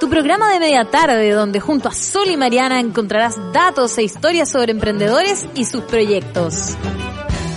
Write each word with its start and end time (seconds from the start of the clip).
Tu 0.00 0.08
programa 0.08 0.50
de 0.50 0.60
media 0.60 0.86
tarde 0.86 1.30
donde 1.30 1.60
junto 1.60 1.90
a 1.90 1.92
Sol 1.92 2.28
y 2.30 2.38
Mariana 2.38 2.80
encontrarás 2.80 3.36
datos 3.52 3.98
e 3.98 4.02
historias 4.02 4.48
sobre 4.50 4.72
emprendedores 4.72 5.46
y 5.54 5.66
sus 5.66 5.82
proyectos. 5.82 6.74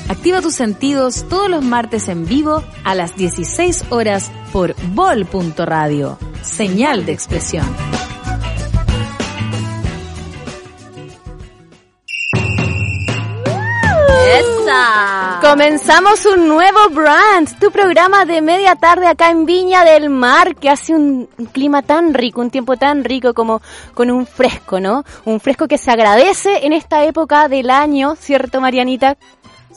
Activa 0.09 0.41
tus 0.41 0.55
sentidos 0.55 1.25
todos 1.29 1.49
los 1.49 1.63
martes 1.63 2.09
en 2.09 2.25
vivo 2.25 2.65
a 2.83 2.95
las 2.95 3.15
16 3.15 3.85
horas 3.91 4.29
por 4.51 4.75
bol.radio. 4.93 6.17
Señal 6.41 7.05
de 7.05 7.13
expresión. 7.13 7.88
¡Esa! 14.69 15.39
Comenzamos 15.41 16.25
un 16.27 16.47
nuevo 16.47 16.89
brand, 16.91 17.57
tu 17.59 17.71
programa 17.71 18.25
de 18.25 18.39
media 18.41 18.75
tarde 18.75 19.07
acá 19.07 19.31
en 19.31 19.45
Viña 19.45 19.83
del 19.83 20.11
Mar, 20.11 20.55
que 20.55 20.69
hace 20.69 20.93
un, 20.93 21.27
un 21.37 21.45
clima 21.47 21.81
tan 21.81 22.13
rico, 22.13 22.41
un 22.41 22.51
tiempo 22.51 22.77
tan 22.77 23.03
rico 23.03 23.33
como 23.33 23.61
con 23.95 24.11
un 24.11 24.27
fresco, 24.27 24.79
¿no? 24.79 25.03
Un 25.25 25.39
fresco 25.39 25.67
que 25.67 25.79
se 25.79 25.89
agradece 25.89 26.67
en 26.67 26.73
esta 26.73 27.03
época 27.03 27.47
del 27.47 27.71
año, 27.71 28.15
¿cierto, 28.15 28.61
Marianita? 28.61 29.17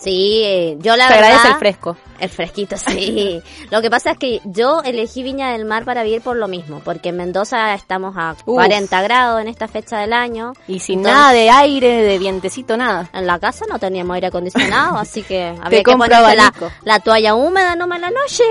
Sí, 0.03 0.43
eh, 0.45 0.77
yo 0.81 0.97
la 0.97 1.07
se 1.07 1.15
verdad... 1.15 1.31
agradece 1.31 1.49
el 1.49 1.59
fresco. 1.59 1.97
El 2.19 2.29
fresquito, 2.29 2.77
sí. 2.77 3.43
Lo 3.71 3.83
que 3.83 3.91
pasa 3.91 4.13
es 4.13 4.19
que 4.19 4.41
yo 4.45 4.81
elegí 4.85 5.23
Viña 5.23 5.53
del 5.53 5.65
Mar 5.65 5.85
para 5.85 6.05
vivir 6.05 6.23
por 6.23 6.37
lo 6.37 6.47
mismo, 6.47 6.81
porque 6.85 7.09
en 7.09 7.17
Mendoza 7.17 7.75
estamos 7.75 8.15
a 8.17 8.37
Uf. 8.47 8.55
40 8.55 9.03
grados 9.03 9.41
en 9.41 9.49
esta 9.49 9.67
fecha 9.67 9.99
del 9.99 10.13
año. 10.13 10.53
Y 10.69 10.79
sin 10.79 11.01
Entonces, 11.01 11.21
nada 11.21 11.33
de 11.33 11.51
aire, 11.51 12.03
de 12.03 12.19
vientecito, 12.19 12.77
nada. 12.77 13.11
En 13.13 13.27
la 13.27 13.39
casa 13.39 13.65
no 13.69 13.79
teníamos 13.79 14.15
aire 14.15 14.29
acondicionado, 14.29 14.99
así 14.99 15.23
que 15.23 15.47
había 15.63 15.79
Te 15.79 15.83
que 15.83 15.97
ponerse 15.97 16.37
la, 16.37 16.53
la 16.85 17.01
toalla 17.01 17.35
húmeda 17.35 17.75
nomás 17.77 17.97
en 17.97 18.03
la 18.03 18.11
noche. 18.11 18.45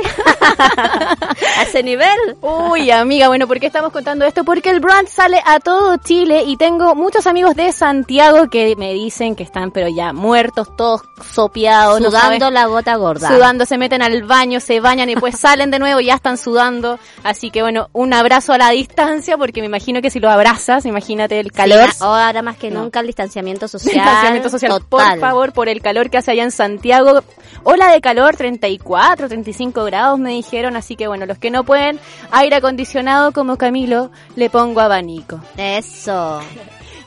a 1.57 1.63
ese 1.63 1.83
nivel. 1.83 2.37
Uy, 2.41 2.91
amiga, 2.91 3.27
bueno, 3.27 3.47
¿por 3.47 3.59
qué 3.59 3.67
estamos 3.67 3.91
contando 3.91 4.25
esto? 4.25 4.43
Porque 4.43 4.69
el 4.69 4.79
brand 4.79 5.07
sale 5.07 5.41
a 5.45 5.59
todo 5.59 5.97
Chile 5.97 6.43
y 6.45 6.57
tengo 6.57 6.95
muchos 6.95 7.27
amigos 7.27 7.55
de 7.55 7.71
Santiago 7.71 8.49
que 8.49 8.75
me 8.75 8.93
dicen 8.93 9.35
que 9.35 9.43
están 9.43 9.71
pero 9.71 9.87
ya 9.87 10.13
muertos, 10.13 10.75
todos 10.75 11.01
sopeados, 11.45 11.97
Sudando 12.03 12.51
la 12.51 12.65
gota 12.67 12.95
gorda. 12.95 13.27
sudando, 13.27 13.65
se 13.65 13.77
meten 13.77 14.01
al 14.01 14.23
baño, 14.23 14.59
se 14.59 14.79
bañan 14.79 15.09
y 15.09 15.15
pues 15.15 15.37
salen 15.39 15.71
de 15.71 15.79
nuevo 15.79 15.99
y 15.99 16.05
ya 16.05 16.15
están 16.15 16.37
sudando. 16.37 16.99
Así 17.23 17.49
que 17.51 17.61
bueno, 17.61 17.89
un 17.93 18.13
abrazo 18.13 18.53
a 18.53 18.57
la 18.57 18.69
distancia 18.69 19.37
porque 19.37 19.61
me 19.61 19.67
imagino 19.67 20.01
que 20.01 20.09
si 20.09 20.19
lo 20.19 20.29
abrazas, 20.29 20.85
imagínate 20.85 21.39
el 21.39 21.51
calor. 21.51 21.89
Sí, 21.91 21.97
ahora 22.01 22.41
más 22.41 22.57
que 22.57 22.69
No. 22.71 22.83
nunca 22.83 22.99
el 22.99 23.07
distanciamiento 23.07 23.67
social. 23.67 23.93
Distanciamiento 23.95 24.49
social, 24.49 24.71
Total. 24.71 24.87
por 25.19 25.19
favor, 25.19 25.53
por 25.53 25.69
el 25.69 25.81
calor 25.81 26.09
que 26.09 26.17
hace 26.17 26.31
allá 26.31 26.43
en 26.43 26.51
Santiago. 26.51 27.21
Ola 27.63 27.91
de 27.91 28.01
calor, 28.01 28.35
34, 28.35 29.27
35 29.27 29.83
grados 29.85 30.19
me 30.19 30.31
dijeron, 30.31 30.75
así 30.75 30.95
que 30.95 31.07
bueno, 31.07 31.25
los 31.25 31.37
que 31.37 31.51
no 31.51 31.63
pueden 31.63 31.99
aire 32.31 32.55
acondicionado 32.57 33.31
como 33.31 33.57
Camilo, 33.57 34.11
le 34.35 34.49
pongo 34.49 34.81
abanico. 34.81 35.39
Eso. 35.57 36.41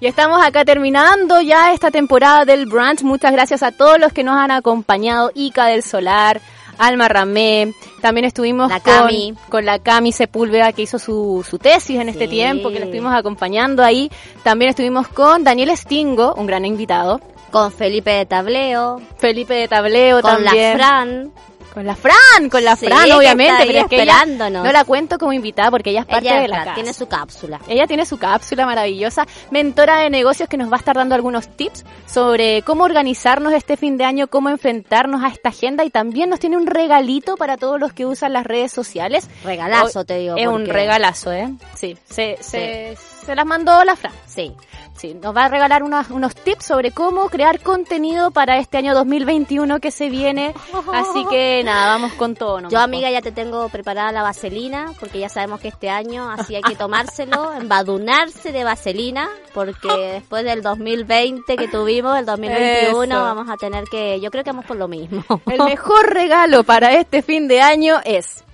Y 0.01 0.07
estamos 0.07 0.43
acá 0.45 0.65
terminando 0.65 1.41
ya 1.41 1.73
esta 1.73 1.91
temporada 1.91 2.45
del 2.45 2.67
brunch. 2.67 3.03
Muchas 3.03 3.33
gracias 3.33 3.63
a 3.63 3.73
todos 3.73 3.99
los 3.99 4.13
que 4.13 4.25
nos 4.25 4.37
han 4.37 4.51
acompañado. 4.51 5.31
Ica 5.35 5.67
del 5.67 5.83
Solar, 5.83 6.41
Alma 6.79 7.09
Ramé. 7.09 7.73
También 8.03 8.25
estuvimos 8.27 8.69
La 8.71 8.81
con, 8.81 9.09
con 9.49 9.65
la 9.65 9.79
Cami 9.79 10.13
Sepúlveda 10.13 10.73
que 10.73 10.83
hizo 10.83 10.99
su, 10.99 11.45
su 11.49 11.59
tesis 11.59 11.99
en 12.01 12.09
este 12.09 12.25
Sí. 12.25 12.31
tiempo, 12.31 12.71
que 12.71 12.79
la 12.81 12.85
estuvimos 12.87 13.15
acompañando 13.15 13.83
ahí. 13.83 14.11
También 14.43 14.71
estuvimos 14.71 15.09
con 15.09 15.45
Daniel 15.45 15.75
Stingo, 15.77 16.35
un 16.35 16.47
gran 16.47 16.65
invitado. 16.65 17.21
Con 17.51 17.71
Felipe 17.71 18.11
de 18.11 18.27
Tableo. 18.27 19.01
Felipe 19.19 19.55
de 19.55 19.69
Tableo 19.69 20.21
Con 20.21 20.45
también. 20.45 20.77
la 20.77 20.87
Fran. 20.87 21.33
Con 21.75 21.85
la 21.85 21.97
Fran, 21.97 22.49
con 22.51 22.63
la 22.65 22.77
Sí, 22.77 22.87
Fran, 22.87 23.11
obviamente. 23.11 23.65
pero 23.67 23.79
es 23.81 23.87
que 23.89 24.03
ella 24.03 24.13
esperándonos. 24.15 24.65
no 24.65 24.71
la 24.73 24.85
cuento 24.85 25.19
como 25.19 25.33
invitada 25.33 25.73
porque 25.73 25.91
ella 25.91 26.01
es 26.01 26.07
parte 26.07 26.29
Ella 26.29 26.41
de 26.41 26.47
la 26.49 26.59
casa. 26.63 26.75
tiene 26.75 26.95
su 26.95 27.09
cápsula. 27.09 27.61
Ella 27.67 27.87
tiene 27.89 28.07
su 28.07 28.17
cápsula 28.17 28.65
maravillosa, 28.65 29.27
mentora 29.51 29.99
de 29.99 30.09
negocios 30.09 30.49
que 30.49 30.57
nos 30.57 30.71
va 30.71 30.77
a 30.77 30.79
estar 30.79 30.95
dando 30.95 31.17
algunos 31.17 31.49
tips 31.57 31.85
sobre 32.07 32.63
cómo 32.63 32.85
organizarnos 32.85 33.53
este 33.53 33.77
fin 33.77 33.97
de 33.99 34.05
año, 34.05 34.29
cómo 34.29 34.51
enfrentarnos 34.51 35.25
a 35.25 35.29
esta 35.29 35.49
agenda 35.49 35.85
y 35.85 35.91
también 35.91 36.31
nos 36.31 36.39
tiene 36.39 36.57
un 36.57 36.67
regalito 36.69 37.37
para 37.37 37.57
todos 37.57 37.81
los 37.81 37.93
que 37.93 38.07
usan 38.07 38.33
las 38.35 38.45
redes 38.47 38.71
sociales. 38.71 39.29
Regalazo, 39.45 40.05
te 40.05 40.19
digo. 40.19 40.37
Es 40.37 40.47
un 40.47 40.67
regalazo, 40.67 41.33
¿eh? 41.33 41.53
Sí, 41.75 41.97
se, 42.09 42.37
se, 42.41 42.97
se 43.27 43.35
las 43.35 43.47
mandó 43.47 43.83
la 43.83 43.97
Fran. 43.97 44.13
Sí. 44.27 44.55
Sí, 44.97 45.13
nos 45.15 45.37
va 45.37 45.47
a 45.47 45.49
regalar 45.49 45.83
unos, 45.83 46.09
unos 46.11 46.35
tips 46.37 46.67
sobre 46.67 46.93
cómo 46.93 47.29
crear 47.29 47.61
contenido 47.61 48.31
para 48.31 48.59
este 48.59 48.79
año 48.79 48.95
2021 48.95 49.81
que 49.81 49.91
se 49.91 50.09
viene. 50.09 50.55
Así 50.93 51.25
que 51.29 51.63
nada, 51.65 51.89
vamos 51.89 52.13
con 52.13 52.37
todo. 52.37 52.59
nomás, 52.59 52.73
Yo, 52.73 52.79
amiga, 52.79 53.11
ya 53.11 53.21
te 53.21 53.33
tengo 53.33 53.69
preparada 53.69 54.13
la 54.13 54.23
vaselina, 54.23 54.93
porque 55.01 55.19
ya 55.19 55.29
sabemos 55.29 55.61
que 55.61 55.69
este 55.69 55.91
año 55.91 56.31
así 56.31 56.55
hay 56.55 56.63
que 56.63 56.77
tomárselo, 56.77 57.53
embadunarse 57.61 58.53
de 58.53 58.63
vaselina, 58.63 59.29
porque 59.53 59.89
después 60.13 60.45
del 60.45 60.63
2020 60.63 61.57
que 61.57 61.69
tuvimos, 61.69 62.17
el 62.17 62.25
2021, 62.27 63.03
Eso. 63.05 63.23
vamos 63.23 63.51
a 63.51 63.57
tener 63.57 63.85
que, 63.85 64.21
yo 64.21 64.31
creo 64.31 64.45
que 64.45 64.51
vamos 64.51 64.65
por 64.65 64.77
lo 64.77 64.87
mismo. 64.87 65.25
El 65.47 65.63
mejor 65.65 66.15
regalo 66.15 66.63
para 66.63 66.93
este 66.93 67.23
fin 67.23 67.49
de 67.49 67.61
año 67.61 68.01
es 68.05 68.45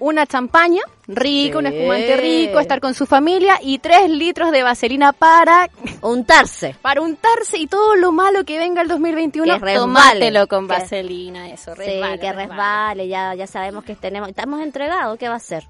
una 0.00 0.26
champaña 0.26 0.82
rica, 1.16 1.58
un 1.58 1.66
Sí. 1.66 1.74
espumante 1.74 2.16
rico, 2.16 2.60
estar 2.60 2.80
con 2.80 2.94
su 2.94 3.06
familia 3.06 3.58
y 3.62 3.78
tres 3.78 4.08
litros 4.10 4.50
de 4.52 4.62
vaselina 4.62 5.12
para, 5.12 5.68
Untarse. 6.02 6.74
para 6.82 7.00
untarse 7.02 7.58
y 7.58 7.66
todo 7.66 7.94
lo 7.96 8.12
malo 8.12 8.44
que 8.44 8.58
venga 8.58 8.82
el 8.82 8.88
2021, 8.88 9.60
Que 9.60 9.74
tomátelo 9.74 10.46
con 10.48 10.66
Que- 10.66 10.74
vaselina, 10.74 11.48
eso, 11.50 11.74
Sí, 11.74 11.82
resbale, 11.82 12.18
que 12.18 12.32
resbale, 12.32 13.08
ya, 13.08 13.34
ya 13.34 13.46
sabemos 13.46 13.84
que 13.84 13.94
tenemos, 13.96 14.28
estamos 14.28 14.60
entregados, 14.62 15.18
¿qué 15.18 15.28
va 15.28 15.36
a 15.36 15.40
ser? 15.40 15.64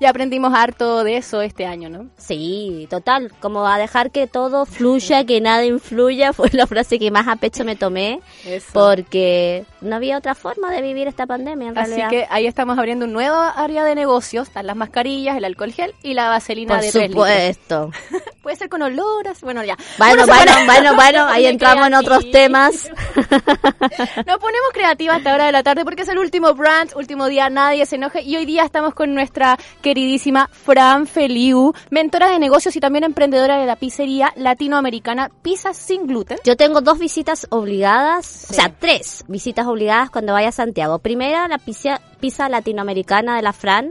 Ya 0.00 0.10
aprendimos 0.10 0.52
harto 0.54 1.02
de 1.02 1.16
eso 1.16 1.40
este 1.40 1.64
año, 1.64 1.88
¿no? 1.88 2.06
Sí, 2.18 2.86
total, 2.90 3.32
como 3.40 3.66
a 3.66 3.78
dejar 3.78 4.10
que 4.10 4.26
todo 4.26 4.66
fluya, 4.66 5.24
que 5.24 5.40
nada 5.40 5.64
influya, 5.64 6.32
fue 6.34 6.50
la 6.52 6.66
frase 6.66 6.98
que 6.98 7.10
más 7.10 7.26
a 7.26 7.36
pecho 7.36 7.64
me 7.64 7.74
tomé, 7.74 8.20
Eso. 8.44 8.66
porque 8.74 9.64
no 9.80 9.96
había 9.96 10.18
otra 10.18 10.34
forma 10.34 10.70
de 10.70 10.82
vivir 10.82 11.08
esta 11.08 11.26
pandemia 11.26 11.68
en 11.70 11.78
Así 11.78 11.88
realidad. 11.94 12.10
que 12.10 12.26
ahí 12.28 12.46
estamos 12.46 12.76
abriendo 12.78 13.06
un 13.06 13.14
nuevo 13.14 13.34
área 13.36 13.82
de 13.84 13.94
negocios, 13.94 14.48
están 14.48 14.66
las 14.66 14.76
mascarillas, 14.82 15.36
el 15.36 15.44
alcohol 15.44 15.72
gel 15.72 15.94
y 16.02 16.14
la 16.14 16.28
vaselina 16.28 16.74
Por 16.74 16.80
de 16.80 16.86
litros. 16.86 17.10
supuesto. 17.10 17.90
Puede 18.42 18.56
ser 18.56 18.68
con 18.68 18.82
oloras, 18.82 19.40
bueno 19.40 19.62
ya. 19.62 19.76
Bueno, 19.98 20.26
bueno, 20.26 20.52
bueno, 20.66 20.94
bueno, 20.96 21.26
ahí 21.28 21.46
entramos 21.46 21.86
en 21.86 21.94
otros 21.94 22.28
temas. 22.32 22.90
Nos 24.26 24.38
ponemos 24.38 24.70
creativas 24.72 25.18
hasta 25.18 25.34
hora 25.34 25.46
de 25.46 25.52
la 25.52 25.62
tarde 25.62 25.84
porque 25.84 26.02
es 26.02 26.08
el 26.08 26.18
último 26.18 26.52
brunch, 26.54 26.96
último 26.96 27.28
día, 27.28 27.48
nadie 27.50 27.86
se 27.86 27.96
enoje. 27.96 28.22
Y 28.22 28.36
hoy 28.36 28.44
día 28.44 28.64
estamos 28.64 28.94
con 28.94 29.14
nuestra 29.14 29.56
queridísima 29.80 30.48
Fran 30.52 31.06
Feliu, 31.06 31.72
mentora 31.90 32.30
de 32.30 32.40
negocios 32.40 32.74
y 32.74 32.80
también 32.80 33.04
emprendedora 33.04 33.58
de 33.58 33.66
la 33.66 33.76
pizzería 33.76 34.32
latinoamericana 34.34 35.30
Pizza 35.42 35.72
Sin 35.72 36.08
Gluten. 36.08 36.38
Yo 36.44 36.56
tengo 36.56 36.80
dos 36.80 36.98
visitas 36.98 37.46
obligadas, 37.50 38.48
o 38.50 38.54
sea, 38.54 38.72
tres 38.76 39.24
visitas 39.28 39.66
obligadas 39.66 40.10
cuando 40.10 40.32
vaya 40.32 40.48
a 40.48 40.52
Santiago. 40.52 40.98
Primera, 40.98 41.46
la 41.46 41.58
pizza, 41.58 42.00
pizza 42.22 42.48
latinoamericana 42.48 43.34
de 43.36 43.42
la 43.42 43.52
Fran. 43.52 43.90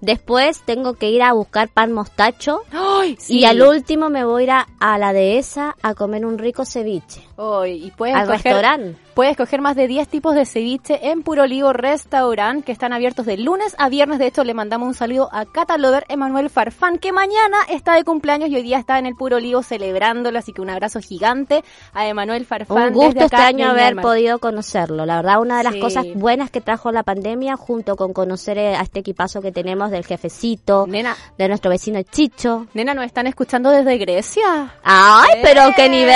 Después 0.00 0.60
tengo 0.66 0.94
que 0.94 1.08
ir 1.08 1.22
a 1.22 1.32
buscar 1.32 1.68
pan 1.68 1.92
mostacho. 1.92 2.62
¡Ay! 2.72 3.16
Y 3.28 3.44
al 3.44 3.62
último 3.62 4.10
me 4.10 4.24
voy 4.24 4.42
a 4.42 4.44
ir 4.44 4.50
a, 4.50 4.66
a 4.80 4.98
la 4.98 5.12
dehesa 5.12 5.76
a 5.80 5.94
comer 5.94 6.26
un 6.26 6.36
rico 6.36 6.64
ceviche. 6.66 7.22
Y 7.66 7.92
puedes 7.92 8.16
Al 8.16 8.26
restaurante. 8.26 8.98
Puedes 9.14 9.32
escoger 9.32 9.60
más 9.60 9.76
de 9.76 9.86
10 9.88 10.08
tipos 10.08 10.34
de 10.34 10.46
ceviche 10.46 11.10
en 11.10 11.22
Puro 11.22 11.42
Olivo 11.42 11.72
Restaurant, 11.72 12.64
que 12.64 12.72
están 12.72 12.92
abiertos 12.92 13.26
de 13.26 13.36
lunes 13.36 13.74
a 13.76 13.88
viernes. 13.88 14.18
De 14.18 14.26
hecho, 14.26 14.44
le 14.44 14.54
mandamos 14.54 14.86
un 14.86 14.94
saludo 14.94 15.28
a 15.32 15.44
Catalover 15.46 16.06
Emanuel 16.08 16.48
Farfán, 16.48 16.96
que 16.98 17.12
mañana 17.12 17.58
está 17.68 17.94
de 17.96 18.04
cumpleaños 18.04 18.48
y 18.50 18.56
hoy 18.56 18.62
día 18.62 18.78
está 18.78 18.98
en 18.98 19.06
el 19.06 19.16
Puro 19.16 19.36
Olivo 19.36 19.62
celebrándolo. 19.62 20.38
Así 20.38 20.52
que 20.52 20.62
un 20.62 20.70
abrazo 20.70 21.00
gigante 21.00 21.62
a 21.92 22.06
Emanuel 22.06 22.46
Farfán. 22.46 22.88
Un 22.88 22.92
gusto 22.94 23.08
desde 23.14 23.24
este 23.26 23.36
acá 23.36 23.46
año 23.48 23.64
de 23.66 23.70
haber 23.72 23.82
Miarmar. 23.94 24.02
podido 24.04 24.38
conocerlo. 24.38 25.04
La 25.04 25.16
verdad, 25.16 25.40
una 25.40 25.58
de 25.58 25.64
las 25.64 25.74
Sí. 25.74 25.80
cosas 25.80 26.06
buenas 26.14 26.50
que 26.50 26.60
trajo 26.60 26.90
la 26.92 27.02
pandemia, 27.02 27.56
junto 27.56 27.96
con 27.96 28.12
conocer 28.12 28.56
eh, 28.58 28.76
a 28.76 28.82
este 28.82 29.00
equipazo 29.00 29.42
que 29.42 29.50
tenemos 29.52 29.90
del 29.90 30.06
jefecito, 30.06 30.86
Nena, 30.88 31.16
de 31.36 31.48
nuestro 31.48 31.68
vecino 31.70 32.00
Chicho. 32.02 32.66
nena, 32.74 32.94
nos 32.94 33.04
están 33.04 33.26
escuchando 33.26 33.70
desde 33.70 33.98
Grecia. 33.98 34.72
¡Ay, 34.84 35.40
pero 35.42 35.62
qué 35.76 35.88
nivel! 35.88 36.14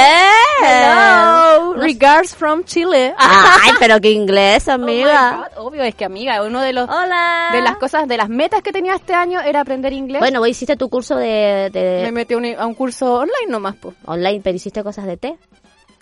Hello, 0.62 1.74
regards 1.74 2.34
from 2.34 2.62
Chile. 2.64 2.83
¡Ay, 2.92 3.70
pero 3.78 4.00
qué 4.00 4.10
inglés, 4.10 4.68
Oh 4.68 4.72
amiga! 4.72 5.50
Obvio, 5.56 5.82
es 5.82 5.94
que 5.94 6.04
amiga, 6.04 6.42
uno 6.42 6.60
de 6.60 6.72
los 6.72 6.88
Hola. 6.88 7.50
de 7.52 7.60
las 7.62 7.76
cosas, 7.76 8.06
de 8.08 8.16
las 8.16 8.28
metas 8.28 8.62
que 8.62 8.72
tenía 8.72 8.94
este 8.94 9.14
año 9.14 9.40
era 9.40 9.60
aprender 9.60 9.92
inglés. 9.92 10.20
Bueno, 10.20 10.40
vos 10.40 10.48
hiciste 10.48 10.76
tu 10.76 10.88
curso 10.88 11.16
de, 11.16 11.70
de- 11.72 12.00
me 12.04 12.12
metí 12.12 12.34
a 12.34 12.36
un, 12.38 12.44
a 12.58 12.66
un 12.66 12.74
curso 12.74 13.14
online 13.20 13.48
nomás, 13.50 13.76
pues. 13.76 13.94
online, 14.04 14.40
pero 14.42 14.56
hiciste 14.56 14.82
cosas 14.82 15.06
de 15.06 15.16
té. 15.16 15.36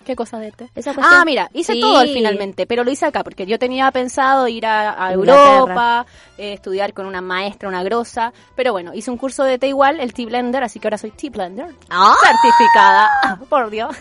¿Qué 0.05 0.17
cosas 0.17 0.41
de 0.41 0.51
té? 0.51 0.69
Esa 0.75 0.93
Ah, 1.01 1.23
mira, 1.25 1.49
hice 1.53 1.71
Sí. 1.73 1.79
todo 1.79 1.97
al 1.97 2.09
finalmente, 2.09 2.65
pero 2.67 2.83
lo 2.83 2.91
hice 2.91 3.05
acá 3.05 3.23
porque 3.23 3.45
yo 3.45 3.57
tenía 3.57 3.89
pensado 3.91 4.49
ir 4.49 4.65
a. 4.65 5.13
Europa, 5.13 6.05
eh, 6.37 6.51
estudiar 6.51 6.93
con 6.93 7.05
una 7.05 7.21
maestra, 7.21 7.69
una 7.69 7.83
grosa, 7.83 8.33
pero 8.53 8.73
bueno, 8.73 8.93
hice 8.93 9.09
un 9.11 9.17
curso 9.17 9.45
de 9.45 9.57
té 9.57 9.67
igual, 9.69 10.01
el 10.01 10.13
Tea 10.13 10.25
Blender, 10.25 10.61
así 10.61 10.81
que 10.81 10.87
ahora 10.87 10.97
soy 10.97 11.11
Tea 11.11 11.29
Blender, 11.29 11.67
¡Ah! 11.89 12.13
certificada, 12.21 13.09
Ah, 13.23 13.37
por 13.49 13.69
Dios. 13.69 13.95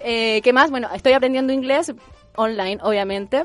Eh, 0.00 0.40
¿Qué 0.42 0.52
más? 0.52 0.70
Bueno, 0.70 0.88
estoy 0.94 1.12
aprendiendo 1.12 1.52
inglés 1.52 1.92
online, 2.36 2.78
obviamente. 2.82 3.44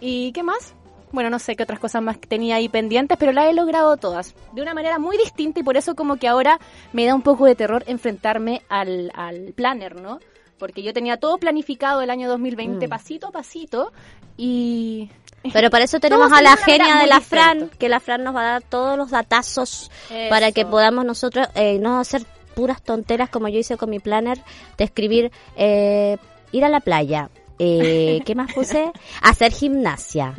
¿Y 0.00 0.32
qué 0.32 0.42
más? 0.42 0.74
Bueno, 1.12 1.28
no 1.28 1.38
sé 1.40 1.56
qué 1.56 1.64
otras 1.64 1.80
cosas 1.80 2.02
más 2.02 2.18
tenía 2.20 2.54
ahí 2.56 2.68
pendientes, 2.68 3.18
pero 3.18 3.32
las 3.32 3.46
he 3.48 3.52
logrado 3.52 3.96
todas. 3.96 4.34
De 4.52 4.62
una 4.62 4.74
manera 4.74 4.98
muy 4.98 5.18
distinta 5.18 5.60
y 5.60 5.62
por 5.64 5.76
eso 5.76 5.94
como 5.96 6.16
que 6.16 6.28
ahora 6.28 6.60
me 6.92 7.04
da 7.04 7.14
un 7.14 7.22
poco 7.22 7.46
de 7.46 7.56
terror 7.56 7.82
enfrentarme 7.88 8.62
al, 8.68 9.10
al 9.14 9.52
planner, 9.54 10.00
¿no? 10.00 10.20
Porque 10.58 10.82
yo 10.82 10.92
tenía 10.92 11.16
todo 11.16 11.36
planificado 11.38 12.00
el 12.02 12.10
año 12.10 12.28
2020 12.28 12.86
Mm. 12.86 12.90
pasito 12.90 13.26
a 13.28 13.30
pasito 13.32 13.92
y... 14.36 15.10
Pero 15.54 15.70
para 15.70 15.84
eso 15.84 15.98
tenemos 16.00 16.30
a 16.32 16.42
la 16.42 16.54
genia 16.58 16.96
de 16.96 17.06
la 17.06 17.20
Fran, 17.22 17.70
que 17.78 17.88
la 17.88 17.98
Fran 17.98 18.22
nos 18.22 18.36
va 18.36 18.42
a 18.42 18.50
dar 18.52 18.62
todos 18.62 18.98
los 18.98 19.10
datazos 19.10 19.90
para 20.28 20.52
que 20.52 20.60
Eso. 20.62 20.70
podamos 20.70 21.06
nosotros 21.06 21.48
eh, 21.54 21.78
no 21.78 21.98
hacer 21.98 22.22
puras 22.60 22.82
tonteras 22.82 23.30
como 23.30 23.48
yo 23.48 23.58
hice 23.58 23.78
con 23.78 23.88
mi 23.88 24.00
planner 24.00 24.38
de 24.76 24.84
escribir 24.84 25.32
eh, 25.56 26.18
ir 26.52 26.62
a 26.62 26.68
la 26.68 26.80
playa. 26.80 27.30
Eh, 27.58 28.20
¿Qué 28.26 28.34
más 28.34 28.52
puse? 28.52 28.92
Hacer 29.22 29.50
gimnasia. 29.50 30.34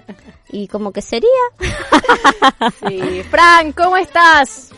Y 0.49 0.67
como 0.67 0.91
que 0.91 1.01
sería. 1.01 1.27
Sí. 2.87 3.23
Fran, 3.23 3.71
¿cómo 3.71 3.97
estás? 3.97 4.71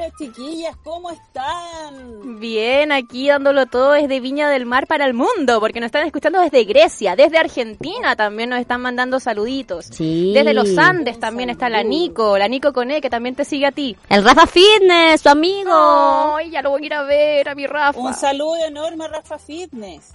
Hola 0.00 0.14
chiquillas, 0.16 0.76
¿cómo 0.82 1.10
están? 1.10 2.40
Bien, 2.40 2.90
aquí 2.90 3.28
dándolo 3.28 3.66
todo 3.66 3.92
desde 3.92 4.18
Viña 4.18 4.48
del 4.48 4.64
Mar 4.64 4.86
para 4.86 5.04
el 5.04 5.12
mundo, 5.12 5.60
porque 5.60 5.78
nos 5.78 5.88
están 5.88 6.06
escuchando 6.06 6.40
desde 6.40 6.64
Grecia, 6.64 7.16
desde 7.16 7.36
Argentina 7.36 8.16
también 8.16 8.48
nos 8.48 8.60
están 8.60 8.80
mandando 8.80 9.20
saluditos. 9.20 9.88
Sí. 9.92 10.32
Desde 10.32 10.54
los 10.54 10.78
Andes 10.78 11.16
Un 11.16 11.20
también 11.20 11.50
está 11.50 11.68
la. 11.68 11.82
Nico, 11.82 12.38
la 12.38 12.48
Nico 12.48 12.72
Cone, 12.72 13.02
que 13.02 13.10
también 13.10 13.34
te 13.34 13.44
sigue 13.44 13.66
a 13.66 13.72
ti. 13.72 13.94
El 14.08 14.24
Rafa 14.24 14.46
Fitness, 14.46 15.20
su 15.20 15.28
amigo. 15.28 15.70
Ay, 15.70 16.50
ya 16.50 16.62
lo 16.62 16.70
voy 16.70 16.84
a 16.84 16.86
ir 16.86 16.94
a 16.94 17.02
ver 17.02 17.48
a 17.50 17.54
mi 17.54 17.66
Rafa. 17.66 18.00
Un 18.00 18.14
saludo 18.14 18.56
enorme 18.64 19.04
a 19.04 19.08
Rafa 19.08 19.38
Fitness. 19.38 20.14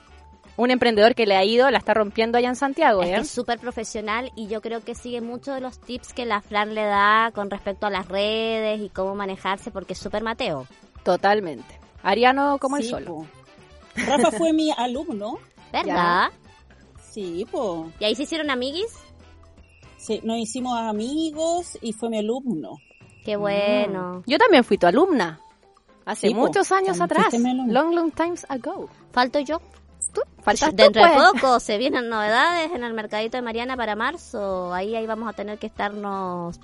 Un 0.57 0.71
emprendedor 0.71 1.15
que 1.15 1.25
le 1.25 1.35
ha 1.35 1.43
ido, 1.43 1.69
la 1.69 1.77
está 1.79 1.93
rompiendo 1.93 2.37
allá 2.37 2.47
en 2.47 2.55
Santiago, 2.55 3.03
Es 3.03 3.09
¿eh? 3.19 3.25
súper 3.25 3.59
profesional 3.59 4.31
y 4.37 4.47
yo 4.47 4.61
creo 4.61 4.81
que 4.83 4.95
sigue 4.95 5.19
muchos 5.19 5.53
de 5.55 5.61
los 5.61 5.79
tips 5.79 6.13
que 6.13 6.25
la 6.25 6.41
Fran 6.41 6.73
le 6.73 6.83
da 6.83 7.31
con 7.35 7.49
respecto 7.49 7.87
a 7.87 7.89
las 7.89 8.07
redes 8.07 8.79
y 8.79 8.89
cómo 8.89 9.15
manejarse 9.15 9.69
porque 9.71 9.93
es 9.93 9.99
súper 9.99 10.23
Mateo. 10.23 10.65
Totalmente. 11.03 11.79
Ariano 12.03 12.57
como 12.57 12.77
el 12.77 12.83
sol. 12.83 13.03
po. 13.03 13.27
Rafa 13.95 14.31
fue 14.31 14.53
mi 14.53 14.71
alumno. 14.71 15.39
¿Verdad? 15.73 16.29
Sí, 17.11 17.45
pues. 17.51 17.91
¿Y 17.99 18.05
ahí 18.05 18.15
se 18.15 18.23
hicieron 18.23 18.49
amiguis? 18.49 18.93
Sí, 19.97 20.21
nos 20.23 20.37
hicimos 20.37 20.77
amigos 20.79 21.77
y 21.81 21.91
fue 21.93 22.09
mi 22.09 22.19
alumno. 22.19 22.77
Qué 23.25 23.35
bueno. 23.35 24.23
Yo 24.25 24.37
también 24.37 24.63
fui 24.63 24.77
tu 24.77 24.85
alumna. 24.87 25.39
Hace 26.05 26.27
Sí, 26.27 26.33
po. 26.33 26.41
muchos 26.41 26.71
años 26.71 26.97
También 26.97 27.19
atrás. 27.59 27.67
Long, 27.73 27.93
long 27.93 28.11
times 28.11 28.45
ago. 28.49 28.87
Falto 29.11 29.39
yo. 29.39 29.59
Dentro 30.73 31.03
de 31.03 31.09
pues. 31.09 31.31
poco 31.33 31.59
se 31.59 31.77
vienen 31.77 32.09
novedades 32.09 32.71
en 32.71 32.83
el 32.83 32.93
mercadito 32.93 33.37
de 33.37 33.41
Mariana 33.41 33.75
para 33.75 33.95
marzo. 33.95 34.73
Ahí, 34.73 34.95
ahí 34.95 35.07
vamos 35.07 35.27
a 35.27 35.33
tener 35.33 35.57
que 35.57 35.67
estarnos 35.67 36.59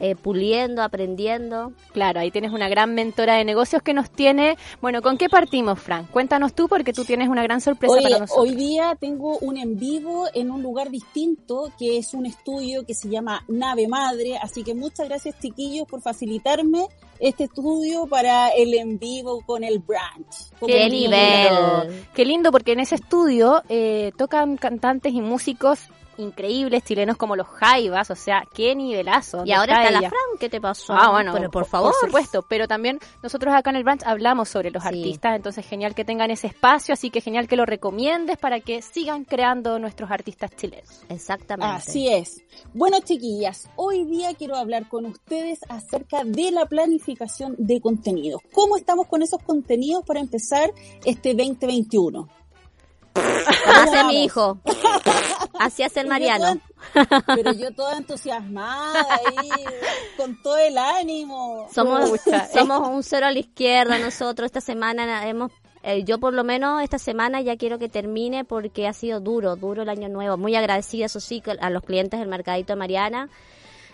eh, 0.00 0.16
puliendo, 0.16 0.82
aprendiendo. 0.82 1.72
Claro, 1.92 2.20
ahí 2.20 2.30
tienes 2.30 2.52
una 2.52 2.68
gran 2.68 2.94
mentora 2.94 3.36
de 3.36 3.44
negocios 3.44 3.82
que 3.82 3.94
nos 3.94 4.10
tiene. 4.10 4.56
Bueno, 4.80 5.02
¿con 5.02 5.18
qué 5.18 5.28
partimos, 5.28 5.80
Fran? 5.80 6.06
Cuéntanos 6.06 6.54
tú 6.54 6.68
porque 6.68 6.92
tú 6.92 7.04
tienes 7.04 7.28
una 7.28 7.42
gran 7.42 7.60
sorpresa 7.60 7.94
para 8.02 8.18
nosotros. 8.18 8.48
hoy 8.48 8.54
día 8.54 8.96
tengo 8.98 9.38
un 9.38 9.56
en 9.56 9.78
vivo 9.78 10.26
en 10.34 10.50
un 10.50 10.62
lugar 10.62 10.90
distinto, 10.90 11.72
que 11.78 11.98
es 11.98 12.14
un 12.14 12.26
estudio 12.26 12.84
que 12.84 12.94
se 12.94 13.08
llama 13.08 13.44
Nave 13.48 13.88
Madre, 13.88 14.36
así 14.40 14.64
que 14.64 14.74
muchas 14.74 15.08
gracias 15.08 15.38
chiquillos 15.40 15.86
por 15.86 16.02
facilitarme 16.02 16.88
este 17.20 17.44
estudio 17.44 18.06
para 18.06 18.48
el 18.48 18.74
en 18.74 18.98
vivo 18.98 19.42
con 19.46 19.64
el 19.64 19.78
branch. 19.78 20.50
Con 20.58 20.68
¡Qué 20.68 20.86
el 20.86 20.92
nivel! 20.92 22.04
Qué 22.14 22.24
lindo 22.24 22.50
porque 22.50 22.72
en 22.72 22.80
ese 22.80 22.96
estudio 22.96 23.62
eh, 23.68 24.12
tocan 24.16 24.56
cantantes 24.56 25.12
y 25.12 25.20
músicos 25.20 25.88
increíbles 26.18 26.82
chilenos 26.84 27.16
como 27.16 27.36
los 27.36 27.46
Jaivas, 27.46 28.10
o 28.10 28.14
sea, 28.14 28.44
qué 28.52 28.74
nivelazo. 28.74 29.38
Y 29.38 29.50
¿Dónde 29.50 29.54
ahora 29.54 29.84
está 29.84 29.90
la? 30.00 30.08
Fran, 30.08 30.20
¿qué 30.40 30.48
te 30.48 30.60
pasó? 30.60 30.92
Ah, 30.94 31.10
bueno, 31.10 31.32
Pero 31.32 31.50
por 31.50 31.66
favor. 31.66 31.92
Por 31.92 32.08
supuesto, 32.08 32.42
pero 32.48 32.66
también 32.68 32.98
nosotros 33.22 33.54
acá 33.54 33.70
en 33.70 33.76
el 33.76 33.84
branch 33.84 34.02
hablamos 34.04 34.48
sobre 34.48 34.70
los 34.70 34.82
Sí. 34.82 34.88
artistas, 34.88 35.36
entonces 35.36 35.66
genial 35.66 35.94
que 35.94 36.04
tengan 36.04 36.30
ese 36.30 36.46
espacio, 36.46 36.92
así 36.92 37.10
que 37.10 37.20
genial 37.20 37.48
que 37.48 37.56
lo 37.56 37.66
recomiendes 37.66 38.38
para 38.38 38.60
que 38.60 38.82
sigan 38.82 39.24
creando 39.24 39.78
nuestros 39.78 40.10
artistas 40.10 40.50
chilenos. 40.56 41.02
Exactamente. 41.08 41.74
Así 41.74 42.08
es. 42.08 42.42
Bueno, 42.72 42.98
chiquillas, 43.04 43.68
hoy 43.76 44.04
día 44.04 44.34
quiero 44.34 44.56
hablar 44.56 44.88
con 44.88 45.06
ustedes 45.06 45.60
acerca 45.68 46.24
de 46.24 46.50
la 46.50 46.66
planificación 46.66 47.54
de 47.58 47.80
contenidos. 47.80 48.40
¿Cómo 48.52 48.76
estamos 48.76 49.06
con 49.06 49.22
esos 49.22 49.42
contenidos 49.42 50.04
para 50.04 50.20
empezar 50.20 50.70
este 51.04 51.34
2021? 51.34 52.28
Como 53.14 53.26
hace 53.74 54.04
mi 54.04 54.24
hijo. 54.24 54.58
Así 55.58 55.82
hace 55.82 56.00
el 56.00 56.06
yo 56.06 56.10
Mariano. 56.10 56.44
toda- 56.94 57.20
pero 57.34 57.52
yo 57.52 57.72
toda 57.74 57.96
entusiasmada 57.96 59.06
ahí, 59.14 59.48
con 60.16 60.40
todo 60.42 60.56
el 60.58 60.76
ánimo. 60.78 61.68
Somos, 61.74 62.10
Pucha, 62.10 62.48
somos 62.52 62.88
un 62.88 63.02
cero 63.02 63.26
a 63.26 63.32
la 63.32 63.38
izquierda 63.38 63.98
nosotros. 63.98 64.46
Esta 64.46 64.60
semana 64.60 65.26
hemos, 65.26 65.50
eh, 65.82 66.04
yo 66.04 66.18
por 66.18 66.34
lo 66.34 66.44
menos 66.44 66.82
esta 66.82 66.98
semana 66.98 67.40
ya 67.40 67.56
quiero 67.56 67.78
que 67.78 67.88
termine 67.88 68.44
porque 68.44 68.86
ha 68.86 68.92
sido 68.92 69.20
duro, 69.20 69.56
duro 69.56 69.82
el 69.82 69.88
año 69.88 70.08
nuevo. 70.08 70.36
Muy 70.36 70.54
agradecida, 70.56 71.06
eso 71.06 71.20
sí, 71.20 71.42
a 71.60 71.70
los 71.70 71.82
clientes 71.82 72.20
del 72.20 72.28
Mercadito 72.28 72.72
de 72.74 72.76
Mariana 72.78 73.28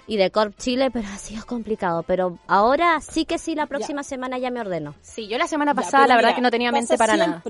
y 0.06 0.16
de 0.16 0.30
Corp 0.32 0.56
Chile, 0.58 0.90
pero 0.90 1.06
ha 1.08 1.18
sido 1.18 1.46
complicado. 1.46 2.02
Pero 2.02 2.38
ahora 2.48 3.00
sí 3.00 3.24
que 3.24 3.38
sí, 3.38 3.54
la 3.54 3.66
próxima 3.66 4.02
semana 4.02 4.38
ya 4.38 4.50
me 4.50 4.60
ordeno. 4.60 4.94
Sí, 5.02 5.28
yo 5.28 5.38
la 5.38 5.46
semana 5.46 5.74
pasada 5.74 6.06
la 6.08 6.16
verdad 6.16 6.30
mira, 6.30 6.36
que 6.36 6.42
no 6.42 6.50
tenía 6.50 6.72
mente 6.72 6.96
para 6.98 7.16
nada. 7.16 7.42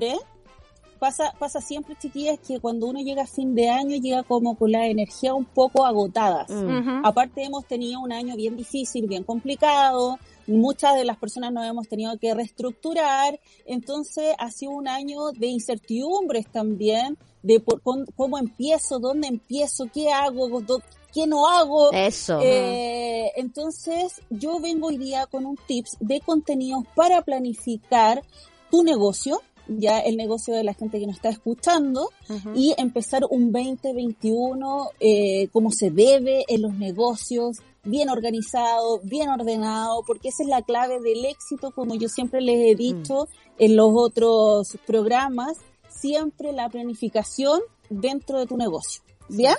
Pasa, 1.01 1.35
pasa 1.39 1.61
siempre, 1.61 1.97
chiquillas, 1.99 2.39
que 2.47 2.61
cuando 2.61 2.87
uno 2.87 3.01
llega 3.01 3.23
a 3.23 3.27
fin 3.27 3.55
de 3.55 3.71
año 3.71 3.97
llega 3.97 4.23
como 4.23 4.55
con 4.57 4.71
la 4.71 4.87
energía 4.87 5.33
un 5.35 5.47
poco 5.47 5.85
agotadas. 5.87 6.49
Mm. 6.51 7.05
Aparte 7.05 7.43
hemos 7.43 7.65
tenido 7.67 8.01
un 8.01 8.13
año 8.13 8.37
bien 8.37 8.55
difícil, 8.57 9.07
bien 9.09 9.25
complicado, 9.25 10.19
muchas 10.47 10.97
de 10.97 11.05
las 11.07 11.17
personas 11.17 11.53
nos 11.53 11.65
hemos 11.67 11.89
tenido 11.89 12.17
que 12.19 12.35
reestructurar, 12.35 13.41
entonces 13.65 14.35
ha 14.39 14.51
sido 14.51 14.73
un 14.73 14.89
año 14.89 15.33
de 15.33 15.47
incertidumbres 15.47 16.47
también, 16.53 17.17
de 17.43 17.61
por- 17.61 17.81
con- 17.81 18.05
cómo 18.15 18.37
empiezo, 18.37 18.99
dónde 18.99 19.29
empiezo, 19.29 19.87
qué 19.93 20.13
hago, 20.13 20.61
do- 20.61 20.83
qué 21.15 21.27
no 21.27 21.49
hago. 21.49 21.91
Eso. 21.93 22.39
Eh, 22.43 23.33
entonces, 23.37 24.21
yo 24.29 24.61
vengo 24.61 24.89
hoy 24.89 24.99
día 24.99 25.27
con 25.27 25.47
un 25.47 25.57
tips 25.67 25.97
de 26.01 26.21
contenidos 26.21 26.85
para 26.95 27.23
planificar 27.23 28.23
tu 28.71 28.85
negocio, 28.85 29.41
ya 29.79 30.01
el 30.01 30.17
negocio 30.17 30.55
de 30.55 30.65
la 30.65 30.75
gente 30.75 30.99
que 30.99 31.07
nos 31.07 31.17
está 31.17 31.29
escuchando, 31.29 32.11
y 32.55 32.75
empezar 32.77 33.23
un 33.31 33.53
2021 33.53 34.91
eh, 35.01 35.49
como 35.53 35.71
se 35.71 35.91
debe 35.91 36.45
en 36.49 36.63
los 36.63 36.75
negocios, 36.75 37.59
bien 37.85 38.09
organizado, 38.09 39.01
bien 39.03 39.29
ordenado, 39.29 40.03
porque 40.07 40.29
esa 40.29 40.43
es 40.43 40.49
la 40.49 40.63
clave 40.63 41.01
del 41.01 41.25
éxito, 41.25 41.71
como 41.71 41.95
yo 41.95 42.09
siempre 42.09 42.41
les 42.41 42.73
he 42.73 42.75
dicho 42.75 43.29
en 43.59 43.77
los 43.77 43.91
otros 43.95 44.77
programas, 44.87 45.57
siempre 45.89 46.53
la 46.53 46.69
planificación 46.69 47.61
dentro 47.89 48.39
de 48.39 48.47
tu 48.47 48.57
negocio. 48.57 49.03
¿Bien? 49.29 49.55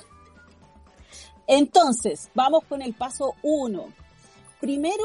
Entonces, 1.47 2.29
vamos 2.35 2.63
con 2.65 2.81
el 2.81 2.93
paso 2.93 3.33
uno. 3.43 3.85
Primero, 4.59 5.03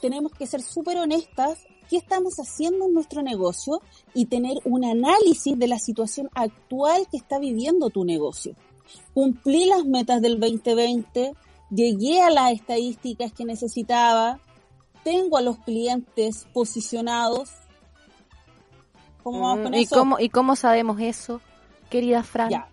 tenemos 0.00 0.32
que 0.32 0.46
ser 0.46 0.62
súper 0.62 0.98
honestas 0.98 1.58
qué 1.88 1.96
estamos 1.96 2.36
haciendo 2.36 2.86
en 2.86 2.94
nuestro 2.94 3.22
negocio 3.22 3.80
y 4.14 4.26
tener 4.26 4.58
un 4.64 4.84
análisis 4.84 5.58
de 5.58 5.68
la 5.68 5.78
situación 5.78 6.28
actual 6.34 7.06
que 7.10 7.16
está 7.16 7.38
viviendo 7.38 7.90
tu 7.90 8.04
negocio. 8.04 8.54
Cumplí 9.12 9.66
las 9.66 9.84
metas 9.84 10.20
del 10.20 10.38
2020, 10.40 11.32
llegué 11.70 12.20
a 12.20 12.30
las 12.30 12.52
estadísticas 12.52 13.32
que 13.32 13.44
necesitaba, 13.44 14.40
tengo 15.02 15.36
a 15.36 15.42
los 15.42 15.58
clientes 15.58 16.46
posicionados. 16.52 17.50
¿Cómo 19.22 19.40
vamos 19.40 19.64
con 19.64 19.72
Mm, 19.72 19.74
¿Y 19.74 19.82
eso? 19.82 19.96
cómo, 19.96 20.18
¿Y 20.18 20.28
cómo 20.28 20.56
sabemos 20.56 21.00
eso, 21.00 21.40
querida 21.90 22.22
Fran? 22.22 22.50
Ya. 22.50 22.68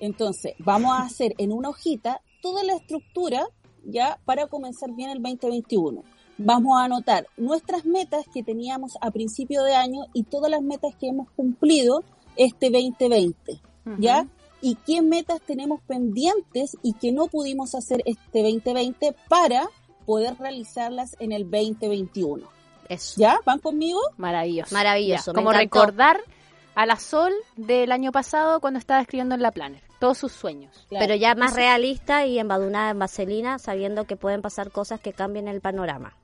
Entonces, 0.00 0.54
vamos 0.58 0.92
a 0.92 1.02
hacer 1.02 1.34
en 1.38 1.52
una 1.52 1.68
hojita 1.68 2.20
toda 2.40 2.64
la 2.64 2.74
estructura 2.74 3.46
ya 3.84 4.18
para 4.24 4.46
comenzar 4.46 4.92
bien 4.92 5.10
el 5.10 5.22
2021. 5.22 6.02
Vamos 6.42 6.78
a 6.80 6.84
anotar 6.84 7.26
nuestras 7.36 7.84
metas 7.84 8.24
que 8.32 8.42
teníamos 8.42 8.96
a 9.02 9.10
principio 9.10 9.62
de 9.62 9.74
año 9.74 10.06
y 10.14 10.22
todas 10.22 10.50
las 10.50 10.62
metas 10.62 10.94
que 10.98 11.08
hemos 11.08 11.30
cumplido 11.32 12.02
este 12.36 12.70
2020, 12.70 13.60
Ujú. 13.84 13.96
¿ya? 13.98 14.26
Y 14.62 14.76
qué 14.86 15.02
metas 15.02 15.40
tenemos 15.42 15.80
pendientes 15.82 16.76
y 16.82 16.94
que 16.94 17.12
no 17.12 17.26
pudimos 17.26 17.74
hacer 17.74 18.02
este 18.06 18.42
2020 18.42 19.14
para 19.28 19.68
poder 20.06 20.36
realizarlas 20.38 21.14
en 21.18 21.32
el 21.32 21.44
2021. 21.50 22.46
Eso. 22.88 23.20
¿Ya? 23.20 23.38
¿Van 23.44 23.58
conmigo? 23.58 24.00
Maravilloso. 24.16 24.74
Maravilloso. 24.74 25.32
Ya, 25.32 25.34
Como 25.34 25.50
encantó. 25.52 25.78
recordar 25.84 26.20
a 26.74 26.86
la 26.86 26.96
Sol 26.96 27.32
del 27.56 27.92
año 27.92 28.12
pasado 28.12 28.60
cuando 28.60 28.78
estaba 28.78 29.00
escribiendo 29.02 29.34
en 29.34 29.42
la 29.42 29.50
Planner. 29.50 29.82
Todos 29.98 30.16
sus 30.16 30.32
sueños. 30.32 30.86
Claro. 30.88 31.04
Pero 31.06 31.14
ya 31.20 31.34
más 31.34 31.54
realista 31.54 32.24
y 32.24 32.38
embadurnada 32.38 32.90
en 32.90 32.98
vaselina, 32.98 33.58
sabiendo 33.58 34.04
que 34.06 34.16
pueden 34.16 34.40
pasar 34.40 34.70
cosas 34.70 35.00
que 35.00 35.12
cambien 35.12 35.46
el 35.46 35.60
panorama. 35.60 36.16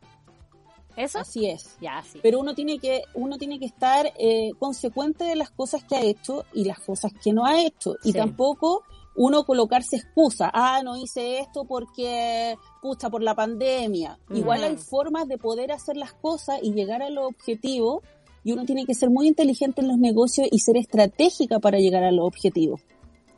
¿Eso? 0.97 1.19
Así 1.19 1.47
es. 1.49 1.77
Ya, 1.81 2.03
sí. 2.03 2.19
pero 2.23 2.41
uno 2.41 2.55
tiene 2.55 2.79
que 2.79 3.03
uno 3.15 3.37
tiene 3.39 3.59
que 3.59 3.67
estar 3.67 4.13
eh, 4.19 4.51
consecuente 4.59 5.25
de 5.25 5.37
las 5.37 5.51
cosas 5.51 5.85
que 5.85 5.97
ha 5.97 6.03
hecho 6.03 6.45
y 6.55 6.65
las 6.65 6.81
cosas 6.81 7.13
que 7.23 7.33
no 7.33 7.45
ha 7.45 7.61
hecho 7.63 7.97
y 8.03 8.13
Sí. 8.13 8.19
tampoco 8.19 8.83
uno 9.19 9.45
colocarse 9.45 9.97
excusa, 9.97 10.51
ah, 10.53 10.83
no 10.85 10.97
hice 10.97 11.39
esto 11.39 11.65
porque, 11.65 12.57
pucha, 12.83 13.09
por 13.09 13.23
la 13.23 13.35
pandemia. 13.35 14.19
Igual 14.31 14.63
hay 14.65 14.77
formas 14.77 15.27
de 15.27 15.39
poder 15.39 15.73
hacer 15.73 15.97
las 15.97 16.13
cosas 16.13 16.59
y 16.63 16.73
llegar 16.73 17.03
a 17.03 17.09
los 17.09 17.25
objetivos 17.27 18.03
y 18.45 18.53
uno 18.53 18.65
tiene 18.67 18.85
que 18.85 18.95
ser 18.95 19.09
muy 19.11 19.27
inteligente 19.27 19.81
en 19.81 19.89
los 19.89 19.97
negocios 19.99 20.47
y 20.51 20.59
ser 20.59 20.77
estratégica 20.77 21.59
para 21.61 21.79
llegar 21.79 22.05
a 22.05 22.13
los 22.13 22.27
objetivos. 22.27 22.83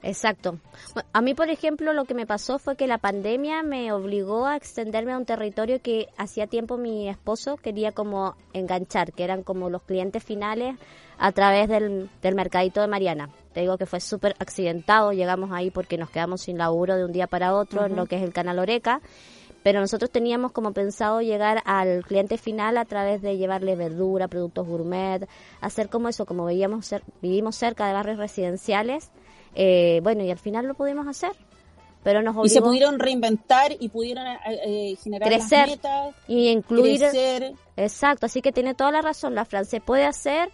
Exacto. 0.02 0.58
A 1.12 1.20
mí, 1.20 1.34
por 1.34 1.50
ejemplo, 1.50 1.92
lo 1.92 2.04
que 2.04 2.14
me 2.14 2.26
pasó 2.26 2.58
fue 2.58 2.76
que 2.76 2.86
la 2.86 2.98
pandemia 2.98 3.62
me 3.62 3.92
obligó 3.92 4.46
a 4.46 4.56
extenderme 4.56 5.12
a 5.12 5.18
un 5.18 5.24
territorio 5.24 5.82
que 5.82 6.06
hacía 6.16 6.46
tiempo 6.46 6.76
mi 6.76 7.08
esposo 7.08 7.56
quería 7.56 7.92
como 7.92 8.36
enganchar, 8.52 9.12
que 9.12 9.24
eran 9.24 9.42
como 9.42 9.70
los 9.70 9.82
clientes 9.82 10.22
finales 10.22 10.76
a 11.18 11.32
través 11.32 11.68
del, 11.68 12.08
del 12.22 12.34
mercadito 12.36 12.80
de 12.80 12.86
Mariana. 12.86 13.30
Te 13.52 13.60
digo 13.60 13.76
que 13.76 13.86
fue 13.86 14.00
súper 14.00 14.36
accidentado, 14.38 15.12
llegamos 15.12 15.50
ahí 15.52 15.70
porque 15.70 15.98
nos 15.98 16.10
quedamos 16.10 16.42
sin 16.42 16.58
laburo 16.58 16.96
de 16.96 17.04
un 17.04 17.12
día 17.12 17.26
para 17.26 17.54
otro 17.54 17.86
en 17.86 17.96
lo 17.96 18.06
que 18.06 18.16
es 18.16 18.22
el 18.22 18.32
canal 18.32 18.60
Oreca 18.60 19.00
pero 19.62 19.80
nosotros 19.80 20.10
teníamos 20.10 20.52
como 20.52 20.72
pensado 20.72 21.20
llegar 21.20 21.62
al 21.64 22.04
cliente 22.04 22.38
final 22.38 22.78
a 22.78 22.84
través 22.84 23.22
de 23.22 23.36
llevarle 23.36 23.76
verdura, 23.76 24.28
productos 24.28 24.66
gourmet, 24.66 25.28
hacer 25.60 25.88
como 25.88 26.08
eso, 26.08 26.26
como 26.26 26.44
veíamos 26.44 26.94
vivimos 27.20 27.56
cerca 27.56 27.86
de 27.86 27.92
barrios 27.92 28.18
residenciales, 28.18 29.10
eh, 29.60 29.98
bueno, 30.04 30.22
y 30.22 30.30
al 30.30 30.38
final 30.38 30.66
lo 30.66 30.74
pudimos 30.74 31.08
hacer. 31.08 31.32
Pero 32.04 32.22
nos 32.22 32.46
y 32.46 32.48
se 32.48 32.62
pudieron 32.62 33.00
reinventar 33.00 33.72
y 33.78 33.88
pudieron 33.88 34.24
eh, 34.24 34.38
eh, 34.46 34.96
generar 35.02 35.28
crecer 35.28 35.66
metas, 35.66 36.14
y 36.28 36.48
incluir 36.48 37.02
exacto 37.76 38.26
así 38.26 38.40
que 38.40 38.52
tiene 38.52 38.74
toda 38.74 38.92
la 38.92 39.02
razón 39.02 39.34
la 39.34 39.44
Francia 39.44 39.80
puede 39.80 40.04
hacer 40.04 40.48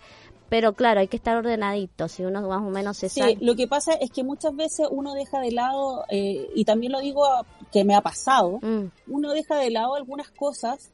pero 0.49 0.73
claro, 0.73 1.01
hay 1.01 1.09
que 1.09 1.17
estar 1.17 1.37
ordenadito, 1.37 2.09
si 2.09 2.25
uno 2.25 2.41
más 2.49 2.63
o 2.63 2.71
menos 2.71 2.97
se 2.97 3.09
sí, 3.09 3.37
lo 3.41 3.57
que 3.57 3.67
pasa 3.67 3.93
es 3.93 4.11
que 4.11 4.25
muchas 4.25 4.57
veces 4.57 4.87
uno 4.91 5.13
deja 5.15 5.41
de 5.41 5.51
lado, 5.53 6.05
y 6.11 6.65
también 6.65 6.93
lo 6.93 7.01
digo 7.01 7.27
que 7.73 7.85
me 7.85 7.95
ha 7.95 8.01
pasado, 8.01 8.59
mm. 8.63 8.85
uno 9.09 9.33
deja 9.33 9.57
de 9.57 9.71
lado 9.71 9.97
algunas 9.97 10.31
cosas 10.31 10.93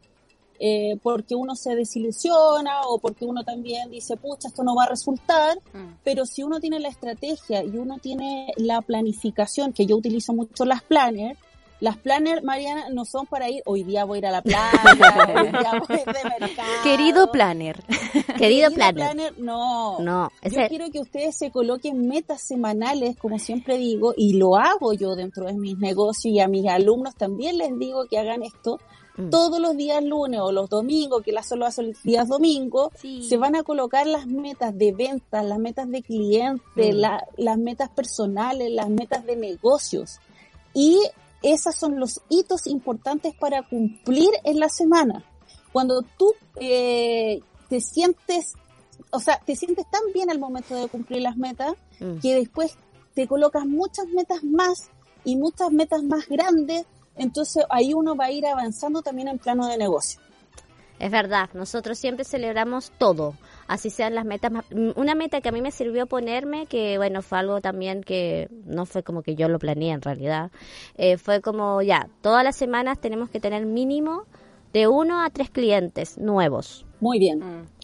eh, 0.62 0.98
porque 1.02 1.34
uno 1.34 1.56
se 1.56 1.74
desilusiona 1.74 2.82
o 2.82 2.98
porque 2.98 3.24
uno 3.24 3.42
también 3.44 3.90
dice, 3.90 4.18
pucha, 4.18 4.48
esto 4.48 4.62
no 4.62 4.74
va 4.76 4.84
a 4.84 4.88
resultar, 4.90 5.56
mm. 5.72 5.94
pero 6.04 6.26
si 6.26 6.42
uno 6.42 6.60
tiene 6.60 6.78
la 6.78 6.88
estrategia 6.88 7.64
y 7.64 7.78
uno 7.78 7.98
tiene 7.98 8.52
la 8.58 8.82
planificación, 8.82 9.72
que 9.72 9.86
yo 9.86 9.96
utilizo 9.96 10.34
mucho 10.34 10.66
las 10.66 10.82
planners, 10.82 11.38
las 11.80 11.96
planners, 11.96 12.44
Mariana, 12.44 12.90
no 12.90 13.06
son 13.06 13.26
para 13.26 13.48
ir, 13.48 13.62
hoy 13.64 13.84
día 13.84 14.04
voy 14.04 14.16
a 14.16 14.18
ir 14.18 14.26
a 14.26 14.30
la 14.32 14.42
playa, 14.42 14.70
hoy 15.34 15.48
día 15.48 15.72
voy 15.88 15.96
de 15.96 16.30
mercado. 16.38 16.82
Querido 16.82 17.32
planner. 17.32 17.82
Querido, 18.36 18.70
planner. 18.70 19.38
No. 19.38 19.98
No. 19.98 20.30
Yo 20.42 20.68
quiero 20.68 20.90
que 20.90 21.00
ustedes 21.00 21.38
se 21.38 21.50
coloquen 21.50 22.06
metas 22.06 22.42
semanales, 22.42 23.16
como 23.16 23.38
siempre 23.38 23.78
digo, 23.78 24.12
y 24.14 24.34
lo 24.34 24.56
hago 24.56 24.92
yo 24.92 25.16
dentro 25.16 25.46
de 25.46 25.54
mis 25.54 25.78
negocios 25.78 26.34
y 26.34 26.40
a 26.40 26.48
mis 26.48 26.66
alumnos 26.66 27.14
también 27.14 27.56
les 27.56 27.78
digo 27.78 28.04
que 28.10 28.18
hagan 28.18 28.42
esto, 28.42 28.78
Mm. 29.20 29.30
todos 29.30 29.60
los 29.60 29.76
días 29.76 30.02
lunes 30.02 30.40
o 30.40 30.52
los 30.52 30.68
domingos, 30.70 31.22
que 31.22 31.32
las 31.32 31.48
solo 31.48 31.66
hacen 31.66 31.88
los 31.88 32.02
días 32.02 32.28
domingos, 32.28 32.92
se 33.00 33.36
van 33.36 33.54
a 33.56 33.62
colocar 33.62 34.06
las 34.06 34.26
metas 34.26 34.76
de 34.76 34.92
ventas, 34.92 35.44
las 35.44 35.58
metas 35.58 35.90
de 35.90 36.02
clientes, 36.02 36.94
mm. 36.94 36.98
las 37.36 37.58
metas 37.58 37.90
personales, 37.90 38.70
las 38.70 38.88
metas 38.88 39.24
de 39.26 39.36
negocios. 39.36 40.18
Y 40.74 40.98
esos 41.42 41.74
son 41.74 41.98
los 41.98 42.20
hitos 42.28 42.66
importantes 42.66 43.34
para 43.34 43.62
cumplir 43.62 44.30
en 44.44 44.58
la 44.58 44.68
semana. 44.68 45.24
Cuando 45.72 46.02
tú 46.02 46.32
eh, 46.56 47.40
te 47.68 47.80
sientes, 47.80 48.54
o 49.10 49.20
sea, 49.20 49.38
te 49.44 49.56
sientes 49.56 49.86
tan 49.90 50.02
bien 50.12 50.30
al 50.30 50.38
momento 50.38 50.74
de 50.74 50.88
cumplir 50.88 51.22
las 51.22 51.36
metas 51.36 51.74
mm. 51.98 52.18
que 52.18 52.34
después 52.34 52.76
te 53.14 53.26
colocas 53.26 53.66
muchas 53.66 54.06
metas 54.08 54.42
más 54.44 54.90
y 55.24 55.36
muchas 55.36 55.70
metas 55.72 56.02
más 56.02 56.26
grandes 56.26 56.86
entonces 57.20 57.64
ahí 57.70 57.94
uno 57.94 58.16
va 58.16 58.26
a 58.26 58.30
ir 58.30 58.46
avanzando 58.46 59.02
también 59.02 59.28
en 59.28 59.38
plano 59.38 59.68
de 59.68 59.76
negocio. 59.76 60.20
Es 60.98 61.10
verdad, 61.10 61.48
nosotros 61.54 61.98
siempre 61.98 62.24
celebramos 62.24 62.92
todo, 62.98 63.34
así 63.66 63.88
sean 63.88 64.14
las 64.14 64.26
metas. 64.26 64.52
Una 64.96 65.14
meta 65.14 65.40
que 65.40 65.48
a 65.48 65.52
mí 65.52 65.62
me 65.62 65.70
sirvió 65.70 66.06
ponerme, 66.06 66.66
que 66.66 66.98
bueno, 66.98 67.22
fue 67.22 67.38
algo 67.38 67.60
también 67.62 68.02
que 68.02 68.48
no 68.66 68.84
fue 68.84 69.02
como 69.02 69.22
que 69.22 69.34
yo 69.34 69.48
lo 69.48 69.58
planeé 69.58 69.92
en 69.92 70.02
realidad, 70.02 70.50
eh, 70.98 71.16
fue 71.16 71.40
como 71.40 71.80
ya, 71.80 72.08
todas 72.20 72.44
las 72.44 72.56
semanas 72.56 73.00
tenemos 73.00 73.30
que 73.30 73.40
tener 73.40 73.64
mínimo 73.64 74.24
de 74.74 74.88
uno 74.88 75.22
a 75.22 75.30
tres 75.30 75.50
clientes 75.50 76.18
nuevos. 76.18 76.84
Muy 77.00 77.18
bien. 77.18 77.38
Mm. 77.38 77.79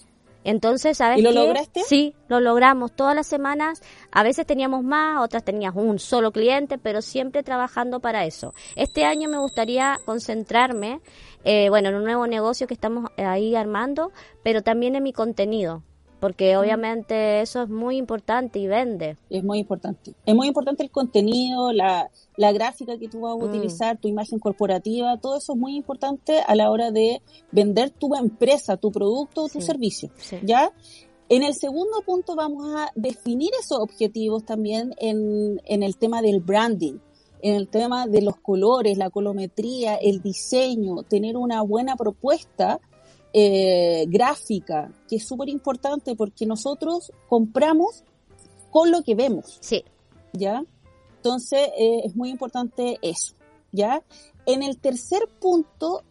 Entonces, 0.47 0.97
¿sabes 0.97 1.19
¿Y 1.19 1.23
lo 1.23 1.33
lograste? 1.33 1.83
Sí, 1.83 2.15
lo 2.29 2.39
logramos 2.39 2.95
todas 2.95 3.17
las 3.17 3.27
semanas. 3.27 3.83
A 4.13 4.23
veces 4.23 4.47
teníamos 4.47 4.85
más, 4.85 5.21
otras 5.21 5.43
tenías 5.43 5.75
un 5.75 5.99
solo 5.99 6.31
cliente, 6.31 6.79
pero 6.79 7.03
siempre 7.03 7.43
trabajando 7.43 7.99
para 7.99 8.25
eso. 8.27 8.55
Este 8.77 9.05
año 9.05 9.29
me 9.29 9.39
gustaría 9.39 9.99
concentrarme, 10.05 11.01
eh, 11.43 11.69
bueno, 11.69 11.89
en 11.89 11.97
un 11.97 12.05
nuevo 12.05 12.29
negocio 12.29 12.69
que 12.69 12.75
estamos 12.75 13.11
ahí 13.17 13.57
armando, 13.57 14.13
pero 14.45 14.63
también 14.63 14.95
en 14.95 15.03
mi 15.03 15.13
contenido 15.13 15.83
porque 16.27 16.57
obviamente 16.57 17.41
eso 17.41 17.63
es 17.63 17.69
muy 17.69 17.99
importante 17.99 18.59
y 18.59 18.67
vende. 18.67 19.17
Es 19.31 19.45
muy 19.45 19.61
importante. 19.61 20.13
Es 20.27 20.35
muy 20.35 20.49
importante 20.49 20.83
el 20.83 20.91
contenido, 20.91 21.73
la, 21.73 22.11
la 22.37 22.51
gráfica 22.51 22.99
que 22.99 23.07
tú 23.07 23.21
vas 23.21 23.35
a 23.35 23.37
mm. 23.37 23.49
utilizar, 23.49 23.97
tu 23.97 24.09
imagen 24.09 24.41
corporativa, 24.41 25.19
todo 25.19 25.37
eso 25.37 25.53
es 25.53 25.59
muy 25.61 25.77
importante 25.77 26.41
a 26.45 26.57
la 26.57 26.73
hora 26.73 26.91
de 26.91 27.23
vender 27.53 27.91
tu 27.91 28.17
empresa, 28.17 28.77
tu 28.77 28.91
producto 28.91 29.45
o 29.45 29.49
tu 29.49 29.61
servicio. 29.61 30.11
¿Ya? 30.43 30.73
En 31.29 31.45
el 31.45 31.55
segundo 31.55 32.03
punto 32.05 32.35
vamos 32.35 32.75
a 32.75 32.91
definir 32.97 33.51
esos 33.61 33.79
objetivos 33.79 34.45
también 34.45 34.97
en, 34.99 35.61
en 35.65 35.85
el 35.85 35.97
tema 35.97 36.23
del 36.23 36.41
branding 36.41 36.99
en 37.43 37.55
el 37.55 37.69
tema 37.69 38.09
de 38.09 38.23
los 38.23 38.37
colores, 38.37 38.99
la 38.99 39.11
colometría, 39.11 39.95
el 39.95 40.21
diseño, 40.21 41.05
tener 41.05 41.37
una 41.37 41.63
buena 41.63 41.95
propuesta 41.95 42.81
eh, 43.39 44.07
gráfica, 44.09 44.91
que 45.07 45.17
es 45.17 45.27
súper 45.27 45.51
importante 45.51 46.17
porque 46.17 46.47
nosotros 46.47 47.13
compramos 47.29 48.03
con 48.71 48.91
lo 48.91 49.03
que 49.03 49.15
vemos. 49.15 49.59
Sí. 49.61 49.85
¿Ya? 50.33 50.65
Entonces, 51.17 51.69
eh, 51.77 52.01
es 52.05 52.17
muy 52.17 52.31
importante 52.31 52.99
eso. 53.03 53.35
¿Ya? 53.73 54.03
En 54.47 54.63
el 54.63 54.79
tercer 54.79 55.29
punto, 55.39 56.03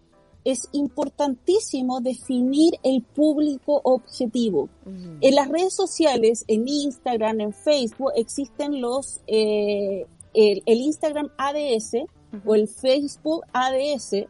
es 0.44 0.70
importantísimo 0.72 2.00
definir 2.00 2.76
el 2.84 3.02
público 3.02 3.82
objetivo. 3.84 4.70
En 4.86 5.34
las 5.34 5.50
redes 5.50 5.74
sociales, 5.74 6.46
en 6.48 6.68
Instagram, 6.68 7.42
en 7.42 7.54
Facebook, 7.54 8.12
existen 8.16 8.80
los, 8.80 9.22
eh, 9.26 10.06
el, 10.36 10.62
Instagram 10.68 11.32
ADS 11.40 12.06
o 12.46 12.54
el 12.54 12.68
Facebook 12.68 13.46
ADS, 13.52 14.28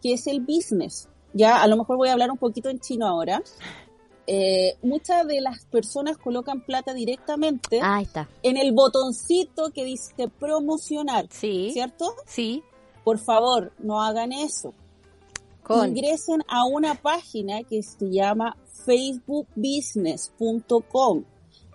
que 0.00 0.14
es 0.14 0.26
el 0.26 0.40
business 0.40 1.10
ya 1.38 1.62
a 1.62 1.66
lo 1.68 1.76
mejor 1.76 1.96
voy 1.96 2.08
a 2.08 2.12
hablar 2.12 2.30
un 2.30 2.36
poquito 2.36 2.68
en 2.68 2.80
chino 2.80 3.06
ahora. 3.06 3.42
Eh, 4.26 4.76
muchas 4.82 5.26
de 5.26 5.40
las 5.40 5.64
personas 5.66 6.18
colocan 6.18 6.60
plata 6.60 6.92
directamente 6.92 7.80
en 8.42 8.56
el 8.58 8.72
botoncito 8.72 9.70
que 9.70 9.84
dice 9.84 10.28
promocionar, 10.38 11.28
sí, 11.30 11.70
¿cierto? 11.72 12.14
Sí. 12.26 12.62
Por 13.04 13.18
favor, 13.18 13.72
no 13.78 14.02
hagan 14.02 14.32
eso. 14.32 14.74
Ingresen 15.70 16.42
a 16.48 16.64
una 16.64 16.94
página 16.94 17.62
que 17.62 17.82
se 17.82 18.10
llama 18.10 18.56
facebookbusiness.com 18.84 21.24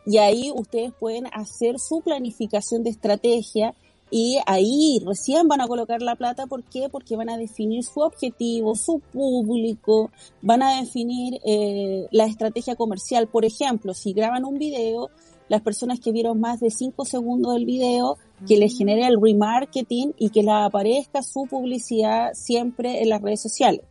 y 0.06 0.18
ahí 0.18 0.52
ustedes 0.54 0.92
pueden 0.94 1.28
hacer 1.32 1.80
su 1.80 2.02
planificación 2.02 2.84
de 2.84 2.90
estrategia 2.90 3.74
y 4.16 4.38
ahí 4.46 5.02
recién 5.04 5.48
van 5.48 5.62
a 5.62 5.68
colocar 5.68 6.04
la 6.04 6.16
plata. 6.16 6.46
¿Por 6.46 6.64
qué? 6.64 6.88
Porque 6.88 7.16
van 7.16 7.32
a 7.32 7.38
definir 7.38 7.84
su 7.84 8.00
objetivo, 8.00 8.76
su 8.76 9.00
público, 9.00 10.12
van 10.44 10.62
a 10.62 10.80
definir 10.80 11.40
eh, 11.44 12.06
la 12.12 12.26
estrategia 12.26 12.76
comercial. 12.76 13.26
Por 13.26 13.44
ejemplo, 13.44 13.96
si 13.96 14.14
graban 14.14 14.46
un 14.46 14.60
video, 14.60 15.10
las 15.50 15.62
personas 15.64 16.00
que 16.00 16.12
vieron 16.12 16.40
más 16.40 16.60
de 16.60 16.70
5 16.70 17.06
segundos 17.06 17.56
del 17.56 17.66
video, 17.66 18.20
que 18.48 18.58
les 18.58 18.78
genere 18.78 19.08
el 19.08 19.20
remarketing 19.20 20.14
y 20.20 20.30
que 20.30 20.44
les 20.44 20.54
aparezca 20.54 21.24
su 21.24 21.48
publicidad 21.48 22.34
siempre 22.36 23.02
en 23.02 23.10
las 23.10 23.20
redes 23.20 23.42
sociales. 23.42 23.82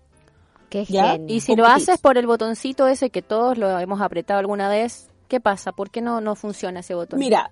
Qué 0.71 0.87
Y 1.27 1.41
si 1.41 1.57
lo 1.57 1.67
haces 1.67 1.99
por 1.99 2.17
el 2.17 2.29
botoncito 2.29 2.87
ese 2.87 3.11
que 3.11 3.23
todos 3.23 3.59
lo 3.59 3.77
hemos 3.77 4.01
apretado 4.01 4.39
alguna 4.39 4.69
vez, 4.69 5.09
¿qué 5.27 5.41
pasa? 5.41 5.73
¿Por 5.73 5.91
qué 5.91 6.01
no, 6.01 6.21
no 6.21 6.37
funciona 6.37 6.79
ese 6.79 6.95
botón? 6.95 7.19
Mira, 7.19 7.51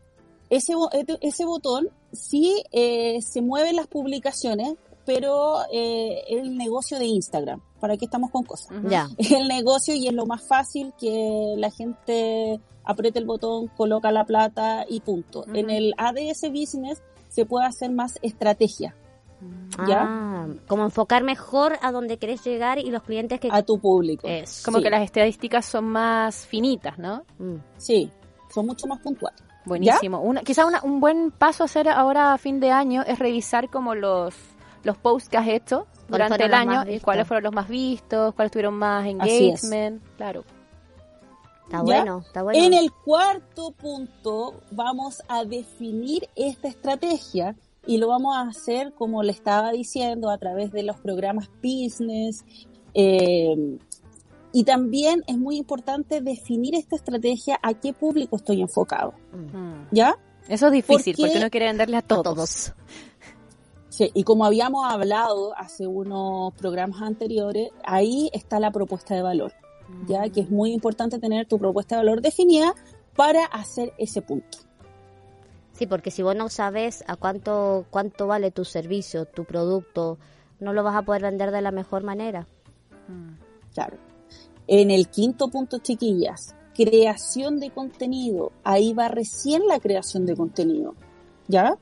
ese, 0.51 0.75
ese 1.21 1.45
botón 1.45 1.89
sí 2.13 2.63
eh, 2.73 3.21
se 3.23 3.41
mueven 3.41 3.77
las 3.77 3.87
publicaciones, 3.87 4.75
pero 5.07 5.61
eh, 5.73 6.23
el 6.29 6.57
negocio 6.57 6.99
de 6.99 7.07
Instagram. 7.07 7.63
¿Para 7.81 7.97
qué 7.97 8.05
estamos 8.05 8.31
con 8.31 8.45
cosas? 8.45 8.77
Ya. 8.89 9.09
El 9.19 9.49
negocio 9.49 9.95
y 9.95 10.07
es 10.07 10.13
lo 10.13 10.27
más 10.27 10.47
fácil 10.47 10.93
que 11.01 11.55
la 11.57 11.71
gente 11.71 12.61
apriete 12.85 13.19
el 13.21 13.25
botón, 13.25 13.69
coloca 13.69 14.13
la 14.13 14.25
plata 14.25 14.85
y 14.89 15.01
punto. 15.01 15.47
En 15.55 15.71
el 15.71 15.95
ADS 15.97 16.51
Business 16.51 17.03
se 17.29 17.47
puede 17.47 17.67
hacer 17.67 17.91
más 17.91 18.19
estrategia. 18.21 18.95
¿Ya? 19.89 20.05
Ah, 20.07 20.49
como 20.67 20.85
enfocar 20.85 21.23
mejor 21.25 21.79
a 21.81 21.93
donde 21.93 22.19
querés 22.19 22.45
llegar 22.45 22.79
y 22.79 22.91
los 22.91 23.03
clientes 23.03 23.41
que... 23.41 23.49
A 23.51 23.63
tu 23.63 23.79
público. 23.79 24.29
Como 24.65 24.81
que 24.83 24.91
las 24.91 25.03
estadísticas 25.03 25.65
son 25.65 25.87
más 25.87 26.45
finitas, 26.47 26.99
¿no? 26.99 27.25
Mm. 27.39 27.57
Sí, 27.79 28.11
son 28.53 28.67
mucho 28.67 28.87
más 28.87 29.01
puntuales. 29.01 29.41
Buenísimo. 29.65 30.21
Una, 30.21 30.41
quizá 30.43 30.67
una- 30.67 30.83
un 30.83 31.01
buen 31.01 31.31
paso 31.31 31.63
a 31.65 31.67
hacer 31.67 31.89
ahora 31.89 32.33
a 32.33 32.39
fin 32.39 32.61
de 32.61 32.71
año 32.71 33.03
es 33.07 33.19
revisar 33.19 33.69
como 33.69 33.95
los, 33.95 34.35
los 34.85 34.97
posts 34.97 35.29
que 35.29 35.37
has 35.37 35.49
hecho 35.49 35.87
durante 36.09 36.45
el 36.45 36.55
año 36.55 36.83
y 36.91 36.99
cuáles 37.01 37.27
fueron 37.29 37.45
los 37.45 37.53
más 37.53 37.69
vistos, 37.69 38.35
cuáles 38.35 38.51
tuvieron 38.53 38.75
más 38.75 39.05
Así 39.21 39.51
es. 39.51 39.63
engagement. 39.65 40.03
Claro. 40.17 40.45
Está 41.67 41.77
¿Ya? 41.79 41.83
bueno, 41.83 42.23
está 42.27 42.43
bueno. 42.43 42.65
En 42.65 42.75
el 42.75 42.91
cuarto 42.91 43.71
punto 43.73 44.55
vamos 44.73 45.23
a 45.29 45.45
definir 45.45 46.29
esta 46.35 46.67
estrategia 46.67 47.55
y 47.87 47.99
lo 47.99 48.09
vamos 48.09 48.37
a 48.37 48.41
hacer, 48.43 48.93
como 48.95 49.23
le 49.23 49.31
estaba 49.33 49.71
diciendo, 49.71 50.31
a 50.31 50.39
través 50.39 50.73
de 50.73 50.83
los 50.83 50.97
programas 50.97 51.49
business. 51.63 52.45
eh, 52.95 53.79
y 54.53 54.65
también 54.65 55.23
es 55.27 55.39
muy 55.39 55.57
importante 55.57 56.21
definir 56.21 56.75
esta 56.75 56.97
estrategia 56.97 57.59
a 57.63 57.75
qué 57.75 57.93
público 57.93 58.37
estoy 58.37 58.61
enfocado. 58.61 59.15
Mm. 59.33 59.87
¿Ya? 59.93 60.17
Eso 60.49 60.67
es 60.67 60.73
difícil 60.73 61.15
Porque- 61.15 61.23
porque 61.33 61.39
uno 61.39 61.51
quiere 61.51 61.67
venderle 61.67 61.97
a 61.97 62.03
todos. 62.03 62.23
todos. 62.25 62.73
Sí, 63.89 64.11
y 64.15 64.25
como 64.25 64.45
habíamos 64.45 64.91
hablado 64.91 65.53
hace 65.57 65.87
unos 65.87 66.55
programas 66.55 67.03
anteriores, 67.03 67.71
ahí 67.85 68.31
está 68.33 68.59
la 68.61 68.71
propuesta 68.71 69.15
de 69.15 69.23
valor. 69.23 69.53
ya 70.07 70.29
que 70.29 70.41
es 70.43 70.51
muy 70.51 70.73
importante 70.73 71.19
tener 71.19 71.47
tu 71.49 71.59
propuesta 71.59 71.97
de 71.97 72.03
valor 72.05 72.21
definida 72.23 72.73
para 73.17 73.45
hacer 73.47 73.93
ese 73.99 74.23
punto. 74.23 74.59
Sí, 75.73 75.87
porque 75.89 76.13
si 76.13 76.23
vos 76.23 76.37
no 76.37 76.49
sabes 76.49 77.03
a 77.09 77.17
cuánto 77.17 77.85
cuánto 77.91 78.29
vale 78.29 78.53
tu 78.53 78.65
servicio, 78.65 79.25
tu 79.25 79.45
producto, 79.45 80.17
no 80.61 80.73
lo 80.73 80.85
vas 80.85 80.95
a 80.95 81.03
poder 81.03 81.23
vender 81.23 81.51
de 81.51 81.61
la 81.61 81.73
mejor 81.73 82.05
manera. 82.05 82.47
Mm. 83.09 83.33
Claro. 83.75 83.97
En 84.73 84.93
el 84.93 85.09
quinto 85.09 85.49
punto, 85.49 85.79
chiquillas, 85.79 86.55
creación 86.75 87.59
de 87.59 87.71
contenido. 87.71 88.53
Ahí 88.63 88.93
va 88.93 89.09
recién 89.09 89.67
la 89.67 89.81
creación 89.81 90.27
de 90.27 90.37
contenido. 90.37 90.95
¿Ya? 91.49 91.77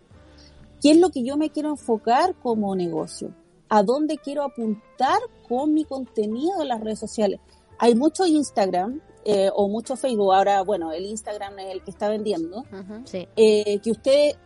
¿Qué 0.81 0.93
es 0.93 0.97
lo 0.97 1.11
que 1.11 1.23
yo 1.23 1.37
me 1.37 1.51
quiero 1.51 1.69
enfocar 1.69 2.35
como 2.37 2.75
negocio? 2.75 3.35
¿A 3.69 3.83
dónde 3.83 4.17
quiero 4.17 4.43
apuntar 4.43 5.19
con 5.47 5.75
mi 5.75 5.85
contenido 5.85 6.63
en 6.63 6.69
las 6.69 6.81
redes 6.81 6.99
sociales? 6.99 7.41
Hay 7.79 7.95
mucho 7.95 8.25
Instagram 8.27 9.03
eh, 9.27 9.51
o 9.55 9.69
mucho 9.69 9.95
Facebook. 9.97 10.33
Ahora, 10.33 10.63
bueno, 10.63 10.91
el 10.93 11.05
Instagram 11.05 11.59
es 11.59 11.73
el 11.75 11.83
que 11.83 11.91
está 11.91 12.09
vendiendo. 12.09 12.65
Sí. 13.05 13.29
eh, 13.37 13.81
que 13.81 13.91
ustedes, 13.91 14.37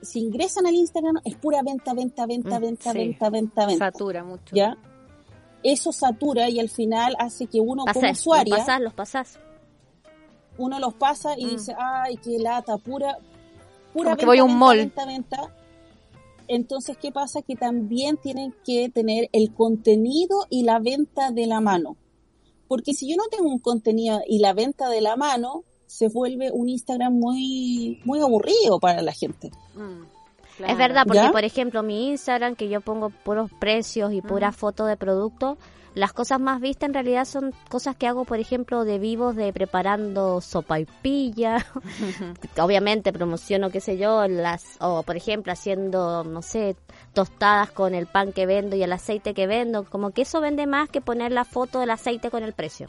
si 0.00 0.20
ingresan 0.20 0.66
al 0.66 0.74
Instagram, 0.74 1.16
es 1.24 1.36
pura 1.36 1.60
venta, 1.62 1.92
venta, 1.92 2.24
venta, 2.26 2.58
Mm, 2.58 2.62
venta, 2.62 2.92
sí. 2.92 2.98
venta, 2.98 3.28
venta, 3.28 3.66
venta. 3.66 3.90
Satura 3.92 4.24
mucho. 4.24 4.54
¿Ya? 4.56 4.78
Eso 5.62 5.92
satura 5.92 6.48
y 6.48 6.58
al 6.60 6.68
final 6.70 7.14
hace 7.18 7.46
que 7.46 7.60
uno 7.60 7.84
como 7.84 8.00
Pasás, 8.00 8.24
los 8.26 8.48
pasás, 8.48 8.80
los 8.80 8.94
pasás. 8.94 9.38
uno 10.58 10.78
los 10.78 10.94
pasa 10.94 11.38
y 11.38 11.46
Mm. 11.46 11.50
dice, 11.50 11.74
ay, 11.78 12.16
qué 12.18 12.38
lata, 12.38 12.76
pura, 12.78 13.18
pura 13.92 14.10
Como 14.10 14.16
que 14.16 14.26
voy 14.26 14.38
a 14.38 14.44
un 14.44 14.50
venta, 14.50 14.58
mall. 14.64 14.76
venta, 14.78 15.06
venta. 15.06 15.54
Entonces, 16.48 16.96
¿qué 16.96 17.12
pasa? 17.12 17.42
Que 17.42 17.54
también 17.56 18.16
tienen 18.16 18.54
que 18.64 18.88
tener 18.88 19.28
el 19.32 19.52
contenido 19.54 20.46
y 20.50 20.64
la 20.64 20.78
venta 20.80 21.30
de 21.30 21.46
la 21.46 21.60
mano. 21.60 21.96
Porque 22.66 22.92
si 22.92 23.08
yo 23.08 23.16
no 23.16 23.24
tengo 23.30 23.48
un 23.48 23.58
contenido 23.58 24.20
y 24.26 24.38
la 24.40 24.52
venta 24.52 24.88
de 24.88 25.00
la 25.00 25.16
mano, 25.16 25.62
se 25.86 26.08
vuelve 26.08 26.50
un 26.52 26.68
Instagram 26.68 27.12
muy, 27.12 28.00
muy 28.04 28.20
aburrido 28.20 28.78
para 28.80 29.02
la 29.02 29.12
gente. 29.12 29.50
Mm. 29.74 30.02
Es 30.68 30.78
verdad, 30.78 31.04
porque 31.06 31.22
¿Ya? 31.22 31.32
por 31.32 31.44
ejemplo 31.44 31.82
mi 31.82 32.08
Instagram, 32.10 32.54
que 32.54 32.68
yo 32.68 32.80
pongo 32.80 33.10
puros 33.10 33.50
precios 33.58 34.12
y 34.12 34.22
puras 34.22 34.56
fotos 34.56 34.88
de 34.88 34.96
productos, 34.96 35.58
las 35.94 36.12
cosas 36.12 36.38
más 36.38 36.60
vistas 36.60 36.88
en 36.88 36.94
realidad 36.94 37.24
son 37.24 37.52
cosas 37.68 37.96
que 37.96 38.06
hago, 38.06 38.24
por 38.24 38.38
ejemplo, 38.38 38.84
de 38.84 38.98
vivos, 38.98 39.34
de 39.34 39.52
preparando 39.52 40.40
sopa 40.40 40.78
y 40.78 40.86
pilla. 41.02 41.66
Obviamente 42.58 43.12
promociono, 43.12 43.70
qué 43.70 43.80
sé 43.80 43.98
yo, 43.98 44.26
las 44.28 44.76
o 44.80 45.02
por 45.02 45.16
ejemplo 45.16 45.52
haciendo, 45.52 46.22
no 46.24 46.42
sé, 46.42 46.76
tostadas 47.12 47.70
con 47.72 47.94
el 47.94 48.06
pan 48.06 48.32
que 48.32 48.46
vendo 48.46 48.76
y 48.76 48.82
el 48.82 48.92
aceite 48.92 49.34
que 49.34 49.46
vendo. 49.46 49.84
Como 49.84 50.10
que 50.10 50.22
eso 50.22 50.40
vende 50.40 50.66
más 50.66 50.88
que 50.88 51.00
poner 51.00 51.32
la 51.32 51.44
foto 51.44 51.80
del 51.80 51.90
aceite 51.90 52.30
con 52.30 52.44
el 52.44 52.52
precio. 52.52 52.86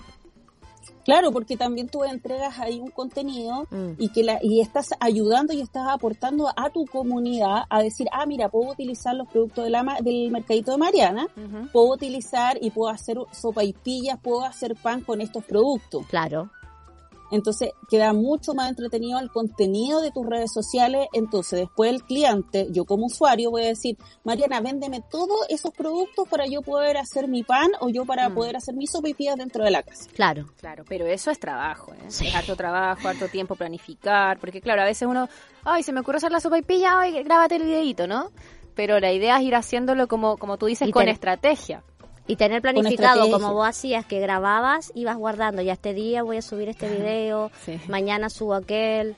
Claro, 1.03 1.31
porque 1.31 1.57
también 1.57 1.87
tú 1.89 2.03
entregas 2.03 2.59
ahí 2.59 2.79
un 2.79 2.91
contenido 2.91 3.67
Mm. 3.71 3.93
y 3.97 4.09
que 4.09 4.23
la, 4.23 4.39
y 4.41 4.61
estás 4.61 4.89
ayudando 4.99 5.53
y 5.53 5.61
estás 5.61 5.87
aportando 5.89 6.49
a 6.55 6.69
tu 6.69 6.85
comunidad 6.85 7.63
a 7.69 7.81
decir, 7.81 8.07
ah, 8.11 8.25
mira, 8.25 8.49
puedo 8.49 8.71
utilizar 8.71 9.15
los 9.15 9.27
productos 9.27 9.65
de 9.65 9.69
la, 9.71 9.97
del 10.01 10.31
mercadito 10.31 10.71
de 10.71 10.77
Mariana, 10.77 11.27
puedo 11.71 11.91
utilizar 11.93 12.57
y 12.61 12.71
puedo 12.71 12.91
hacer 12.91 13.17
sopa 13.31 13.63
y 13.63 13.73
pillas, 13.73 14.19
puedo 14.21 14.43
hacer 14.43 14.75
pan 14.75 15.01
con 15.01 15.21
estos 15.21 15.43
productos. 15.43 16.05
Claro. 16.07 16.49
Entonces 17.31 17.71
queda 17.89 18.13
mucho 18.13 18.53
más 18.53 18.69
entretenido 18.69 19.19
el 19.19 19.31
contenido 19.31 20.01
de 20.01 20.11
tus 20.11 20.25
redes 20.27 20.51
sociales. 20.53 21.07
Entonces 21.13 21.59
después 21.61 21.89
el 21.91 22.03
cliente, 22.03 22.67
yo 22.71 22.85
como 22.85 23.05
usuario 23.07 23.49
voy 23.51 23.63
a 23.63 23.67
decir, 23.67 23.97
Mariana, 24.23 24.61
véndeme 24.61 25.01
todos 25.09 25.45
esos 25.49 25.71
productos 25.71 26.27
para 26.29 26.45
yo 26.47 26.61
poder 26.61 26.97
hacer 26.97 27.27
mi 27.27 27.43
pan 27.43 27.71
o 27.79 27.89
yo 27.89 28.05
para 28.05 28.29
Mm. 28.29 28.33
poder 28.35 28.57
hacer 28.57 28.75
mis 28.75 28.91
sopa 28.91 29.09
y 29.09 29.13
pillas 29.13 29.37
dentro 29.37 29.63
de 29.63 29.71
la 29.71 29.81
casa. 29.83 30.09
Claro. 30.13 30.45
Claro, 30.59 30.83
pero 30.87 31.05
eso 31.05 31.31
es 31.31 31.39
trabajo, 31.39 31.93
¿eh? 31.93 31.97
Sí. 32.09 32.27
Es 32.27 32.35
harto 32.35 32.55
trabajo, 32.55 33.07
harto 33.07 33.27
tiempo 33.29 33.55
planificar, 33.55 34.37
porque 34.39 34.61
claro, 34.61 34.81
a 34.81 34.85
veces 34.85 35.07
uno, 35.07 35.29
ay, 35.63 35.83
se 35.83 35.91
me 35.93 36.01
ocurre 36.01 36.17
hacer 36.17 36.31
la 36.31 36.39
sopa 36.39 36.57
y 36.57 36.61
pilla, 36.61 36.99
ay, 36.99 37.23
grábate 37.23 37.55
el 37.55 37.63
videito, 37.63 38.07
¿no? 38.07 38.31
Pero 38.75 38.99
la 38.99 39.11
idea 39.11 39.37
es 39.37 39.43
ir 39.43 39.55
haciéndolo 39.55 40.07
como, 40.07 40.37
como 40.37 40.57
tú 40.57 40.65
dices, 40.67 40.87
Y 40.87 40.91
con 40.91 41.07
estrategia. 41.09 41.83
Y 42.31 42.35
tener 42.35 42.61
planificado 42.61 43.29
como 43.31 43.53
vos 43.53 43.67
hacías, 43.67 44.05
que 44.05 44.19
grababas, 44.19 44.91
ibas 44.95 45.17
guardando, 45.17 45.61
ya 45.61 45.73
este 45.73 45.93
día 45.93 46.23
voy 46.23 46.37
a 46.37 46.41
subir 46.41 46.69
este 46.69 46.89
video, 46.89 47.51
Sí. 47.65 47.79
mañana 47.87 48.29
subo 48.29 48.53
aquel. 48.55 49.15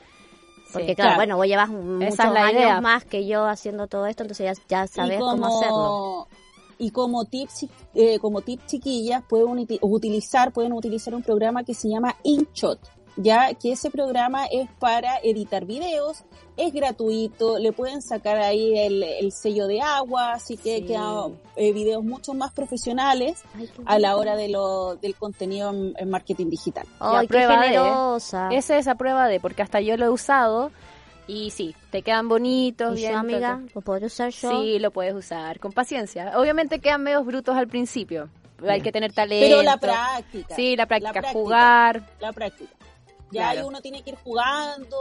Porque 0.72 0.90
Sí. 0.90 0.96
claro, 0.96 1.10
Claro. 1.10 1.16
bueno, 1.20 1.38
vos 1.38 1.46
llevas 1.48 1.70
muchos 1.70 2.10
es 2.14 2.18
la 2.18 2.46
años 2.46 2.62
idea. 2.62 2.82
más 2.82 3.06
que 3.06 3.28
yo 3.28 3.46
haciendo 3.46 3.88
todo 3.88 4.08
esto, 4.08 4.24
entonces 4.24 4.58
ya, 4.68 4.82
ya 4.82 4.88
sabes 4.88 5.18
y 5.18 5.20
cómo 5.20 5.46
hacerlo. 5.46 6.28
Y 6.80 6.90
como 6.90 7.26
tips, 7.26 7.68
eh, 7.94 8.18
como 8.20 8.42
tip 8.42 8.60
chiquillas, 8.66 9.24
pueden 9.30 9.48
uti- 9.50 9.78
utilizar, 9.82 10.52
pueden 10.52 10.74
utilizar 10.74 11.14
un 11.14 11.22
programa 11.22 11.64
que 11.64 11.76
se 11.76 11.88
llama 11.90 12.16
InShot, 12.24 12.80
ya 13.16 13.54
que 13.54 13.72
ese 13.74 13.90
programa 13.92 14.46
es 14.46 14.70
para 14.80 15.18
editar 15.24 15.66
videos, 15.66 16.24
es 16.58 16.74
gratuito, 16.74 17.58
le 17.60 17.72
pueden 17.72 18.02
sacar 18.02 18.38
ahí 18.38 18.78
el, 18.78 19.04
el 19.04 19.32
sello 19.32 19.68
de 19.68 19.82
agua, 19.82 20.34
así 20.34 20.58
que 20.58 20.78
Sí. 20.80 20.86
quedan 20.86 21.38
eh, 21.56 21.72
videos 21.74 22.04
mucho 22.04 22.34
más 22.34 22.52
profesionales 22.54 23.42
Ay, 23.56 23.70
a 23.86 24.00
la 24.00 24.18
hora 24.18 24.36
de 24.36 24.50
lo, 24.50 24.96
del 24.96 25.16
contenido 25.16 25.70
en, 25.72 25.94
en 25.98 26.10
marketing 26.10 26.50
digital. 26.50 26.86
Ay, 27.00 27.28
qué 27.28 27.38
de- 27.40 27.48
generosa. 27.48 28.50
Esa 28.52 28.78
es 28.78 28.88
a 28.88 28.96
prueba 28.96 29.28
de, 29.28 29.40
porque 29.40 29.62
hasta 29.62 29.80
yo 29.82 29.96
lo 29.98 30.06
he 30.06 30.10
usado 30.10 30.72
y 31.28 31.52
sí, 31.52 31.76
te 31.92 32.02
quedan 32.02 32.28
bonitos, 32.28 32.94
¿Y 32.98 33.02
bien. 33.02 33.14
yo, 33.14 33.20
amiga? 33.20 33.62
¿Lo 33.74 33.82
puedo 33.82 34.06
usar 34.06 34.32
yo? 34.32 34.52
Sí, 34.62 34.78
lo 34.80 34.92
puedes 34.92 35.14
usar, 35.16 35.60
con 35.60 35.72
paciencia. 35.72 36.38
Obviamente 36.38 36.80
quedan 36.80 37.02
medios 37.04 37.26
brutos 37.26 37.56
al 37.56 37.68
principio, 37.68 38.30
hay 38.68 38.82
que 38.82 38.92
tener 38.92 39.14
talento. 39.14 39.46
Pero 39.48 39.62
la 39.64 39.78
práctica. 39.78 40.56
Sí, 40.56 40.76
la 40.76 40.86
práctica, 40.86 41.12
práctica. 41.14 41.34
jugar. 41.34 42.04
la 42.20 42.32
práctica. 42.34 42.72
Ya 43.34 43.42
Claro. 43.42 43.60
ahí 43.62 43.66
uno 43.68 43.82
tiene 43.82 44.02
que 44.04 44.12
ir 44.12 44.18
jugando, 44.24 44.98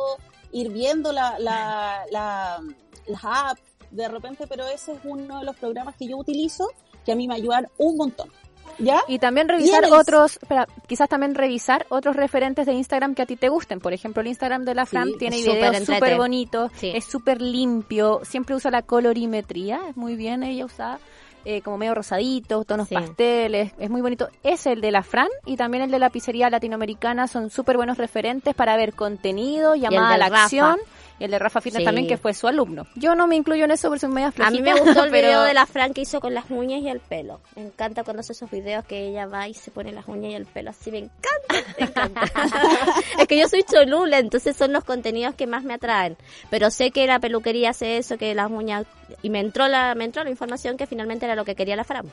ir 0.53 0.71
viendo 0.71 1.12
la, 1.12 1.38
la, 1.38 2.03
la, 2.11 2.61
las 3.07 3.25
apps 3.25 3.62
de 3.90 4.09
repente, 4.09 4.47
pero 4.47 4.66
ese 4.66 4.92
es 4.92 4.99
uno 5.05 5.38
de 5.40 5.45
los 5.45 5.57
programas 5.57 5.95
que 5.97 6.07
yo 6.09 6.16
utilizo 6.16 6.68
que 7.05 7.12
a 7.12 7.14
mí 7.16 7.29
me 7.29 7.35
ayudan 7.35 7.68
un 7.79 7.97
montón. 7.97 8.31
¿Ya? 8.79 9.03
Y 9.07 9.18
también 9.18 9.49
revisar 9.49 9.85
otros, 9.92 10.38
espera, 10.40 10.66
quizás 10.87 11.09
también 11.09 11.35
revisar 11.35 11.85
otros 11.90 12.16
referentes 12.16 12.64
de 12.64 12.73
Instagram 12.73 13.14
que 13.14 13.23
a 13.23 13.27
ti 13.27 13.37
te 13.37 13.51
gusten. 13.51 13.81
Por 13.81 13.92
ejemplo, 13.92 14.23
el 14.23 14.29
Instagram 14.29 14.64
de 14.64 14.75
la 14.75 14.87
Fran 14.87 15.09
Sí, 15.09 15.16
tiene 15.18 15.37
videos 15.37 15.85
súper 15.85 16.16
bonitos, 16.16 16.71
Sí. 16.77 16.90
es 16.95 17.05
súper 17.05 17.42
limpio, 17.42 18.21
siempre 18.25 18.55
usa 18.55 18.71
la 18.71 18.81
colorimetría, 18.83 19.81
es 19.90 19.97
muy 19.97 20.16
bien 20.16 20.42
ella 20.42 20.64
usa 20.64 20.99
eh, 21.44 21.61
como 21.62 21.78
medio 21.78 21.94
rosadito, 21.94 22.64
tonos 22.64 22.88
Sí. 22.88 22.94
pasteles, 22.94 23.72
es 23.78 23.90
muy 23.90 24.00
bonito. 24.00 24.28
Es 24.42 24.66
el 24.66 24.81
de 24.81 24.90
la 24.90 25.02
Fran 25.02 25.28
y 25.46 25.57
también 25.57 25.83
el 25.85 25.90
de 25.90 25.98
la 25.98 26.11
pizzería 26.11 26.50
latinoamericana, 26.50 27.26
son 27.28 27.50
súper 27.50 27.76
buenos 27.76 27.98
referentes 27.98 28.55
para 28.55 28.76
ver 28.76 28.94
contenido, 28.94 29.74
llamada 29.74 30.14
a 30.14 30.18
la 30.18 30.28
Rafa. 30.28 30.42
acción. 30.44 30.76
El 31.22 31.30
de 31.30 31.38
Rafa 31.38 31.61
Fitness 31.61 31.80
Sí. 31.80 31.85
también, 31.85 32.06
que 32.08 32.16
fue 32.16 32.35
su 32.35 32.48
alumno. 32.48 32.87
Yo 32.96 33.14
no 33.14 33.26
me 33.26 33.37
incluyo 33.37 33.64
en 33.64 33.70
eso 33.70 33.88
porque 33.88 34.00
soy 34.00 34.11
media 34.11 34.28
A 34.28 34.32
flojita. 34.32 34.56
mí 34.56 34.62
me 34.62 34.78
gustó 34.80 35.04
el 35.04 35.11
pero- 35.12 35.28
video 35.28 35.42
de 35.42 35.54
la 35.54 35.66
Fran 35.66 35.94
que 35.94 36.00
hizo 36.02 36.20
con 36.20 36.35
las 36.35 36.50
uñas 36.50 36.82
y 36.82 36.88
el 36.88 37.00
pelo. 37.00 37.40
Me 37.56 37.62
encanta 37.62 38.02
cuando 38.04 38.20
hace 38.20 38.32
esos 38.32 38.50
videos 38.50 38.85
que 38.85 39.06
ella 39.08 39.26
va 39.26 39.46
y 39.48 39.54
se 39.54 39.70
pone 39.70 39.92
las 39.92 40.08
uñas 40.08 40.32
y 40.32 40.35
el 40.35 40.46
pelo 40.46 40.70
así. 40.70 40.90
Me 40.90 40.98
encanta, 40.98 41.72
me 41.78 41.87
encanta. 41.87 42.22
es 43.18 43.26
que 43.28 43.38
yo 43.38 43.46
soy 43.48 43.62
cholula, 43.62 44.18
entonces 44.18 44.56
son 44.56 44.72
los 44.72 44.85
contenidos 44.85 45.35
que 45.37 45.46
más 45.46 45.62
me 45.64 45.74
atraen. 45.74 46.16
Pero 46.50 46.70
sé 46.70 46.90
que 46.90 47.06
la 47.06 47.20
peluquería 47.20 47.70
hace 47.70 47.98
eso, 47.98 48.18
que 48.18 48.35
las 48.35 48.50
uñas... 48.50 48.85
Y 49.22 49.30
me 49.30 49.40
entró 49.40 49.68
la, 49.68 49.94
me 49.94 50.04
entró 50.04 50.24
la 50.24 50.30
información 50.30 50.76
que 50.76 50.87
finalmente 50.87 51.24
era 51.26 51.37
lo 51.37 51.44
que 51.44 51.54
quería 51.54 51.76
la 51.76 51.85
Fran. 51.85 52.06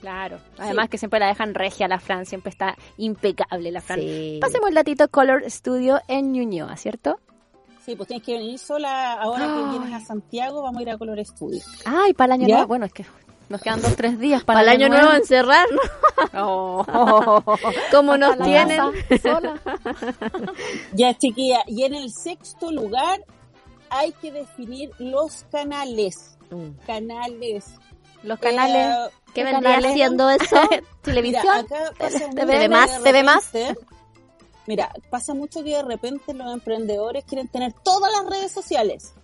Claro. 0.00 0.38
Además 0.58 0.88
que 0.88 0.98
siempre 0.98 1.18
la 1.18 1.26
dejan 1.26 1.54
regia 1.54 1.88
la 1.88 1.98
Fran, 1.98 2.26
siempre 2.26 2.50
está 2.50 2.76
impecable 2.96 3.72
la 3.72 3.80
Fran. 3.80 3.98
Sí. 4.00 4.38
Pasemos 4.40 4.68
el 4.68 4.74
datito 4.74 5.08
Color 5.08 5.50
Studio 5.50 6.00
en 6.06 6.32
Ñuñoa, 6.32 6.76
¿cierto? 6.76 7.18
Sí, 7.86 7.94
pues 7.94 8.08
tienes 8.08 8.26
que 8.26 8.32
venir 8.32 8.58
sola. 8.58 9.12
Ahora 9.12 9.44
Ay. 9.44 9.62
que 9.62 9.78
vienes 9.78 10.02
a 10.02 10.04
Santiago, 10.04 10.60
vamos 10.60 10.80
a 10.80 10.82
ir 10.82 10.90
a 10.90 10.98
Color 10.98 11.24
Studio. 11.24 11.62
Ay, 11.84 12.12
para 12.14 12.34
el 12.34 12.42
año 12.42 12.48
nuevo. 12.52 12.66
Bueno, 12.66 12.86
es 12.86 12.92
que 12.92 13.06
Nos 13.48 13.60
quedan 13.60 13.80
dos, 13.80 13.94
tres 13.94 14.18
días 14.18 14.42
para, 14.42 14.58
para 14.58 14.72
el 14.72 14.82
año 14.82 14.88
nuevo 14.88 15.12
encerrarnos. 15.12 15.80
Oh. 16.34 17.42
Como 17.92 18.16
nos 18.16 18.38
tienen. 18.38 18.80
Sola. 19.22 19.60
Ya, 20.94 21.16
chiquilla. 21.16 21.62
Y 21.66 21.84
en 21.84 21.94
el 21.94 22.10
sexto 22.10 22.72
lugar 22.72 23.22
hay 23.90 24.12
que 24.12 24.32
definir 24.32 24.90
los 24.98 25.44
canales. 25.52 26.38
Mm. 26.50 26.70
Canales. 26.86 27.66
Los 28.22 28.38
canales. 28.38 28.86
Eh, 28.86 29.10
¿Qué 29.26 29.32
¿Qué 29.34 29.44
vendría 29.44 29.74
canales? 29.74 29.92
siendo 29.92 30.30
eso? 30.30 30.56
Mira, 30.70 30.82
televisión. 31.02 31.56
acá 31.58 31.92
pasa 31.98 32.30
¿Te 32.30 32.44
ve 32.46 32.68
más? 32.68 33.02
¿Te 33.02 33.12
ve 33.12 33.22
más? 33.22 33.52
Mira, 34.66 34.92
pasa 35.10 35.34
mucho 35.34 35.62
que 35.62 35.70
de 35.76 35.82
repente 35.82 36.34
los 36.34 36.52
emprendedores 36.52 37.24
quieren 37.24 37.48
tener 37.48 37.72
todas 37.84 38.10
las 38.12 38.28
redes 38.30 38.52
sociales. 38.52 39.14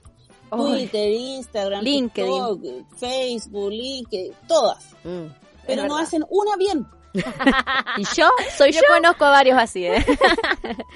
Twitter, 0.50 1.10
Instagram, 1.10 1.82
LinkedIn. 1.82 2.30
TikTok, 2.60 2.98
Facebook, 2.98 3.70
LinkedIn, 3.70 4.32
todas. 4.46 4.84
Mm. 5.02 5.26
Pero 5.66 5.86
no 5.86 5.96
hacen 5.96 6.24
una 6.28 6.56
bien. 6.56 6.86
¿Y 7.98 8.04
yo? 8.16 8.28
¿Soy 8.56 8.72
yo 8.72 8.80
yo? 8.80 8.94
conozco 8.94 9.24
varios 9.24 9.58
así, 9.58 9.86
¿eh? 9.86 10.04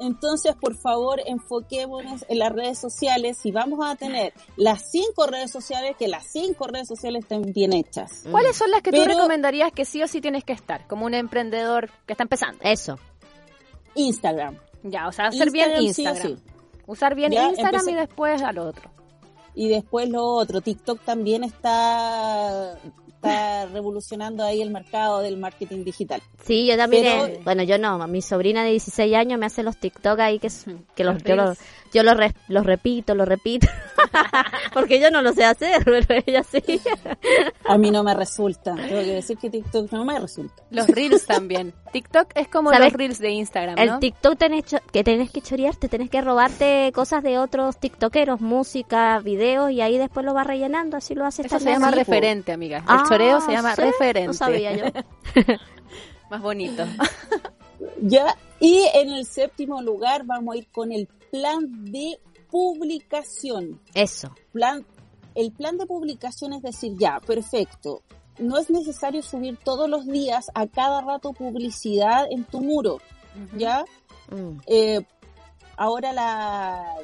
Entonces, 0.00 0.54
por 0.54 0.76
favor, 0.76 1.20
enfoquémonos 1.26 2.24
en 2.28 2.38
las 2.38 2.52
redes 2.52 2.78
sociales. 2.78 3.36
Si 3.42 3.50
vamos 3.50 3.80
a 3.84 3.96
tener 3.96 4.32
las 4.56 4.90
cinco 4.92 5.26
redes 5.26 5.50
sociales, 5.50 5.96
que 5.98 6.06
las 6.06 6.24
cinco 6.30 6.68
redes 6.68 6.86
sociales 6.86 7.24
estén 7.24 7.42
bien 7.52 7.72
hechas. 7.72 8.22
¿Cuáles 8.30 8.56
son 8.56 8.70
las 8.70 8.82
que 8.82 8.92
tú 8.92 8.98
Pero- 9.00 9.14
recomendarías 9.14 9.72
que 9.72 9.84
sí 9.84 10.00
o 10.02 10.06
sí 10.06 10.20
tienes 10.20 10.44
que 10.44 10.52
estar? 10.52 10.86
Como 10.86 11.04
un 11.04 11.14
emprendedor 11.14 11.90
que 12.06 12.12
está 12.12 12.22
empezando. 12.22 12.58
Eso. 12.62 12.96
Instagram. 13.94 14.56
Ya, 14.84 15.08
o 15.08 15.12
sea, 15.12 15.26
hacer 15.26 15.50
bien 15.50 15.70
sí 15.70 15.76
o 15.78 15.82
Instagram. 15.82 16.22
sí. 16.22 16.38
Usar 16.86 17.14
bien 17.14 17.32
Ya, 17.32 17.48
Instagram 17.48 17.80
empecé- 17.82 17.90
y 17.92 17.94
después 17.94 18.42
al 18.42 18.58
otro. 18.58 18.90
Y 19.54 19.68
después 19.68 20.08
lo 20.08 20.24
otro, 20.24 20.60
TikTok 20.60 21.00
también 21.04 21.42
está, 21.44 22.78
está 23.08 23.66
revolucionando 23.72 24.44
ahí 24.44 24.62
el 24.62 24.70
mercado 24.70 25.18
del 25.20 25.36
marketing 25.36 25.84
digital. 25.84 26.22
Sí, 26.44 26.66
yo 26.66 26.76
también. 26.76 27.04
Pero- 27.04 27.26
eh, 27.26 27.40
bueno, 27.44 27.62
yo 27.64 27.76
no. 27.78 28.06
Mi 28.06 28.22
sobrina 28.22 28.62
de 28.62 28.70
16 28.70 29.14
años 29.16 29.38
me 29.38 29.46
hace 29.46 29.62
los 29.62 29.76
TikTok 29.76 30.18
ahí 30.20 30.38
que, 30.38 30.46
es- 30.46 30.64
que 30.94 31.02
los, 31.04 31.14
Los 31.14 31.24
yo, 31.24 31.36
los. 31.36 31.58
Yo 31.92 32.02
los, 32.02 32.16
re- 32.16 32.34
los 32.48 32.64
repito, 32.66 33.14
los 33.14 33.26
repito. 33.28 33.66
Porque 34.72 35.00
yo 35.00 35.10
no 35.10 35.22
lo 35.22 35.32
sé 35.32 35.44
hacer, 35.44 35.82
pero 36.06 36.22
ella 36.26 36.42
sí. 36.42 36.62
A 37.66 37.76
mí 37.78 37.90
no 37.90 38.02
me 38.02 38.14
resulta. 38.14 38.74
Tengo 38.74 39.00
que 39.02 39.14
decir 39.14 39.36
que 39.38 39.50
TikTok 39.50 39.90
no 39.92 40.04
me 40.04 40.18
resulta. 40.18 40.62
Los 40.70 40.86
reels 40.88 41.26
también. 41.26 41.74
TikTok 41.92 42.28
es 42.34 42.48
como 42.48 42.70
¿Sabes? 42.70 42.86
los 42.86 42.98
reels 42.98 43.18
de 43.18 43.30
Instagram, 43.30 43.78
El. 43.78 43.98
TikTok 43.98 44.36
tenés 44.38 44.64
que 44.92 45.02
tenés 45.04 45.30
que 45.30 45.40
chorearte, 45.40 45.88
tenés 45.88 46.10
que 46.10 46.20
robarte 46.20 46.92
cosas 46.94 47.22
de 47.22 47.38
otros 47.38 47.78
TikTokeros, 47.78 48.40
música, 48.40 49.18
videos 49.20 49.70
y 49.70 49.80
ahí 49.80 49.96
después 49.98 50.24
lo 50.26 50.34
vas 50.34 50.46
rellenando, 50.46 50.96
así 50.96 51.14
lo 51.14 51.24
haces 51.24 51.46
Eso 51.46 51.58
se 51.58 51.64
también. 51.64 51.76
llama 51.80 51.88
así, 51.88 51.98
referente, 51.98 52.52
amiga. 52.52 52.78
El 52.78 52.84
Ah, 52.86 53.04
choreo 53.08 53.40
se 53.40 53.52
llama 53.52 53.74
¿sí? 53.74 53.82
referente. 53.82 54.26
No 54.28 54.32
sabía 54.34 54.76
yo. 54.76 54.84
Más 56.30 56.42
bonito. 56.42 56.84
Ya. 58.02 58.36
Y 58.60 58.82
en 58.94 59.10
el 59.12 59.24
séptimo 59.26 59.80
lugar 59.82 60.24
vamos 60.24 60.54
a 60.54 60.58
ir 60.58 60.66
con 60.72 60.92
el 60.92 61.06
plan 61.30 61.84
de 61.84 62.18
publicación. 62.50 63.80
Eso. 63.94 64.34
Plan, 64.52 64.84
el 65.34 65.52
plan 65.52 65.78
de 65.78 65.86
publicación 65.86 66.52
es 66.54 66.62
decir, 66.62 66.94
ya, 66.98 67.20
perfecto. 67.24 68.02
No 68.38 68.56
es 68.58 68.70
necesario 68.70 69.22
subir 69.22 69.58
todos 69.64 69.88
los 69.88 70.06
días 70.06 70.46
a 70.54 70.66
cada 70.66 71.00
rato 71.02 71.32
publicidad 71.32 72.26
en 72.30 72.44
tu 72.44 72.60
muro, 72.60 72.98
¿ya? 73.56 73.84
Mm. 74.30 74.58
Eh, 74.66 75.00
ahora 75.76 76.12
la, 76.12 76.94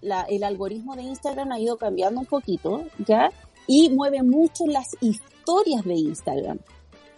la- 0.00 0.22
el 0.28 0.44
algoritmo 0.44 0.96
de 0.96 1.02
Instagram 1.02 1.52
ha 1.52 1.60
ido 1.60 1.76
cambiando 1.76 2.20
un 2.20 2.26
poquito, 2.26 2.84
¿ya? 3.06 3.30
Y 3.66 3.90
mueve 3.90 4.22
mucho 4.22 4.64
las 4.66 4.88
historias 5.02 5.84
de 5.84 5.94
Instagram, 5.94 6.58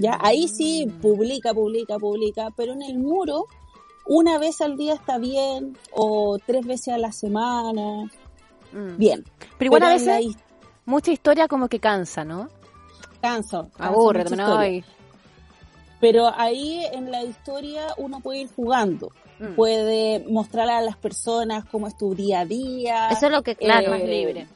¿ya? 0.01 0.19
Ahí 0.21 0.49
sí 0.49 0.87
publica, 1.01 1.53
publica, 1.55 1.99
publica, 1.99 2.49
pero 2.57 2.73
en 2.73 2.83
el 2.83 2.99
muro 2.99 3.47
una 4.07 4.39
vez 4.39 4.61
al 4.61 4.77
día 4.77 4.95
está 4.95 5.19
bien 5.19 5.77
o 5.93 6.39
tres 6.45 6.67
veces 6.67 6.95
a 6.95 6.99
la 6.99 7.13
semana, 7.13 8.11
Mm. 8.73 8.97
bien. 8.99 9.25
Pero 9.59 9.67
igual 9.67 9.83
a 9.83 9.87
Pero 9.97 9.99
veces 9.99 10.37
mucha 10.87 11.11
historia 11.13 11.47
como 11.49 11.69
que 11.69 11.79
cansa, 11.81 12.25
¿no? 12.25 12.49
cansa, 13.21 13.69
cansa 13.77 13.85
Aburre, 13.87 14.25
¿no? 14.37 14.59
Pero 16.01 16.33
ahí 16.35 16.83
en 16.93 17.11
la 17.11 17.23
historia 17.25 17.89
uno 17.99 18.21
puede 18.21 18.41
ir 18.43 18.49
jugando, 18.55 19.11
Mm. 19.39 19.55
puede 19.55 20.25
mostrar 20.29 20.69
a 20.71 20.81
las 20.81 20.97
personas 20.97 21.65
cómo 21.67 21.87
es 21.89 21.97
tu 21.97 22.15
día 22.15 22.41
a 22.41 22.45
día. 22.47 23.09
Eso 23.11 23.27
es 23.27 23.33
lo 23.33 23.43
que, 23.43 23.57
claro. 23.57 23.87
Eh, 23.87 23.91
más 23.91 24.03
libre. 24.09 24.47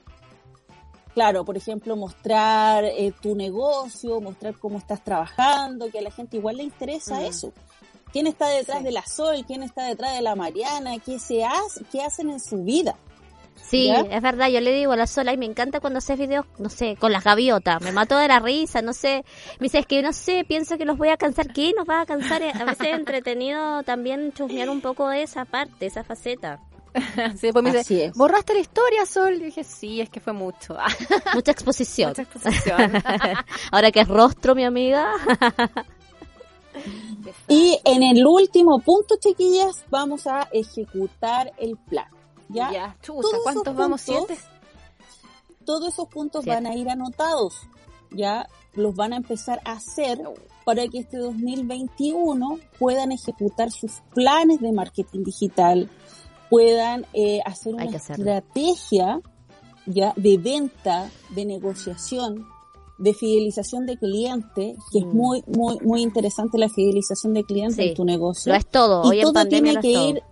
Claro, 1.14 1.44
por 1.44 1.56
ejemplo, 1.56 1.96
mostrar 1.96 2.84
eh, 2.84 3.12
tu 3.22 3.36
negocio, 3.36 4.20
mostrar 4.20 4.54
cómo 4.58 4.78
estás 4.78 5.02
trabajando, 5.04 5.88
que 5.90 6.00
a 6.00 6.02
la 6.02 6.10
gente 6.10 6.36
igual 6.36 6.56
le 6.56 6.64
interesa 6.64 7.20
Mm. 7.20 7.24
eso. 7.24 7.52
¿Quién 8.12 8.26
está 8.26 8.48
detrás 8.48 8.78
Sí. 8.78 8.84
de 8.84 8.90
la 8.92 9.06
Sol? 9.06 9.44
¿Quién 9.46 9.62
está 9.62 9.84
detrás 9.84 10.14
de 10.14 10.22
la 10.22 10.34
Mariana? 10.34 10.98
¿Qué, 11.04 11.18
se 11.18 11.44
hace, 11.44 11.84
¿Qué 11.90 12.02
hacen 12.02 12.30
en 12.30 12.40
su 12.40 12.62
vida? 12.64 12.96
Sí, 13.62 13.86
¿Ya? 13.86 14.00
es 14.00 14.20
verdad, 14.22 14.48
yo 14.48 14.60
le 14.60 14.72
digo 14.72 14.92
a 14.92 14.96
la 14.96 15.06
sola 15.06 15.32
y 15.32 15.36
me 15.38 15.46
encanta 15.46 15.80
cuando 15.80 15.98
haces 15.98 16.18
videos, 16.18 16.44
no 16.58 16.68
sé, 16.68 16.96
con 16.96 17.12
las 17.12 17.24
gaviotas, 17.24 17.80
me 17.80 17.92
mato 17.92 18.18
de 18.18 18.28
la 18.28 18.38
risa, 18.40 18.82
no 18.82 18.92
sé, 18.92 19.24
me 19.58 19.64
dice, 19.66 19.78
es 19.78 19.86
que 19.86 20.02
no 20.02 20.12
sé, 20.12 20.44
pienso 20.46 20.76
que 20.76 20.84
los 20.84 20.98
voy 20.98 21.08
a 21.08 21.16
cansar, 21.16 21.52
¿qué 21.52 21.72
nos 21.76 21.88
va 21.88 22.02
a 22.02 22.06
cansar? 22.06 22.42
A 22.42 22.64
veces 22.64 22.88
es 22.88 22.94
entretenido 22.98 23.82
también 23.84 24.32
chusmear 24.32 24.68
un 24.68 24.80
poco 24.80 25.08
de 25.08 25.22
esa 25.22 25.44
parte, 25.44 25.86
esa 25.86 26.04
faceta. 26.04 26.60
Sí, 27.34 27.46
después 27.48 27.62
me 27.64 27.70
dice, 27.70 27.80
Así 27.80 28.00
es. 28.02 28.14
¿borraste 28.16 28.54
la 28.54 28.60
historia, 28.60 29.04
Sol? 29.06 29.34
Y 29.34 29.44
dije, 29.46 29.64
sí, 29.64 30.00
es 30.00 30.08
que 30.10 30.20
fue 30.20 30.32
mucho. 30.32 30.76
Mucha 31.34 31.50
exposición. 31.50 32.10
Mucha 32.10 32.22
exposición. 32.22 32.92
Ahora 33.72 33.90
que 33.90 34.00
es 34.00 34.08
rostro, 34.08 34.54
mi 34.54 34.64
amiga. 34.64 35.10
Y 37.48 37.78
en 37.84 38.02
el 38.02 38.26
último 38.26 38.78
punto, 38.80 39.16
chiquillas, 39.20 39.84
vamos 39.90 40.26
a 40.26 40.48
ejecutar 40.52 41.52
el 41.58 41.76
plan. 41.76 42.06
¿Ya? 42.48 42.70
Ya, 42.72 42.96
chuta, 43.02 43.26
¿cuántos 43.42 43.74
vamos? 43.74 44.02
puntos- 44.04 44.26
¿Siete? 44.28 44.42
Todos 45.64 45.92
esos 45.94 46.08
puntos 46.08 46.44
Siete. 46.44 46.56
van 46.60 46.66
a 46.72 46.76
ir 46.76 46.88
anotados. 46.90 47.54
Ya 48.10 48.46
los 48.74 48.94
van 48.94 49.12
a 49.12 49.16
empezar 49.16 49.60
a 49.64 49.72
hacer 49.72 50.18
para 50.64 50.86
que 50.88 50.98
este 50.98 51.16
2021 51.18 52.58
puedan 52.78 53.12
ejecutar 53.12 53.70
sus 53.70 53.92
planes 54.14 54.60
de 54.60 54.72
marketing 54.72 55.22
digital, 55.24 55.90
puedan 56.54 57.06
eh, 57.12 57.40
hacer 57.44 57.74
una 57.74 57.84
estrategia 57.84 59.20
ya 59.86 60.12
de 60.16 60.38
venta, 60.38 61.10
de 61.30 61.44
negociación, 61.44 62.46
de 62.98 63.12
fidelización 63.12 63.86
de 63.86 63.96
cliente, 63.98 64.76
que 64.92 64.98
es 65.00 65.04
Mm. 65.04 65.16
muy, 65.16 65.42
muy, 65.46 65.78
muy 65.82 66.00
interesante 66.02 66.58
la 66.58 66.68
fidelización 66.68 67.34
de 67.34 67.42
cliente 67.44 67.82
Sí, 67.82 67.88
en 67.88 67.94
tu 67.94 68.04
negocio. 68.04 68.52
Lo 68.52 68.58
es 68.58 68.66
todo, 68.66 69.02
y 69.04 69.08
hoy 69.08 69.20
en 69.20 69.32
todo 69.32 69.46
tiene 69.46 69.74
que 69.80 69.92
todo. 69.92 70.08
ir, 70.10 70.22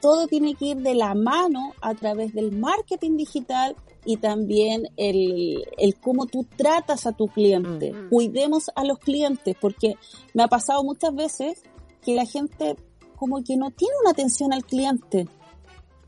todo 0.00 0.26
tiene 0.26 0.54
que 0.54 0.64
ir 0.66 0.76
de 0.78 0.94
la 0.94 1.14
mano 1.14 1.72
a 1.82 1.94
través 1.94 2.32
del 2.34 2.52
marketing 2.52 3.16
digital 3.16 3.76
y 4.06 4.16
también 4.16 4.88
el, 4.96 5.62
el 5.78 5.94
cómo 5.96 6.26
tú 6.26 6.46
tratas 6.56 7.06
a 7.06 7.12
tu 7.12 7.26
cliente. 7.28 7.92
Mm. 7.92 8.08
Cuidemos 8.08 8.70
a 8.74 8.84
los 8.84 8.98
clientes, 8.98 9.54
porque 9.60 9.94
me 10.32 10.42
ha 10.42 10.48
pasado 10.48 10.82
muchas 10.84 11.14
veces 11.14 11.62
que 12.02 12.14
la 12.14 12.24
gente 12.26 12.76
como 13.16 13.42
que 13.42 13.56
no 13.56 13.70
tiene 13.70 13.94
una 14.02 14.10
atención 14.10 14.52
al 14.52 14.64
cliente. 14.64 15.28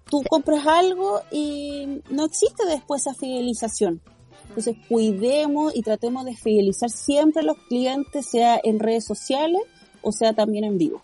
Tú 0.08 0.22
compras 0.28 0.66
algo 0.66 1.20
y 1.30 2.00
no 2.10 2.24
existe 2.26 2.64
después 2.66 3.02
esa 3.02 3.14
fidelización. 3.14 4.00
Entonces, 4.48 4.76
cuidemos 4.88 5.74
y 5.74 5.82
tratemos 5.82 6.24
de 6.24 6.36
fidelizar 6.36 6.90
siempre 6.90 7.42
a 7.42 7.44
los 7.44 7.58
clientes, 7.68 8.26
sea 8.30 8.60
en 8.62 8.78
redes 8.78 9.04
sociales 9.04 9.62
o 10.06 10.12
sea 10.12 10.32
también 10.32 10.64
en 10.64 10.78
vivo. 10.78 11.02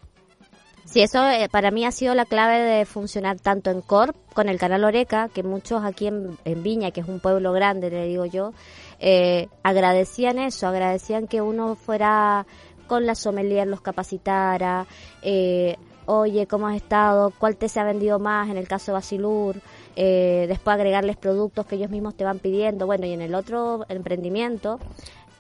Sí, 0.85 1.01
eso 1.01 1.29
eh, 1.29 1.49
para 1.51 1.71
mí 1.71 1.85
ha 1.85 1.91
sido 1.91 2.15
la 2.15 2.25
clave 2.25 2.61
de 2.61 2.85
funcionar 2.85 3.41
tanto 3.41 3.71
en 3.71 3.81
Corp 3.81 4.17
con 4.33 4.49
el 4.49 4.59
canal 4.59 4.85
Oreca, 4.85 5.29
que 5.29 5.43
muchos 5.43 5.85
aquí 5.85 6.07
en, 6.07 6.62
Viña, 6.62 6.91
que 6.91 7.01
es 7.01 7.09
un 7.09 7.19
pueblo 7.19 7.53
grande, 7.53 7.91
le 7.91 8.07
digo 8.07 8.27
yo, 8.27 8.53
eh, 9.01 9.49
agradecían 9.62 10.38
eso, 10.38 10.67
agradecían 10.67 11.27
que 11.27 11.41
uno 11.41 11.75
fuera 11.75 12.47
con 12.87 13.07
la 13.07 13.15
sommelier, 13.15 13.67
los 13.67 13.81
capacitara, 13.81 14.87
eh, 15.23 15.77
oye, 16.07 16.47
¿cómo 16.47 16.67
has 16.69 16.77
estado? 16.77 17.33
¿Cuál 17.38 17.57
te 17.57 17.69
se 17.69 17.81
ha 17.81 17.85
vendido 17.85 18.19
más 18.19 18.49
en 18.51 18.57
el 18.57 18.69
caso 18.69 18.87
de 18.87 18.93
Basilur? 18.95 19.57
Eh, 19.97 20.47
después 20.49 20.75
agregarles 20.75 21.17
productos 21.17 21.67
que 21.67 21.77
ellos 21.77 21.91
mismos 21.91 22.15
te 22.17 22.25
van 22.25 22.38
pidiendo. 22.38 22.87
Bueno, 22.87 23.07
y 23.07 23.12
en 23.12 23.23
el 23.23 23.35
otro 23.35 23.85
emprendimiento, 23.88 24.79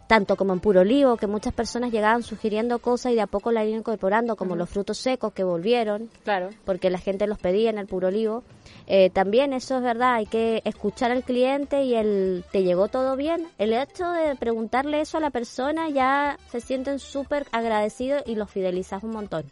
tanto 0.06 0.36
como 0.36 0.52
en 0.52 0.60
Puro 0.60 0.80
Olivo, 0.82 1.16
que 1.16 1.26
muchas 1.26 1.54
personas 1.54 1.90
llegaban 1.90 2.22
sugiriendo 2.22 2.78
cosas 2.80 3.12
y 3.12 3.14
de 3.14 3.22
a 3.22 3.26
poco 3.26 3.50
la 3.50 3.64
iban 3.64 3.78
incorporando, 3.80 4.36
como 4.36 4.56
los 4.56 4.68
frutos 4.68 4.98
secos 4.98 5.32
que 5.32 5.42
volvieron, 5.42 6.10
Claro. 6.24 6.50
porque 6.66 6.90
la 6.90 6.98
gente 6.98 7.26
los 7.26 7.38
pedía 7.38 7.70
en 7.70 7.78
el 7.78 7.86
Puro 7.86 8.08
Olivo. 8.08 8.42
Eh, 8.86 9.08
también 9.10 9.54
eso 9.54 9.76
es 9.76 9.82
verdad, 9.82 10.14
hay 10.14 10.26
que 10.26 10.60
escuchar 10.64 11.12
al 11.12 11.22
cliente 11.22 11.84
y 11.84 11.94
el 11.94 12.44
¿te 12.52 12.62
llegó 12.62 12.88
todo 12.88 13.16
bien? 13.16 13.46
El 13.56 13.72
hecho 13.72 14.10
de 14.10 14.34
preguntarle 14.36 15.00
eso 15.00 15.16
a 15.16 15.20
la 15.20 15.30
persona 15.30 15.88
ya 15.88 16.36
se 16.50 16.60
sienten 16.60 16.98
súper 16.98 17.46
agradecidos 17.52 18.22
y 18.26 18.34
los 18.34 18.50
fidelizas 18.50 19.02
un 19.04 19.10
montón. 19.12 19.44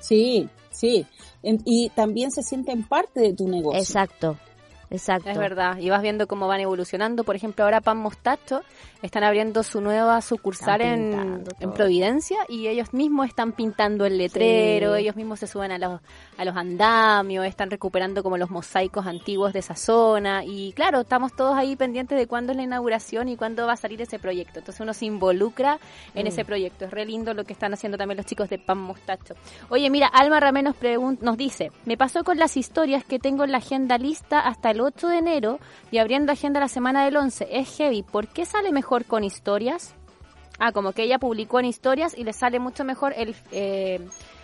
Sí, 0.00 0.48
sí. 0.70 1.06
En- 1.42 1.62
y 1.64 1.90
también 1.90 2.30
se 2.30 2.42
sienten 2.42 2.82
parte 2.82 3.20
de 3.20 3.32
tu 3.34 3.48
negocio. 3.48 3.80
Exacto. 3.80 4.36
Exacto. 4.90 5.30
Es 5.30 5.38
verdad, 5.38 5.78
y 5.78 5.88
vas 5.88 6.02
viendo 6.02 6.26
cómo 6.26 6.48
van 6.48 6.60
evolucionando. 6.60 7.22
Por 7.24 7.36
ejemplo, 7.36 7.64
ahora 7.64 7.80
Pan 7.80 7.96
Mostacho 7.98 8.62
están 9.02 9.22
abriendo 9.24 9.62
su 9.62 9.80
nueva 9.80 10.20
sucursal 10.20 10.80
en, 10.82 11.44
en. 11.60 11.72
Providencia 11.72 12.38
y 12.48 12.66
ellos 12.68 12.92
mismos 12.92 13.28
están 13.28 13.52
pintando 13.52 14.04
el 14.04 14.18
letrero, 14.18 14.94
Sí. 14.96 15.02
ellos 15.02 15.16
mismos 15.16 15.38
se 15.38 15.46
suben 15.46 15.72
a 15.72 15.78
los, 15.78 16.00
a 16.36 16.44
los 16.44 16.56
andamios, 16.56 17.46
están 17.46 17.70
recuperando 17.70 18.22
como 18.22 18.36
los 18.36 18.50
mosaicos 18.50 19.06
antiguos 19.06 19.52
de 19.52 19.60
esa 19.60 19.76
zona 19.76 20.44
y 20.44 20.72
claro, 20.72 21.00
estamos 21.00 21.34
todos 21.34 21.56
ahí 21.56 21.76
pendientes 21.76 22.18
de 22.18 22.26
cuándo 22.26 22.52
es 22.52 22.56
la 22.56 22.64
inauguración 22.64 23.28
y 23.28 23.36
cuándo 23.36 23.66
va 23.66 23.74
a 23.74 23.76
salir 23.76 24.02
ese 24.02 24.18
proyecto. 24.18 24.58
Entonces 24.58 24.80
uno 24.80 24.92
se 24.92 25.06
involucra 25.06 25.78
en 26.14 26.24
Mm. 26.24 26.28
ese 26.28 26.44
proyecto. 26.44 26.84
Es 26.86 26.90
re 26.90 27.06
lindo 27.06 27.32
lo 27.32 27.44
que 27.44 27.52
están 27.52 27.72
haciendo 27.72 27.96
también 27.96 28.16
los 28.16 28.26
chicos 28.26 28.48
de 28.50 28.58
Pan 28.58 28.78
Mostacho. 28.78 29.34
Oye, 29.70 29.88
mira, 29.88 30.08
Alma 30.08 30.40
Ramé 30.40 30.62
nos, 30.62 30.74
nos 31.20 31.36
dice, 31.36 31.70
me 31.86 31.96
pasó 31.96 32.24
con 32.24 32.38
las 32.38 32.56
historias 32.56 33.04
que 33.04 33.18
tengo 33.18 33.44
en 33.44 33.52
la 33.52 33.58
agenda 33.58 33.96
lista 33.96 34.40
hasta 34.40 34.70
el 34.72 34.79
8 34.80 35.08
de 35.08 35.18
enero 35.18 35.58
y 35.90 35.98
abriendo 35.98 36.32
agenda 36.32 36.60
la 36.60 36.68
semana 36.68 37.04
del 37.04 37.16
11. 37.16 37.48
Es 37.50 37.76
heavy. 37.76 38.02
¿Por 38.02 38.28
qué 38.28 38.44
sale 38.44 38.72
mejor 38.72 39.04
con 39.04 39.24
historias? 39.24 39.94
Ah, 40.58 40.72
como 40.72 40.92
que 40.92 41.02
ella 41.04 41.18
publicó 41.18 41.58
en 41.60 41.66
historias 41.66 42.16
y 42.16 42.24
le 42.24 42.32
sale 42.32 42.58
mucho 42.58 42.84
mejor 42.84 43.14
el, 43.16 43.34
eh, 43.50 43.98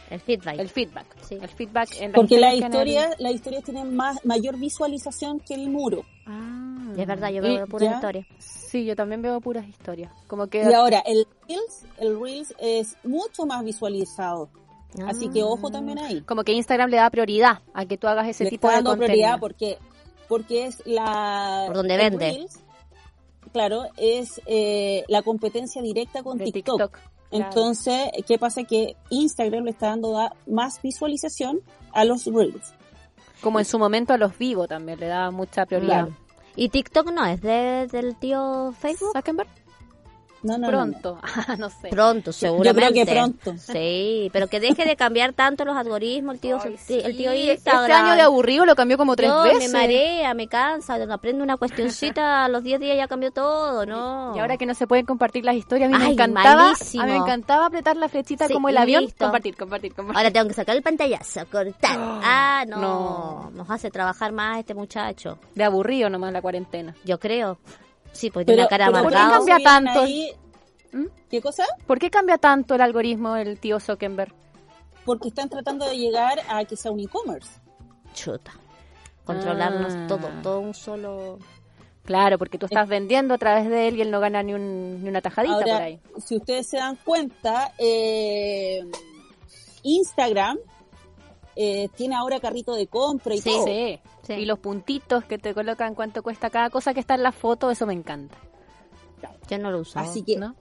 El 0.09 0.21
feedback. 0.21 0.59
el 0.59 0.69
feedback. 0.71 1.07
Sí. 1.23 1.35
El 1.41 1.49
feedback 1.49 1.89
en 2.01 2.13
Porque 2.13 2.39
las 2.41 2.55
historias 2.55 3.15
el- 3.19 3.25
las 3.25 3.35
historias 3.35 3.65
tienen 3.65 3.95
más, 3.95 4.25
mayor 4.25 4.57
visualización 4.57 5.41
que 5.41 5.55
el 5.55 5.69
muro. 5.69 6.05
Ah. 6.27 6.63
Es 6.97 7.07
verdad, 7.07 7.29
yo 7.31 7.43
veo 7.43 7.67
puras 7.67 7.95
historias. 7.95 8.27
Sí, 8.39 8.87
yo 8.87 8.97
también 8.97 9.21
veo 9.21 9.41
puras 9.43 9.69
historias. 9.69 10.11
Como 10.27 10.47
que 10.47 10.63
Y 10.69 10.73
ahora, 10.73 11.01
el 11.01 11.27
Reels, 11.47 11.85
el 11.99 12.19
Reels 12.19 12.55
es 12.59 12.97
mucho 13.05 13.45
más 13.45 13.63
visualizado. 13.65 14.49
Así 15.07 15.29
que 15.29 15.43
ojo 15.43 15.71
también 15.71 15.99
ahí. 15.99 16.23
como 16.23 16.43
que 16.43 16.53
Instagram 16.53 16.89
le 16.89 16.97
da 16.97 17.11
prioridad 17.11 17.59
a 17.75 17.85
que 17.85 17.99
tú 17.99 18.07
hagas 18.07 18.27
ese 18.29 18.45
Le 18.45 18.51
tipo 18.51 18.69
está 18.69 18.71
de 18.71 18.75
dando 18.77 18.91
contenido. 18.93 19.13
prioridad 19.13 19.41
porque, 19.41 19.79
porque 20.29 20.67
es 20.67 20.83
la... 20.87 21.65
Por 21.67 21.77
donde 21.77 21.97
vende. 21.97 22.33
Reels, 22.33 22.59
claro, 23.53 23.85
es 23.97 24.41
eh, 24.47 25.05
la 25.09 25.23
competencia 25.23 25.83
directa 25.83 26.23
con 26.23 26.39
de 26.39 26.45
TikTok. 26.47 26.79
TikTok. 26.81 26.93
claro. 26.93 27.11
Entonces, 27.31 28.11
¿qué 28.27 28.39
pasa? 28.39 28.65
Que 28.65 28.97
Instagram 29.11 29.65
le 29.65 29.71
está 29.73 29.89
dando 29.89 30.13
da- 30.13 30.35
más 30.47 30.81
visualización 30.83 31.61
a 31.93 32.05
los 32.05 32.27
Reels. 32.27 32.75
Como 33.41 33.59
en 33.59 33.65
su 33.65 33.79
momento 33.79 34.13
a 34.15 34.19
los 34.19 34.37
vivos 34.39 34.69
también 34.69 34.99
le 35.01 35.07
da 35.07 35.31
mucha 35.31 35.67
prioridad. 35.67 36.07
Claro. 36.07 36.17
¿Y 36.57 36.71
TikTok 36.71 37.11
no 37.13 37.25
es 37.27 37.41
de, 37.43 37.87
del 37.93 38.17
tío 38.17 38.73
Facebook? 38.81 39.13
Zuckerberg 39.15 39.49
No, 40.43 40.59
no, 40.59 40.59
no, 40.59 40.67
no. 40.67 40.69
pronto, 40.71 41.19
Ah, 41.23 41.57
no 41.59 41.71
sé. 41.71 41.89
Pronto, 41.89 42.27
Yo 42.31 42.33
seguramente. 42.33 42.93
creo 42.93 43.05
que 43.05 43.13
pronto. 43.13 43.55
Sí, 43.59 44.31
pero 44.33 44.47
que 44.49 44.61
deje 44.61 44.85
de 44.85 44.95
cambiar 44.97 45.33
tanto 45.33 45.65
los 45.65 45.77
algoritmos 45.77 46.35
el 46.35 46.41
tío, 46.41 46.59
Ay, 46.63 46.77
el 46.89 47.17
tío 47.17 47.33
sí, 47.33 47.51
Instagram. 47.51 47.83
Este 47.85 47.93
año 47.93 48.15
de 48.15 48.21
aburrido 48.23 48.65
lo 48.67 48.77
cambió 48.77 48.97
como 48.97 49.17
tres 49.17 49.31
Yo 49.31 49.43
veces. 49.43 49.73
me 49.73 49.79
marea, 49.81 50.35
me 50.35 50.47
cansa, 50.47 50.97
aprendo 51.11 51.43
una 51.43 51.57
cuestioncita, 51.57 52.45
a 52.45 52.49
los 52.49 52.63
10 52.63 52.81
días 52.81 52.97
ya 52.97 53.09
cambió 53.09 53.31
todo, 53.33 53.87
¿no? 53.87 54.35
Y 54.37 54.39
ahora 54.39 54.57
que 54.57 54.67
no 54.67 54.75
se 54.75 54.87
pueden 54.87 55.07
compartir 55.07 55.45
las 55.45 55.57
historias, 55.57 55.93
a 55.93 55.97
mí 55.99 56.05
me 56.05 56.13
encantaba, 56.13 56.65
malísimo. 56.65 57.03
a 57.03 57.07
mí 57.07 57.13
me 57.13 57.19
encantaba 57.19 57.67
apretar 57.67 57.97
la 57.97 58.09
flechita 58.09 58.47
Sí, 58.47 58.53
como 58.55 58.69
el 58.69 58.77
avión, 58.79 59.05
listo. 59.05 59.25
compartir, 59.25 59.57
compartir, 59.57 59.95
compartir. 59.95 60.17
Ahora 60.19 60.31
tengo 60.31 60.49
que 60.49 60.55
sacar 60.55 60.77
el 60.77 60.83
pantallazo, 60.83 61.41
cortar. 61.51 61.97
Ah, 62.29 62.65
no. 62.69 62.77
no. 62.81 63.51
Nos 63.55 63.71
hace 63.71 63.91
trabajar 63.91 64.33
más 64.33 64.59
este 64.59 64.75
muchacho. 64.75 65.39
De 65.55 65.65
aburrido 65.65 66.09
nomás 66.11 66.33
la 66.33 66.41
cuarentena. 66.43 66.95
Yo 67.05 67.19
creo. 67.19 67.59
Sí, 68.17 68.31
pues 68.31 68.47
tiene 68.47 68.63
una 68.63 68.69
cara 68.69 68.87
pero 68.91 69.03
¿por 69.03 69.13
qué 69.13 69.19
amargada. 69.19 69.39
cambia 69.47 69.59
tanto? 69.63 70.01
ahí- 70.01 70.31
¿Mm? 70.93 71.05
¿Qué 71.31 71.41
cosa? 71.43 71.65
¿Por 71.87 71.99
qué 71.99 72.11
cambia 72.11 72.39
tanto 72.39 72.75
el 72.75 72.81
algoritmo 72.81 73.37
el 73.37 73.59
tío 73.61 73.79
Zuckerberg? 73.81 74.33
Porque 75.05 75.29
están 75.29 75.49
tratando 75.49 75.87
de 75.89 75.97
llegar 75.99 76.41
a 76.49 76.65
que 76.65 76.77
sea 76.77 76.91
un 76.91 77.01
e-commerce. 77.01 77.61
Chuta. 78.15 78.53
Controlarnos 79.25 79.93
Ah. 79.95 80.07
todo, 80.09 80.29
todo 80.43 80.61
un 80.61 80.75
solo. 80.75 81.39
Claro, 82.05 82.39
porque 82.39 82.57
tú 82.59 82.67
estás 82.67 82.87
vendiendo 82.89 83.35
a 83.35 83.39
través 83.39 83.69
de 83.69 83.89
él 83.89 83.97
y 83.97 84.03
él 84.03 84.11
no 84.13 84.21
gana 84.21 84.43
ni, 84.43 84.55
un, 84.55 85.03
ni 85.03 85.09
una 85.09 85.21
tajadita 85.21 85.55
por 85.59 85.69
Ahora, 85.71 85.85
ahí. 85.87 86.01
si 86.25 86.37
ustedes 86.37 86.69
se 86.69 86.77
dan 86.77 86.97
cuenta, 87.05 87.73
eh, 87.79 88.81
Instagram 89.83 90.59
eh, 91.57 91.89
tiene 91.97 92.15
ahora 92.15 92.39
carrito 92.39 92.75
de 92.75 92.87
compra 92.87 93.35
y 93.35 93.39
Sí, 93.41 93.51
todo. 93.51 93.65
Sí. 93.65 93.99
Sí. 94.27 94.35
Y 94.35 94.47
los 94.47 94.59
puntitos 94.59 95.25
que 95.25 95.39
te 95.39 95.55
colocan 95.55 95.95
cuánto 95.95 96.23
cuesta 96.23 96.51
cada 96.51 96.71
cosa 96.71 96.95
que 96.95 97.01
está 97.01 97.15
en 97.15 97.23
la 97.23 97.33
foto, 97.33 97.71
eso 97.71 97.87
me 97.87 97.93
encanta. 97.93 98.37
Yo 99.49 99.59
no 99.59 99.71
lo 99.71 99.81
uso. 99.81 99.99
Así 99.99 100.23
que 100.23 100.37
¿no? 100.37 100.55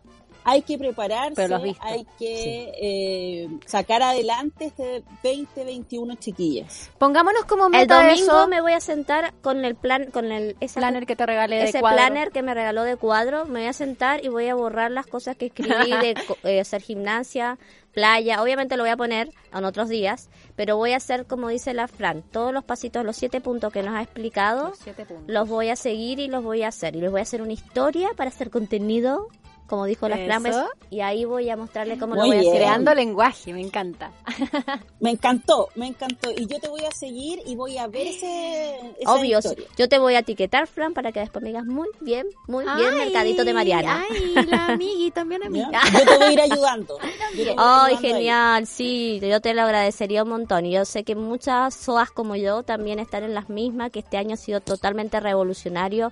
Hay 0.46 0.62
que 0.62 0.78
prepararse, 0.78 1.48
hay 1.82 2.06
que 2.20 2.72
eh, 2.80 3.50
sacar 3.66 4.02
adelante 4.04 4.66
este 4.66 5.04
2021, 5.24 6.16
chiquillas. 6.16 6.90
Pongámonos 6.98 7.46
como 7.46 7.66
El 7.66 7.72
meta 7.72 7.96
domingo 8.08 8.32
eso, 8.32 8.48
me 8.48 8.62
voy 8.62 8.74
a 8.74 8.80
sentar 8.80 9.34
con 9.42 9.66
el 9.66 9.76
plan, 9.76 10.12
con 10.12 10.32
el 10.32 10.56
planner 10.74 11.06
que 11.06 11.16
te 11.16 11.26
regalé 11.26 11.58
de 11.58 11.64
ese 11.66 11.80
cuadro. 11.80 11.98
planner 11.98 12.32
que 12.32 12.42
me 12.44 12.54
regaló 12.54 12.84
de 12.84 12.96
cuadro. 12.96 13.46
Me 13.46 13.62
voy 13.62 13.68
a 13.70 13.74
sentar 13.74 14.24
y 14.24 14.30
voy 14.30 14.48
a 14.48 14.56
borrar 14.56 14.92
las 14.92 15.08
cosas 15.08 15.36
que 15.36 15.48
escribí 15.48 15.92
de 15.92 16.16
co- 16.28 16.38
eh, 16.44 16.60
hacer 16.62 16.82
gimnasia, 16.82 17.58
playa. 17.92 18.42
Obviamente 18.42 18.78
lo 18.78 18.84
voy 18.84 18.92
a 18.92 18.98
poner 18.98 19.32
en 19.54 19.66
otros 19.66 19.90
días, 19.90 20.30
pero 20.56 20.78
voy 20.78 20.92
a 20.92 20.98
hacer 20.98 21.26
como 21.26 21.50
dice 21.50 21.74
la 21.74 21.88
Fran, 21.88 22.22
todos 22.22 22.54
los 22.54 22.64
pasitos, 22.64 23.04
los 23.04 23.16
siete 23.16 23.42
puntos 23.42 23.74
que 23.74 23.82
nos 23.82 23.96
ha 23.96 24.02
explicado, 24.04 24.70
Los 24.70 24.78
siete 24.80 25.06
puntos. 25.06 25.26
los 25.28 25.50
voy 25.50 25.70
a 25.70 25.76
seguir 25.76 26.20
y 26.20 26.28
los 26.28 26.44
voy 26.44 26.62
a 26.64 26.68
hacer. 26.68 26.96
Y 26.96 27.02
les 27.02 27.10
voy 27.10 27.20
a 27.22 27.24
hacer 27.24 27.42
una 27.42 27.54
historia 27.54 28.10
para 28.16 28.30
hacer 28.30 28.50
contenido, 28.52 29.28
como 29.68 29.86
dijo 29.86 30.08
la 30.08 30.18
Fran, 30.18 30.46
Eso. 30.46 30.68
y 30.90 31.02
ahí 31.02 31.26
voy 31.26 31.50
a 31.50 31.58
mostrarle 31.58 31.98
cómo 31.98 32.16
lo 32.16 32.26
voy 32.26 32.38
a 32.38 32.40
hacer. 32.40 32.56
Creando 32.56 32.94
lenguaje, 32.94 33.52
me 33.54 33.62
encanta. 33.62 34.12
Me 35.00 35.12
encantó, 35.12 35.70
me 35.76 35.88
encantó. 35.88 36.32
Y 36.32 36.48
yo 36.48 36.60
te 36.60 36.68
voy 36.68 36.84
a 36.84 36.92
seguir 36.92 37.40
y 37.46 37.56
voy 37.56 37.78
a 37.78 37.86
ver 37.88 38.08
ese, 38.08 38.76
esa 39.00 39.14
Obvio, 39.14 39.38
historia. 39.38 39.68
yo 39.78 39.88
te 39.88 40.00
voy 40.00 40.16
a 40.16 40.20
etiquetar, 40.20 40.66
Fran, 40.68 40.94
para 40.94 41.12
que 41.12 41.20
después 41.20 41.44
me 41.44 41.50
digas 41.50 41.66
muy 41.66 41.88
bien, 42.02 42.26
muy 42.48 42.64
bien, 42.64 42.90
Ay, 42.94 42.98
mercadito 43.06 43.44
de 43.46 43.54
Mariana. 43.54 44.04
Ay, 44.10 44.34
la 44.48 44.66
amigui 44.70 45.12
también 45.12 45.42
¿ya? 45.42 45.48
amiga. 45.48 45.80
Yo 45.94 46.06
te 46.06 46.18
voy 46.18 46.26
a 46.26 46.32
ir 46.34 46.42
ayudando. 46.42 46.98
Yo 47.00 47.06
te 47.10 47.18
voy 47.36 47.38
a 47.38 47.42
ir 47.44 47.50
Ay, 47.50 47.56
ayudando 47.58 47.86
ahí. 47.86 47.98
genial, 47.98 48.68
sí, 48.68 49.20
yo 49.22 49.42
te 49.42 49.54
lo 49.54 49.62
agradecería 49.62 50.24
un 50.24 50.30
montón. 50.30 50.66
Y 50.66 50.72
yo 50.72 50.86
sé 50.86 51.04
que 51.04 51.16
muchas 51.16 51.76
SOAS 51.76 52.10
como 52.12 52.36
yo 52.36 52.64
también 52.64 52.98
están 53.00 53.24
en 53.24 53.34
las 53.36 53.50
mismas, 53.50 53.92
que 53.92 54.00
este 54.00 54.18
año 54.18 54.34
ha 54.34 54.38
sido 54.38 54.60
totalmente 54.62 55.20
revolucionario 55.20 56.12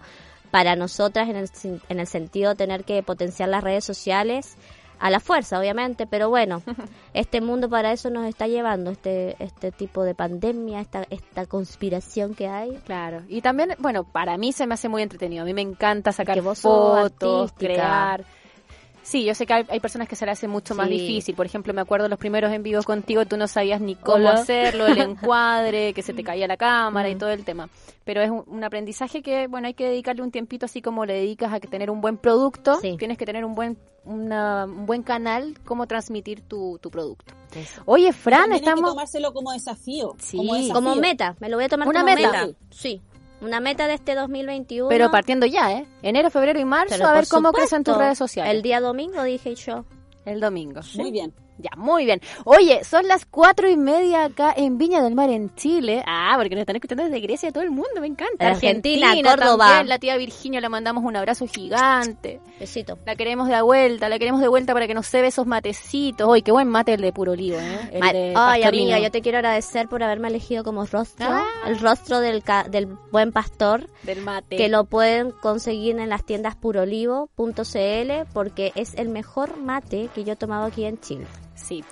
para 0.53 0.75
nosotras 0.75 1.29
en 1.29 1.35
el, 1.35 1.49
en 1.89 1.99
el 1.99 2.05
sentido 2.05 2.51
de 2.51 2.55
tener 2.55 2.83
que 2.83 3.01
potenciar 3.01 3.49
las 3.49 3.63
redes 3.63 3.83
sociales 3.83 4.55
a 4.99 5.09
la 5.09 5.19
fuerza, 5.19 5.57
obviamente, 5.59 6.05
pero 6.05 6.29
bueno, 6.29 6.61
este 7.15 7.41
mundo 7.41 7.67
para 7.71 7.91
eso 7.91 8.11
nos 8.11 8.27
está 8.27 8.45
llevando, 8.45 8.91
este 8.91 9.35
este 9.39 9.71
tipo 9.71 10.03
de 10.03 10.13
pandemia, 10.13 10.79
esta, 10.79 11.07
esta 11.09 11.47
conspiración 11.47 12.35
que 12.35 12.49
hay. 12.49 12.73
Claro, 12.85 13.23
y 13.29 13.41
también, 13.41 13.73
bueno, 13.79 14.03
para 14.03 14.37
mí 14.37 14.53
se 14.53 14.67
me 14.67 14.75
hace 14.75 14.89
muy 14.89 15.01
entretenido. 15.01 15.41
A 15.41 15.45
mí 15.45 15.55
me 15.55 15.61
encanta 15.61 16.11
sacar 16.11 16.35
que 16.35 16.43
fotos, 16.43 17.51
crear. 17.53 18.23
Sí, 19.03 19.25
yo 19.25 19.35
sé 19.35 19.45
que 19.45 19.53
hay, 19.53 19.65
hay 19.69 19.79
personas 19.81 20.07
que 20.07 20.15
se 20.15 20.25
le 20.25 20.31
hace 20.31 20.47
mucho 20.47 20.73
más 20.75 20.87
difícil. 20.89 21.35
Por 21.35 21.45
ejemplo, 21.45 21.73
me 21.73 21.81
acuerdo 21.81 22.07
los 22.07 22.17
primeros 22.17 22.51
en 22.53 22.63
vivo 22.63 22.81
contigo, 22.83 23.25
tú 23.25 23.35
no 23.37 23.47
sabías 23.47 23.81
ni 23.81 23.95
cómo 23.95 24.15
Hola. 24.15 24.31
hacerlo, 24.35 24.87
el 24.87 24.97
encuadre, 25.01 25.93
que 25.93 26.01
se 26.01 26.13
te 26.13 26.23
caía 26.23 26.47
la 26.47 26.57
cámara 26.57 27.09
y 27.09 27.15
Mm. 27.15 27.19
todo 27.19 27.29
el 27.31 27.43
tema. 27.43 27.69
Pero 28.05 28.21
es 28.21 28.29
un, 28.29 28.43
un 28.47 28.63
aprendizaje 28.63 29.21
que, 29.21 29.47
bueno, 29.47 29.67
hay 29.67 29.73
que 29.73 29.85
dedicarle 29.89 30.21
un 30.23 30.31
tiempito 30.31 30.65
así 30.65 30.81
como 30.81 31.05
le 31.05 31.13
dedicas 31.13 31.53
a 31.53 31.59
que 31.59 31.67
tener 31.67 31.89
un 31.91 32.01
buen 32.01 32.17
producto. 32.17 32.75
Sí. 32.81 32.95
Tienes 32.97 33.17
que 33.17 33.25
tener 33.25 33.43
un 33.45 33.55
buen 33.55 33.77
una- 34.05 34.65
un 34.65 34.85
buen 34.85 35.01
canal 35.01 35.57
cómo 35.63 35.87
transmitir 35.87 36.41
tu, 36.41 36.77
tu 36.81 36.89
producto. 36.91 37.33
Oye, 37.85 38.11
Fran, 38.11 38.41
También 38.41 38.53
hay 38.55 38.59
que 38.59 38.69
estamos... 38.69 38.89
tomárselo 38.89 39.33
como 39.33 39.51
desafío. 39.53 40.15
Sí. 40.17 40.35
como, 40.37 40.53
desafío. 40.55 40.73
Como 40.73 40.95
meta, 40.95 41.35
me 41.39 41.47
lo 41.49 41.55
voy 41.55 41.65
a 41.65 41.69
tomar 41.69 41.87
Una 41.87 42.01
como 42.01 42.13
meta. 42.15 42.31
meta. 42.45 42.57
Sí, 42.69 43.01
una 43.43 43.59
meta 43.59 43.87
de 43.87 43.95
este 43.95 44.15
2021. 44.15 44.89
Pero 44.89 45.11
partiendo 45.11 45.45
ya, 45.45 45.71
¿eh? 45.73 45.85
Enero, 46.01 46.29
febrero 46.29 46.59
y 46.59 46.65
marzo, 46.65 46.95
Pero 46.97 47.07
a 47.07 47.13
ver 47.13 47.27
cómo 47.27 47.51
crecen 47.51 47.83
tus 47.83 47.93
supuesto, 47.93 47.99
redes 47.99 48.17
sociales. 48.17 48.53
El 48.55 48.61
día 48.61 48.79
domingo 48.79 49.23
dije 49.23 49.55
yo. 49.55 49.85
El 50.25 50.39
domingo. 50.39 50.81
Muy 50.95 51.11
bien. 51.11 51.33
Ya, 51.59 51.69
muy 51.77 52.05
bien. 52.05 52.19
Oye, 52.45 52.83
son 52.83 53.07
las 53.07 53.25
cuatro 53.25 53.69
y 53.69 53.77
media 53.77 54.25
acá 54.25 54.53
en 54.57 54.77
Viña 54.77 55.01
del 55.03 55.13
Mar, 55.15 55.29
en 55.29 55.53
Chile. 55.55 56.03
Ah, 56.07 56.33
porque 56.35 56.55
nos 56.55 56.61
están 56.61 56.75
escuchando 56.77 57.03
desde 57.03 57.19
Grecia 57.19 57.51
todo 57.51 57.63
el 57.63 57.69
mundo, 57.71 57.89
me 58.01 58.07
encanta. 58.07 58.47
Argentina, 58.47 59.13
Córdoba. 59.23 59.67
también, 59.67 59.87
la 59.89 59.99
tía 59.99 60.17
Virginia 60.17 60.59
le 60.61 60.69
mandamos 60.69 61.03
un 61.03 61.15
abrazo 61.15 61.45
gigante. 61.47 62.41
Besito. 62.59 62.97
La 63.05 63.15
queremos 63.15 63.47
de 63.49 63.61
vuelta, 63.61 64.09
la 64.09 64.17
queremos 64.19 64.41
de 64.41 64.47
vuelta 64.47 64.73
para 64.73 64.87
que 64.87 64.93
nos 64.95 65.07
cebe 65.07 65.27
esos 65.27 65.45
matecitos. 65.45 66.27
Uy, 66.27 66.41
qué 66.41 66.51
buen 66.51 66.67
mate 66.67 66.95
el 66.95 67.01
de 67.01 67.13
puro 67.13 67.33
olivo, 67.33 67.57
¿eh? 67.59 67.89
El 67.93 68.01
de 68.01 68.33
Ay, 68.35 68.61
pastorino. 68.63 68.67
amiga, 68.83 68.99
yo 68.99 69.11
te 69.11 69.21
quiero 69.21 69.37
agradecer 69.37 69.87
por 69.87 70.01
haberme 70.03 70.29
elegido 70.29 70.63
como 70.63 70.85
rostro, 70.85 71.27
Ah. 71.29 71.45
el 71.67 71.79
rostro 71.79 72.19
del, 72.19 72.43
ca- 72.43 72.63
del 72.67 72.87
buen 73.11 73.31
pastor, 73.31 73.87
Del 74.01 74.21
mate. 74.21 74.57
que 74.57 74.69
lo 74.69 74.85
pueden 74.85 75.31
conseguir 75.31 75.99
en 75.99 76.09
las 76.09 76.25
tiendas 76.25 76.55
purolivo.cl 76.55 78.25
porque 78.33 78.71
es 78.75 78.93
el 78.95 79.09
mejor 79.09 79.57
mate 79.57 80.09
que 80.15 80.23
yo 80.23 80.33
he 80.33 80.35
tomado 80.35 80.65
aquí 80.65 80.85
en 80.85 80.99
Chile. 80.99 81.25
Sí. 81.55 81.83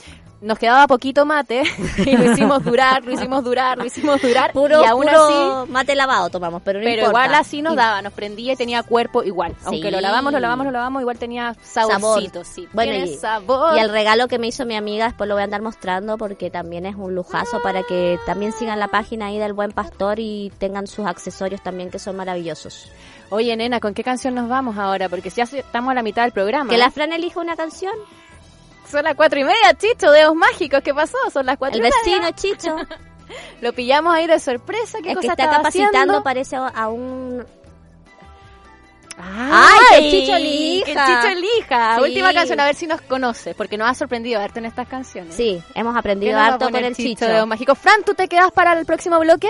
nos 0.41 0.57
quedaba 0.57 0.87
poquito 0.87 1.23
mate 1.23 1.61
y 1.99 2.17
lo 2.17 2.31
hicimos 2.31 2.63
durar, 2.63 3.05
lo 3.05 3.11
hicimos 3.11 3.43
durar, 3.43 3.77
lo 3.77 3.85
hicimos 3.85 4.19
durar 4.21 4.51
Puro, 4.53 4.81
y 4.81 4.85
aún 4.87 5.03
puro 5.05 5.61
así 5.63 5.71
mate 5.71 5.93
lavado 5.95 6.29
tomamos, 6.31 6.63
pero 6.65 6.79
no 6.79 6.83
pero 6.85 7.03
importa. 7.03 7.25
igual 7.25 7.39
así 7.39 7.61
nos 7.61 7.75
daba, 7.75 8.01
nos 8.01 8.11
prendía 8.11 8.53
y 8.53 8.55
tenía 8.55 8.81
cuerpo 8.81 9.23
igual. 9.23 9.55
Aunque 9.65 9.91
lo 9.91 10.01
lavamos, 10.01 10.33
lo 10.33 10.39
lavamos, 10.39 10.65
lo 10.65 10.71
lavamos, 10.71 11.01
igual 11.03 11.19
tenía 11.19 11.55
Sabor. 11.61 11.93
saborcito, 11.93 12.43
sí. 12.43 12.67
Bueno, 12.73 12.93
y- 13.05 13.15
sabor. 13.17 13.77
Y 13.77 13.81
el 13.81 13.89
regalo 13.89 14.27
que 14.27 14.39
me 14.39 14.47
hizo 14.47 14.65
mi 14.65 14.75
amiga, 14.75 15.05
después 15.05 15.27
lo 15.27 15.35
voy 15.35 15.41
a 15.41 15.43
andar 15.45 15.61
mostrando 15.61 16.17
porque 16.17 16.49
también 16.49 16.87
es 16.87 16.95
un 16.95 17.13
lujazo 17.13 17.61
para 17.61 17.83
que 17.83 18.17
también 18.25 18.51
sigan 18.51 18.79
la 18.79 18.87
página 18.87 19.27
ahí 19.27 19.37
del 19.37 19.53
Buen 19.53 19.71
Pastor 19.71 20.19
y 20.19 20.51
tengan 20.57 20.87
sus 20.87 21.05
accesorios 21.05 21.61
también 21.61 21.91
que 21.91 21.99
son 21.99 22.15
maravillosos. 22.15 22.91
Oye, 23.29 23.55
nena, 23.55 23.79
¿con 23.79 23.93
qué 23.93 24.03
canción 24.03 24.33
nos 24.35 24.49
vamos 24.49 24.77
ahora? 24.77 25.07
Porque 25.07 25.29
ya 25.29 25.43
estamos 25.43 25.91
a 25.91 25.93
la 25.93 26.01
mitad 26.03 26.23
del 26.23 26.31
programa. 26.33 26.69
Que 26.69 26.77
la 26.77 26.89
Fran 26.91 27.13
elija 27.13 27.39
una 27.39 27.55
canción. 27.55 27.93
Son 28.91 29.03
las 29.03 29.15
cuatro 29.15 29.39
y 29.39 29.43
media, 29.43 29.73
Chicho, 29.77 30.11
dedos 30.11 30.35
mágicos, 30.35 30.81
¿qué 30.83 30.93
pasó? 30.93 31.17
Son 31.31 31.45
las 31.45 31.57
cuatro 31.57 31.79
El 31.79 31.85
y 31.85 31.89
media. 31.89 32.29
vecino 32.29 32.31
Chicho, 32.31 32.75
Lo 33.61 33.71
pillamos 33.73 34.13
ahí 34.13 34.27
de 34.27 34.39
sorpresa, 34.39 34.97
¿qué 35.01 35.11
el 35.11 35.19
que 35.19 35.27
cosa 35.27 35.33
está 35.41 35.49
capacitando 35.49 35.97
haciendo? 35.99 36.23
parece 36.23 36.55
a 36.57 36.87
un... 36.89 37.45
¡Ay! 39.17 39.79
que 40.03 40.11
Chicho 40.11 40.35
elija! 40.35 40.85
Que 40.85 40.91
Chicho 40.93 41.27
elija. 41.27 41.95
Sí. 41.95 42.01
Última 42.01 42.33
canción, 42.33 42.59
a 42.59 42.65
ver 42.65 42.75
si 42.75 42.87
nos 42.87 43.01
conoce, 43.01 43.53
porque 43.53 43.77
nos 43.77 43.89
ha 43.89 43.93
sorprendido 43.93 44.39
verte 44.39 44.59
en 44.59 44.65
estas 44.65 44.87
canciones. 44.87 45.33
Sí, 45.35 45.61
hemos 45.75 45.93
¿Qué 45.93 45.99
aprendido 45.99 46.39
harto 46.39 46.69
con 46.69 46.75
el 46.83 46.95
Chicho. 46.95 47.25
Dedos 47.25 47.47
Mágicos? 47.47 47.77
Fran, 47.77 48.03
¿tú 48.03 48.13
te 48.13 48.27
quedas 48.27 48.51
para 48.51 48.73
el 48.73 48.85
próximo 48.85 49.19
bloque? 49.19 49.47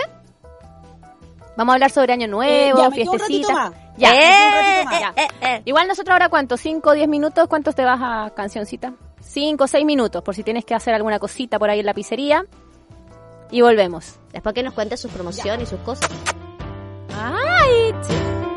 Vamos 1.58 1.73
a 1.73 1.75
hablar 1.75 1.91
sobre 1.91 2.13
Año 2.13 2.25
Eh, 2.25 2.27
Nuevo, 2.27 2.84
ratito 2.89 3.12
fiestecitas. 3.13 3.71
Ya, 3.97 4.12
Eh, 4.13 4.86
eh, 5.15 5.27
eh. 5.41 5.62
Igual 5.65 5.88
nosotros 5.88 6.13
ahora, 6.13 6.30
¿cuánto? 6.30 6.58
¿Cinco 6.58 6.91
o 6.91 6.93
diez 6.93 7.08
minutos? 7.08 7.47
¿Cuántos 7.47 7.75
te 7.75 7.84
vas 7.84 7.99
a 8.01 8.32
cancioncita? 8.36 8.93
Cinco 9.21 9.65
o 9.65 9.67
seis 9.67 9.86
minutos, 9.86 10.21
por 10.23 10.36
si 10.36 10.43
tienes 10.43 10.65
que 10.65 10.75
hacer 10.75 10.93
alguna 10.93 11.19
cosita 11.19 11.60
por 11.60 11.69
ahí 11.69 11.79
en 11.79 11.86
la 11.86 11.93
pizzería. 11.93 12.45
Y 13.51 13.62
volvemos. 13.62 14.19
Después 14.31 14.55
que 14.55 14.63
nos 14.63 14.73
cuente 14.73 14.97
sus 14.97 15.12
promociones 15.12 15.67
y 15.67 15.71
sus 15.71 15.79
cosas. 15.81 16.10
¡Ay! 17.13 18.50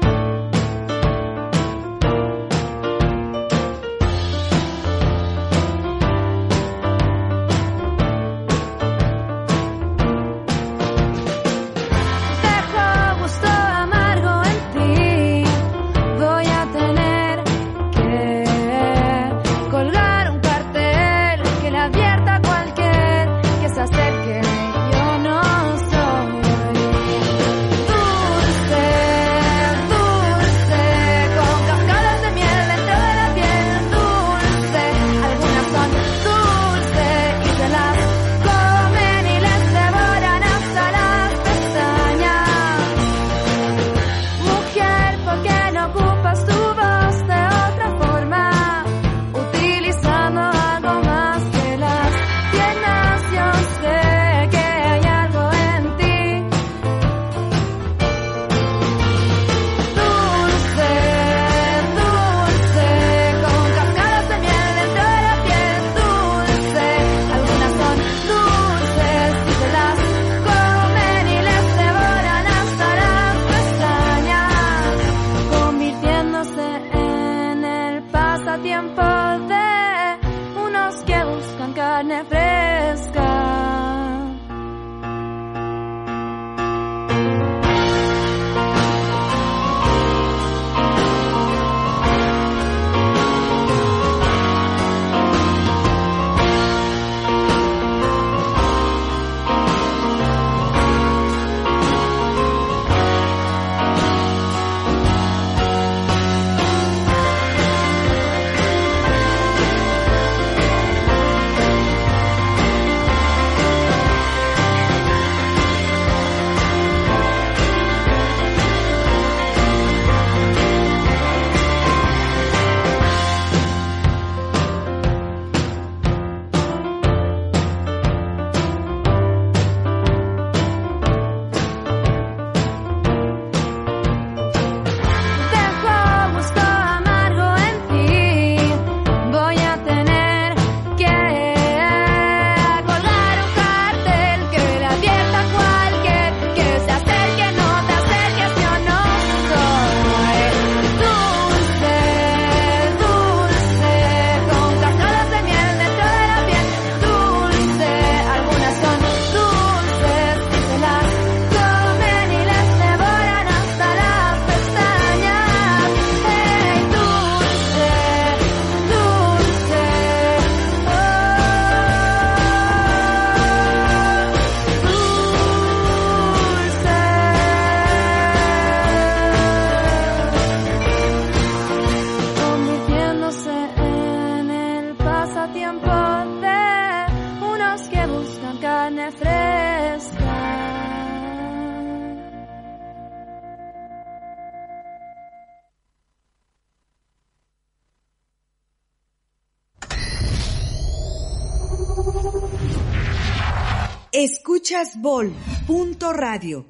Escuchas 204.74 205.00
Bol. 205.00 205.32
Punto 205.68 206.12
radio. 206.12 206.64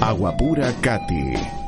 Agua 0.00 0.36
pura 0.36 0.72
Katy. 0.80 1.65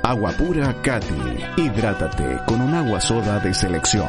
Agua 0.02 0.32
pura 0.32 0.74
Cati. 0.82 1.14
Hidrátate 1.56 2.38
con 2.46 2.60
un 2.60 2.74
agua 2.74 3.00
soda 3.00 3.38
de 3.38 3.52
selección. 3.52 4.08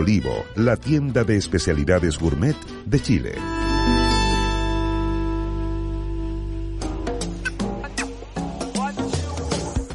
Olivo, 0.01 0.45
la 0.55 0.77
tienda 0.77 1.23
de 1.23 1.37
especialidades 1.37 2.17
gourmet 2.17 2.55
de 2.85 2.99
Chile. 2.99 3.35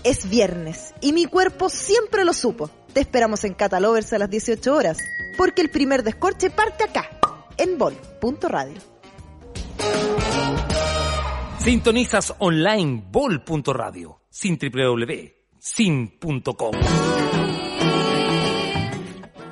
Es 0.04 0.30
viernes 0.30 0.94
y 1.00 1.12
mi 1.12 1.26
cuerpo 1.26 1.68
siempre 1.68 2.24
lo 2.24 2.32
supo. 2.32 2.70
Te 2.92 3.00
esperamos 3.00 3.42
en 3.42 3.54
Catalovers 3.54 4.12
a 4.12 4.18
las 4.18 4.30
18 4.30 4.72
horas, 4.72 4.98
porque 5.36 5.62
el 5.62 5.70
primer 5.70 6.04
descorche 6.04 6.50
parte 6.50 6.84
acá, 6.84 7.10
en 7.56 7.76
bol.radio. 7.76 8.80
Sintonizas 11.58 12.32
online 12.38 13.02
bol.radio, 13.10 14.20
sin 14.30 14.56
www, 14.56 15.32
sin.com. 15.58 16.74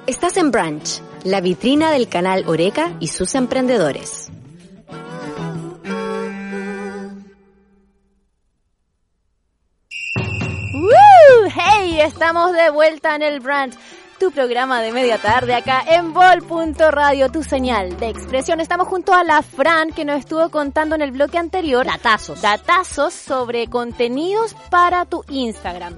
Estás 0.07 0.37
en 0.37 0.51
Branch, 0.51 1.01
la 1.25 1.41
vitrina 1.41 1.91
del 1.91 2.11
canal 2.11 2.47
Oreca 2.47 2.93
y 3.01 3.09
sus 3.09 3.35
emprendedores. 3.35 4.29
¡Woo! 10.75 11.49
¡Hey! 11.55 12.01
Estamos 12.03 12.53
de 12.53 12.69
vuelta 12.69 13.15
en 13.15 13.23
el 13.23 13.41
Brand, 13.41 13.75
tu 14.21 14.31
programa 14.31 14.83
de 14.83 14.93
media 14.93 15.17
tarde 15.17 15.55
acá 15.55 15.83
en 15.89 16.13
Vol.radio, 16.13 17.33
tu 17.33 17.43
señal 17.43 17.97
de 17.97 18.11
expresión. 18.11 18.61
Estamos 18.61 18.89
junto 18.89 19.15
a 19.15 19.25
la 19.25 19.41
Fran 19.41 19.91
que 19.91 20.05
nos 20.05 20.19
estuvo 20.19 20.51
contando 20.51 20.97
en 20.97 21.01
el 21.01 21.13
bloque 21.13 21.39
anterior. 21.39 21.87
Datazos. 21.87 22.43
Datazos 22.43 23.15
sobre 23.15 23.69
contenidos 23.69 24.55
para 24.69 25.07
tu 25.07 25.25
Instagram. 25.31 25.97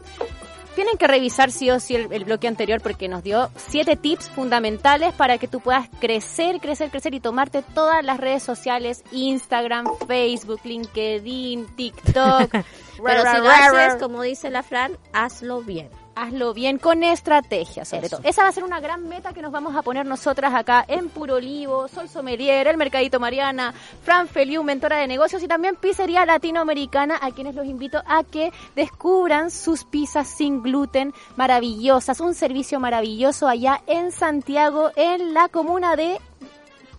Tienen 0.77 0.99
que 0.99 1.07
revisar 1.07 1.51
sí 1.51 1.71
o 1.71 1.81
sí 1.81 1.97
el, 1.97 2.13
el 2.13 2.25
bloque 2.27 2.47
anterior 2.47 2.83
porque 2.83 3.09
nos 3.09 3.25
dio 3.25 3.51
siete 3.57 3.97
tips 3.97 4.29
fundamentales 4.29 5.15
para 5.15 5.39
que 5.39 5.49
tú 5.49 5.61
puedas 5.61 5.89
crecer, 6.01 6.61
crecer, 6.61 6.91
crecer 6.91 7.15
y 7.15 7.21
tomarte 7.21 7.63
todas 7.63 8.05
las 8.05 8.19
redes 8.21 8.43
sociales, 8.43 9.03
Instagram, 9.11 9.87
Facebook, 10.07 10.61
LinkedIn, 10.65 11.67
TikTok. 11.77 12.51
Pero 13.05 13.23
si 13.31 13.37
lo 13.39 13.51
haces, 13.51 13.97
como 13.97 14.23
dice 14.23 14.51
la 14.51 14.63
Fran, 14.63 14.97
hazlo 15.13 15.63
bien. 15.63 15.89
Hazlo 16.17 16.55
bien 16.55 16.79
con 16.79 17.05
estrategia, 17.05 17.85
sobre 17.85 18.07
Eso. 18.07 18.17
todo. 18.17 18.29
Esa 18.29 18.43
va 18.43 18.49
a 18.49 18.53
ser 18.53 18.65
una 18.65 18.81
gran 18.81 19.07
meta 19.09 19.33
que 19.33 19.43
nos 19.43 19.53
vamos 19.53 19.77
a 19.77 19.83
poner 19.83 20.07
nosotras 20.07 20.55
acá 20.55 20.85
en 20.89 21.09
Puro 21.11 21.35
Olivo, 21.35 21.87
Sol 21.89 22.09
Somelier, 22.09 22.67
El 22.67 22.77
Mercadito 22.79 23.21
Mariana, 23.21 23.75
Fran 24.03 24.27
Feliu, 24.27 24.65
mentora 24.65 24.97
de 24.97 25.07
negocios 25.07 25.43
y 25.43 25.49
también 25.49 25.77
Pizzería 25.77 26.27
Latinoamericana, 26.27 27.19
a 27.21 27.31
quienes 27.31 27.55
los 27.55 27.67
invito 27.67 28.03
a 28.07 28.25
que 28.25 28.53
descubran 28.75 29.51
sus 29.51 29.85
pizzas 29.85 30.27
sin 30.27 30.63
gluten 30.63 31.13
maravillosas, 31.37 32.21
un 32.21 32.35
servicio 32.35 32.81
maravilloso 32.81 33.47
allá 33.47 33.83
en 33.87 34.11
Santiago, 34.11 34.91
en 34.97 35.35
la 35.35 35.49
comuna 35.49 35.97
de 35.97 36.19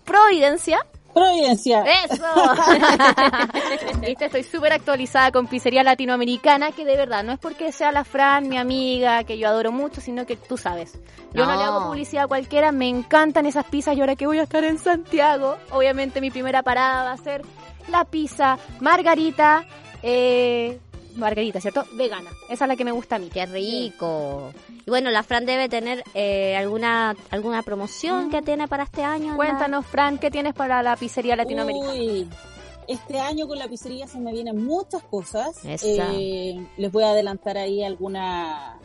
Providencia. 0.05 0.86
Providencia. 1.18 1.84
¡Eso! 1.84 2.24
Viste, 4.01 4.26
estoy 4.26 4.43
súper 4.43 4.74
actualizada 4.74 5.32
con 5.32 5.47
Pizzería 5.47 5.84
Latinoamericana, 5.84 6.72
que 6.72 6.86
de 6.86 6.95
verdad 6.95 7.24
no 7.24 7.32
es 7.34 7.39
porque 7.39 7.72
sea 7.72 7.91
la 7.91 8.03
Fran, 8.03 8.47
mi 8.47 8.57
amiga, 8.57 9.24
que 9.24 9.38
yo 9.38 9.47
adoro 9.47 9.72
mucho, 9.72 9.99
sino 10.01 10.26
que 10.26 10.36
tú 10.36 10.57
sabes. 10.57 10.99
Yo 11.34 11.45
no, 11.45 11.53
No. 11.53 11.57
le 11.57 11.63
hago 11.63 11.88
publicidad 11.88 12.26
a 12.26 12.28
cualquiera, 12.28 12.72
me 12.72 12.88
encantan 12.88 13.45
esas 13.45 13.65
pizzas 13.65 13.97
y 13.97 14.01
ahora 14.01 14.15
que 14.15 14.28
voy 14.28 14.39
a 14.39 14.43
estar 14.43 14.63
en 14.63 14.78
Santiago, 14.78 15.57
obviamente 15.72 16.22
mi 16.22 16.30
primera 16.32 16.61
parada 16.63 17.03
va 17.05 17.11
a 17.13 17.18
ser 17.18 17.41
la 17.89 18.05
pizza 18.05 18.57
margarita, 18.80 19.65
eh, 20.03 20.80
margarita, 21.18 21.59
¿cierto? 21.61 21.84
Vegana. 21.93 22.30
Esa 22.49 22.65
es 22.65 22.68
la 22.70 22.76
que 22.76 22.86
me 22.86 22.91
gusta 22.91 23.15
a 23.18 23.20
mí. 23.20 23.30
Qué 23.34 23.45
rico. 23.45 24.51
Y 24.86 24.89
bueno, 24.89 25.09
la 25.09 25.24
Fran 25.24 25.45
debe 25.45 25.68
tener 25.70 26.03
eh, 26.13 26.55
alguna 26.55 27.15
alguna 27.30 27.61
promoción 27.63 28.30
que 28.30 28.41
tiene 28.41 28.68
para 28.68 28.84
este 28.84 29.03
año. 29.03 29.32
¿no? 29.32 29.36
Cuéntanos, 29.36 29.86
Fran, 29.86 30.18
¿qué 30.18 30.32
tienes 30.32 30.53
para 30.53 30.82
la 30.84 30.95
Pizzería 30.95 31.36
Latinoamericana? 31.36 31.93
Uy, 31.93 32.30
este 32.88 33.20
año 33.20 33.47
con 33.47 33.59
la 33.59 33.68
pizzería 33.68 34.07
se 34.07 34.18
me 34.20 34.32
vienen 34.32 34.63
muchas 34.65 35.03
cosas. 35.03 35.57
Eh, 35.65 36.65
les 36.78 36.91
voy 36.91 37.03
a 37.03 37.09
adelantar 37.09 37.57
ahí 37.57 37.84
alguna 37.84 38.80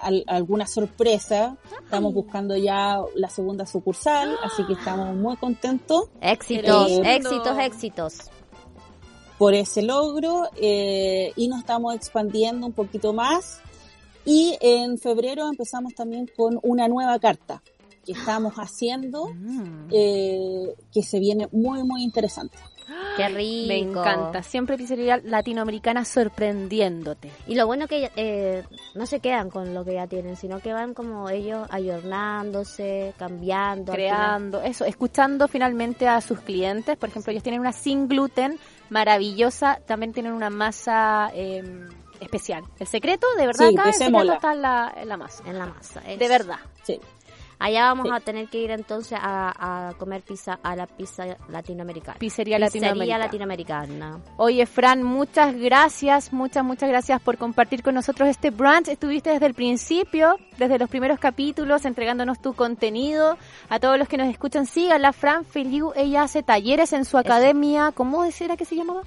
al- 0.00 0.22
alguna 0.28 0.64
sorpresa. 0.66 1.56
Estamos 1.82 2.14
buscando 2.14 2.56
ya 2.56 3.00
la 3.16 3.28
segunda 3.28 3.66
sucursal, 3.66 4.36
así 4.44 4.64
que 4.64 4.74
estamos 4.74 5.12
muy 5.16 5.36
contentos 5.38 6.04
Éxitos, 6.20 6.88
éxitos, 7.02 7.58
éxitos. 7.58 8.14
Por 9.38 9.54
ese 9.54 9.82
logro 9.82 10.48
eh, 10.56 11.32
y 11.36 11.48
nos 11.48 11.60
estamos 11.60 11.94
expandiendo 11.94 12.66
un 12.66 12.72
poquito 12.72 13.12
más. 13.12 13.60
Y 14.24 14.58
en 14.60 14.98
febrero 14.98 15.48
empezamos 15.48 15.94
también 15.94 16.28
con 16.36 16.58
una 16.62 16.88
nueva 16.88 17.18
carta 17.18 17.62
que 18.04 18.12
estamos 18.12 18.54
haciendo, 18.56 19.28
Mm. 19.34 19.88
eh, 19.92 20.74
que 20.92 21.02
se 21.02 21.18
viene 21.18 21.48
muy, 21.52 21.82
muy 21.84 22.02
interesante. 22.02 22.58
Qué 23.18 23.28
rico. 23.28 23.68
Me 23.68 23.78
encanta. 23.78 24.42
Siempre 24.42 24.76
Pizzería 24.78 25.20
Latinoamericana 25.22 26.04
sorprendiéndote. 26.04 27.30
Y 27.46 27.54
lo 27.54 27.66
bueno 27.66 27.86
que 27.86 28.10
eh, 28.16 28.64
no 28.94 29.06
se 29.06 29.20
quedan 29.20 29.50
con 29.50 29.74
lo 29.74 29.84
que 29.84 29.94
ya 29.94 30.06
tienen, 30.06 30.36
sino 30.36 30.60
que 30.60 30.72
van 30.72 30.94
como 30.94 31.28
ellos 31.28 31.66
ayornándose, 31.70 33.12
cambiando. 33.18 33.92
creando, 33.92 34.62
eso, 34.62 34.84
escuchando 34.84 35.48
finalmente 35.48 36.08
a 36.08 36.20
sus 36.20 36.40
clientes. 36.40 36.96
Por 36.96 37.08
ejemplo, 37.10 37.30
ellos 37.30 37.42
tienen 37.42 37.60
una 37.60 37.72
sin 37.72 38.08
gluten 38.08 38.58
maravillosa, 38.90 39.80
también 39.86 40.12
tienen 40.12 40.32
una 40.32 40.50
masa 40.50 41.30
eh, 41.34 41.88
especial. 42.20 42.64
El 42.78 42.86
secreto, 42.86 43.26
de 43.36 43.46
verdad, 43.46 43.68
Sí, 43.68 43.74
acá 43.74 43.82
que 43.84 43.88
el 43.90 43.94
se 43.94 44.04
secreto 44.06 44.32
está 44.32 44.52
en 44.52 44.62
la, 44.62 44.94
en 44.96 45.08
la 45.08 45.16
masa. 45.16 45.42
En 45.46 45.58
la 45.58 45.66
masa. 45.66 46.00
De 46.00 46.14
eso. 46.14 46.28
verdad. 46.28 46.58
Sí. 46.82 47.00
Allá 47.58 47.84
vamos 47.86 48.06
Sí. 48.06 48.12
a 48.14 48.20
tener 48.20 48.48
que 48.48 48.58
ir 48.62 48.70
entonces 48.70 49.18
a, 49.20 49.88
a 49.88 49.94
comer 49.94 50.22
pizza 50.22 50.58
a 50.62 50.76
la 50.76 50.86
pizza 50.86 51.24
latinoamericana. 51.48 52.18
Pizzería 52.18 52.56
Pizzería 52.58 52.88
Latinoamericana. 53.18 53.24
latinoamericana. 53.24 54.20
Oye, 54.36 54.64
Fran, 54.66 55.02
muchas 55.02 55.54
gracias, 55.56 56.32
muchas, 56.32 56.64
muchas 56.64 56.88
gracias 56.88 57.20
por 57.20 57.36
compartir 57.36 57.82
con 57.82 57.94
nosotros 57.94 58.28
este 58.28 58.50
brunch. 58.50 58.88
Estuviste 58.88 59.30
desde 59.30 59.46
el 59.46 59.54
principio, 59.54 60.36
desde 60.56 60.78
los 60.78 60.88
primeros 60.88 61.18
capítulos, 61.18 61.84
entregándonos 61.84 62.40
tu 62.40 62.54
contenido. 62.54 63.36
A 63.68 63.80
todos 63.80 63.98
los 63.98 64.08
que 64.08 64.16
nos 64.16 64.28
escuchan, 64.28 64.66
síganla, 64.66 65.12
Fran 65.12 65.44
Feliu. 65.44 65.92
Ella 65.96 66.22
hace 66.22 66.42
talleres 66.42 66.92
en 66.92 67.04
su 67.04 67.18
academia. 67.18 67.92
¿Cómo 67.92 68.24
era 68.24 68.56
que 68.56 68.64
se 68.64 68.76
llamaba? 68.76 69.02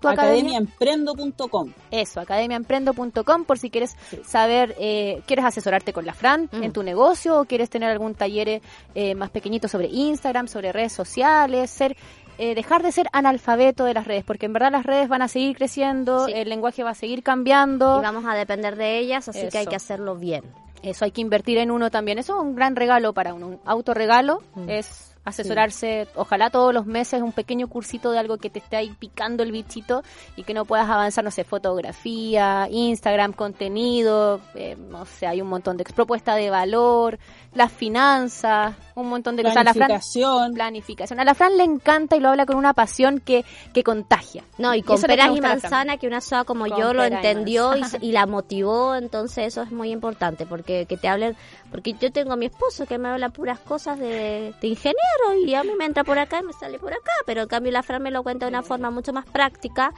¿Tu 0.00 0.08
academia? 0.08 0.58
Academiaemprendo.com. 0.58 1.72
Eso, 1.90 2.20
academiaemprendo.com 2.20 3.44
por 3.44 3.58
si 3.58 3.70
quieres 3.70 3.96
saber, 4.24 4.74
eh, 4.78 5.22
quieres 5.26 5.44
asesorarte 5.44 5.92
con 5.92 6.06
la 6.06 6.14
Fran 6.14 6.48
Mm. 6.52 6.62
en 6.62 6.72
tu 6.72 6.82
negocio 6.82 7.40
o 7.40 7.44
quieres 7.44 7.68
tener 7.70 7.90
algún 7.90 8.14
taller 8.14 8.62
eh, 8.94 9.14
más 9.14 9.30
pequeñito 9.30 9.68
sobre 9.68 9.88
Instagram, 9.88 10.48
sobre 10.48 10.72
redes 10.72 10.92
sociales, 10.92 11.70
ser 11.70 11.96
eh, 12.38 12.54
dejar 12.54 12.82
de 12.82 12.90
ser 12.90 13.06
analfabeto 13.12 13.84
de 13.84 13.92
las 13.92 14.06
redes, 14.06 14.24
porque 14.24 14.46
en 14.46 14.54
verdad 14.54 14.72
las 14.72 14.86
redes 14.86 15.10
van 15.10 15.20
a 15.20 15.28
seguir 15.28 15.54
creciendo, 15.54 16.24
Sí. 16.26 16.32
el 16.34 16.48
lenguaje 16.48 16.82
va 16.82 16.90
a 16.90 16.94
seguir 16.94 17.22
cambiando. 17.22 17.98
Y 17.98 18.02
vamos 18.02 18.24
a 18.26 18.34
depender 18.34 18.76
de 18.76 18.98
ellas, 18.98 19.28
así 19.28 19.46
que 19.48 19.58
hay 19.58 19.66
que 19.66 19.76
hacerlo 19.76 20.16
bien. 20.16 20.42
Eso 20.82 21.04
hay 21.04 21.10
que 21.10 21.20
invertir 21.20 21.58
en 21.58 21.70
uno 21.70 21.90
también. 21.90 22.18
Eso 22.18 22.36
es 22.36 22.40
un 22.42 22.54
gran 22.54 22.76
regalo 22.76 23.12
para 23.12 23.34
uno. 23.34 23.48
Un 23.48 23.60
autorregalo 23.66 24.40
Mm. 24.54 24.70
es 24.70 25.09
asesorarse, 25.24 26.08
ojalá 26.14 26.50
todos 26.50 26.72
los 26.74 26.86
meses, 26.86 27.22
un 27.22 27.32
pequeño 27.32 27.68
cursito 27.68 28.10
de 28.10 28.18
algo 28.18 28.38
que 28.38 28.50
te 28.50 28.58
esté 28.58 28.76
ahí 28.76 28.94
picando 28.98 29.42
el 29.42 29.52
bichito 29.52 30.02
y 30.36 30.42
que 30.44 30.54
no 30.54 30.64
puedas 30.64 30.88
avanzar, 30.88 31.22
no 31.24 31.30
sé, 31.30 31.44
fotografía, 31.44 32.68
Instagram, 32.70 33.32
contenido, 33.32 34.40
eh, 34.54 34.76
no 34.76 35.04
sé, 35.06 35.26
hay 35.26 35.40
un 35.42 35.48
montón 35.48 35.76
de 35.76 35.84
propuesta 35.84 36.34
de 36.34 36.50
valor, 36.50 37.18
las 37.54 37.72
finanzas, 37.72 38.74
un 38.94 39.08
montón 39.08 39.36
de 39.36 39.42
cosas. 39.42 39.58
A 39.58 39.64
la 39.64 39.72
Fran- 39.74 39.86
Planificación. 39.88 40.54
planificación. 40.54 41.20
A 41.20 41.24
la 41.24 41.34
Fran 41.34 41.56
le 41.56 41.64
encanta 41.64 42.16
y 42.16 42.20
lo 42.20 42.28
habla 42.28 42.46
con 42.46 42.56
una 42.56 42.72
pasión 42.74 43.20
que, 43.20 43.44
que 43.72 43.82
contagia. 43.82 44.44
No, 44.58 44.74
y 44.74 44.82
con 44.82 45.00
peras 45.02 45.36
y 45.36 45.40
manzana 45.40 45.96
que 45.96 46.06
una 46.06 46.20
soa 46.20 46.44
como 46.44 46.66
Con 46.66 46.78
yo 46.78 46.92
lo 46.94 47.04
entendió 47.04 47.72
y 48.00 48.12
la 48.12 48.26
motivó, 48.26 48.94
entonces 48.94 49.46
eso 49.48 49.62
es 49.62 49.72
muy 49.72 49.90
importante, 49.90 50.46
porque 50.46 50.86
que 50.86 50.96
te 50.96 51.08
hablen, 51.08 51.36
porque 51.70 51.94
yo 51.94 52.10
tengo 52.12 52.32
a 52.32 52.36
mi 52.36 52.46
esposo 52.46 52.86
que 52.86 52.98
me 52.98 53.08
habla 53.08 53.30
puras 53.30 53.58
cosas 53.58 53.98
de, 53.98 54.54
de 54.60 54.68
ingeniero 54.68 54.98
y 55.44 55.54
a 55.54 55.62
mí 55.64 55.70
me 55.76 55.84
entra 55.84 56.04
por 56.04 56.18
acá 56.18 56.40
y 56.40 56.44
me 56.44 56.52
sale 56.52 56.78
por 56.78 56.92
acá, 56.92 57.12
pero 57.26 57.42
en 57.42 57.48
cambio 57.48 57.72
la 57.72 57.82
Fran 57.82 58.02
me 58.02 58.10
lo 58.10 58.22
cuenta 58.22 58.46
de 58.46 58.50
una 58.50 58.62
forma 58.62 58.90
mucho 58.90 59.12
más 59.12 59.26
práctica 59.26 59.92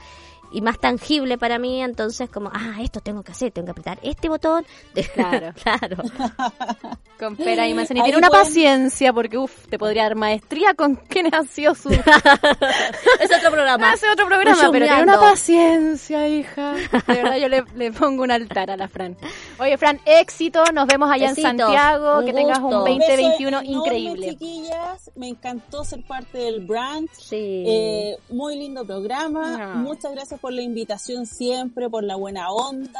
y 0.53 0.61
más 0.61 0.79
tangible 0.79 1.37
para 1.37 1.59
mí, 1.59 1.81
entonces 1.83 2.29
como, 2.29 2.49
ah, 2.53 2.75
esto 2.81 2.99
tengo 3.01 3.23
que 3.23 3.31
hacer, 3.33 3.51
tengo 3.51 3.65
que 3.65 3.71
apretar 3.71 3.99
este 4.03 4.29
botón. 4.29 4.65
Claro. 5.13 5.53
claro. 5.63 5.97
Con 7.19 7.35
pera 7.37 7.67
y 7.67 7.77
Ahí 7.77 7.85
tiene 7.85 8.17
una 8.17 8.27
pueden- 8.29 8.45
paciencia 8.45 9.13
porque, 9.13 9.37
uff, 9.37 9.67
te 9.67 9.77
podría 9.79 10.03
dar 10.03 10.15
maestría 10.15 10.73
con 10.73 10.95
quien 11.09 11.29
nació 11.29 11.73
su... 11.75 11.89
es 11.89 11.99
otro 13.37 13.51
programa. 13.51 13.91
Hace 13.91 14.09
otro 14.09 14.25
programa, 14.25 14.69
pero 14.71 14.85
tiene 14.85 15.03
una 15.03 15.19
paciencia, 15.19 16.27
hija. 16.27 16.73
De 16.73 17.13
verdad, 17.13 17.37
yo 17.37 17.47
le, 17.47 17.63
le 17.75 17.91
pongo 17.91 18.23
un 18.23 18.31
altar 18.31 18.71
a 18.71 18.77
la 18.77 18.87
Fran. 18.87 19.15
Oye, 19.59 19.77
Fran, 19.77 19.99
éxito. 20.05 20.63
Nos 20.73 20.87
vemos 20.87 21.09
allá 21.09 21.29
Besitos. 21.29 21.51
en 21.51 21.57
Santiago. 21.59 22.19
Un 22.19 22.25
que 22.25 22.33
tengas 22.33 22.57
un 22.59 22.63
gusto. 22.65 22.83
Un 22.83 22.97
beso 22.97 23.11
2021 23.11 23.47
enorme, 23.61 23.69
increíble. 23.71 24.29
chiquillas. 24.31 25.11
Me 25.15 25.27
encantó 25.29 25.83
ser 25.85 26.03
parte 26.03 26.37
del 26.39 26.65
brand. 26.65 27.07
Sí. 27.13 27.63
Eh, 27.67 28.17
muy 28.29 28.57
lindo 28.57 28.85
programa. 28.85 29.57
Ah. 29.73 29.75
Muchas 29.75 30.11
gracias 30.11 30.39
por 30.43 30.51
la 30.51 30.61
invitación 30.61 31.25
siempre, 31.25 31.89
por 31.89 32.03
la 32.03 32.17
buena 32.17 32.51
onda. 32.51 32.99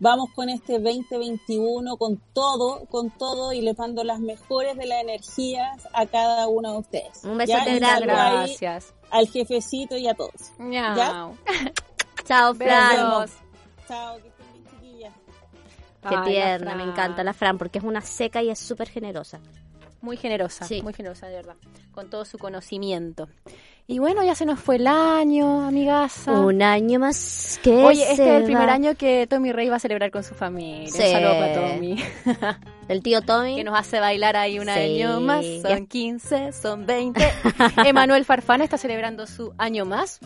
Vamos 0.00 0.30
con 0.34 0.48
este 0.48 0.80
2021 0.80 1.96
con 1.96 2.16
todo, 2.34 2.84
con 2.86 3.10
todo 3.12 3.52
y 3.52 3.60
les 3.60 3.78
mando 3.78 4.02
las 4.02 4.18
mejores 4.18 4.76
de 4.76 4.86
las 4.86 5.00
energías 5.00 5.86
a 5.92 6.06
cada 6.06 6.48
uno 6.48 6.72
de 6.72 6.78
ustedes. 6.78 7.22
Un 7.22 7.38
besote 7.38 7.76
grande. 7.76 8.06
Gracias. 8.06 8.92
Al 9.10 9.28
jefecito 9.28 9.96
y 9.96 10.08
a 10.08 10.14
todos. 10.14 10.50
¿Ya? 10.68 10.94
Chao, 12.24 12.54
Fran. 12.54 13.28
Chao, 13.86 14.16
que 14.20 14.28
estén 14.28 14.46
bien, 14.52 14.64
chiquillas. 14.68 15.14
Qué 16.08 16.16
Ay, 16.16 16.28
tierna, 16.32 16.74
me 16.74 16.82
encanta 16.82 17.22
la 17.22 17.32
Fran 17.32 17.56
porque 17.56 17.78
es 17.78 17.84
una 17.84 18.00
seca 18.00 18.42
y 18.42 18.50
es 18.50 18.58
súper 18.58 18.88
generosa. 18.88 19.38
Muy 20.00 20.16
generosa, 20.16 20.64
Sí. 20.64 20.82
muy 20.82 20.92
generosa, 20.92 21.28
de 21.28 21.36
verdad. 21.36 21.56
Con 21.92 22.10
todo 22.10 22.24
su 22.24 22.36
conocimiento. 22.36 23.28
Y 23.92 23.98
bueno, 23.98 24.22
ya 24.22 24.36
se 24.36 24.46
nos 24.46 24.60
fue 24.60 24.76
el 24.76 24.86
año, 24.86 25.66
amigaza. 25.66 26.30
Un 26.30 26.62
año 26.62 27.00
más 27.00 27.58
que 27.60 27.72
Oye, 27.82 28.02
este 28.08 28.22
es 28.22 28.30
el 28.38 28.44
primer 28.44 28.68
va. 28.68 28.74
año 28.74 28.94
que 28.94 29.26
Tommy 29.26 29.50
Rey 29.50 29.68
va 29.68 29.76
a 29.76 29.80
celebrar 29.80 30.12
con 30.12 30.22
su 30.22 30.32
familia. 30.36 30.86
Sí. 30.86 31.02
Un 31.02 31.10
saludo 31.10 31.32
para 31.40 31.54
Tommy. 31.54 31.96
El 32.88 33.02
tío 33.02 33.20
Tommy. 33.22 33.56
que 33.56 33.64
nos 33.64 33.76
hace 33.76 33.98
bailar 33.98 34.36
ahí 34.36 34.60
un 34.60 34.66
Sí. 34.66 34.70
año 34.70 35.20
más. 35.20 35.44
Son 35.62 35.86
15, 35.88 36.52
son 36.52 36.86
20. 36.86 37.20
Emanuel 37.84 38.24
Farfán 38.24 38.62
está 38.62 38.78
celebrando 38.78 39.26
su 39.26 39.52
año 39.58 39.84
más. 39.84 40.20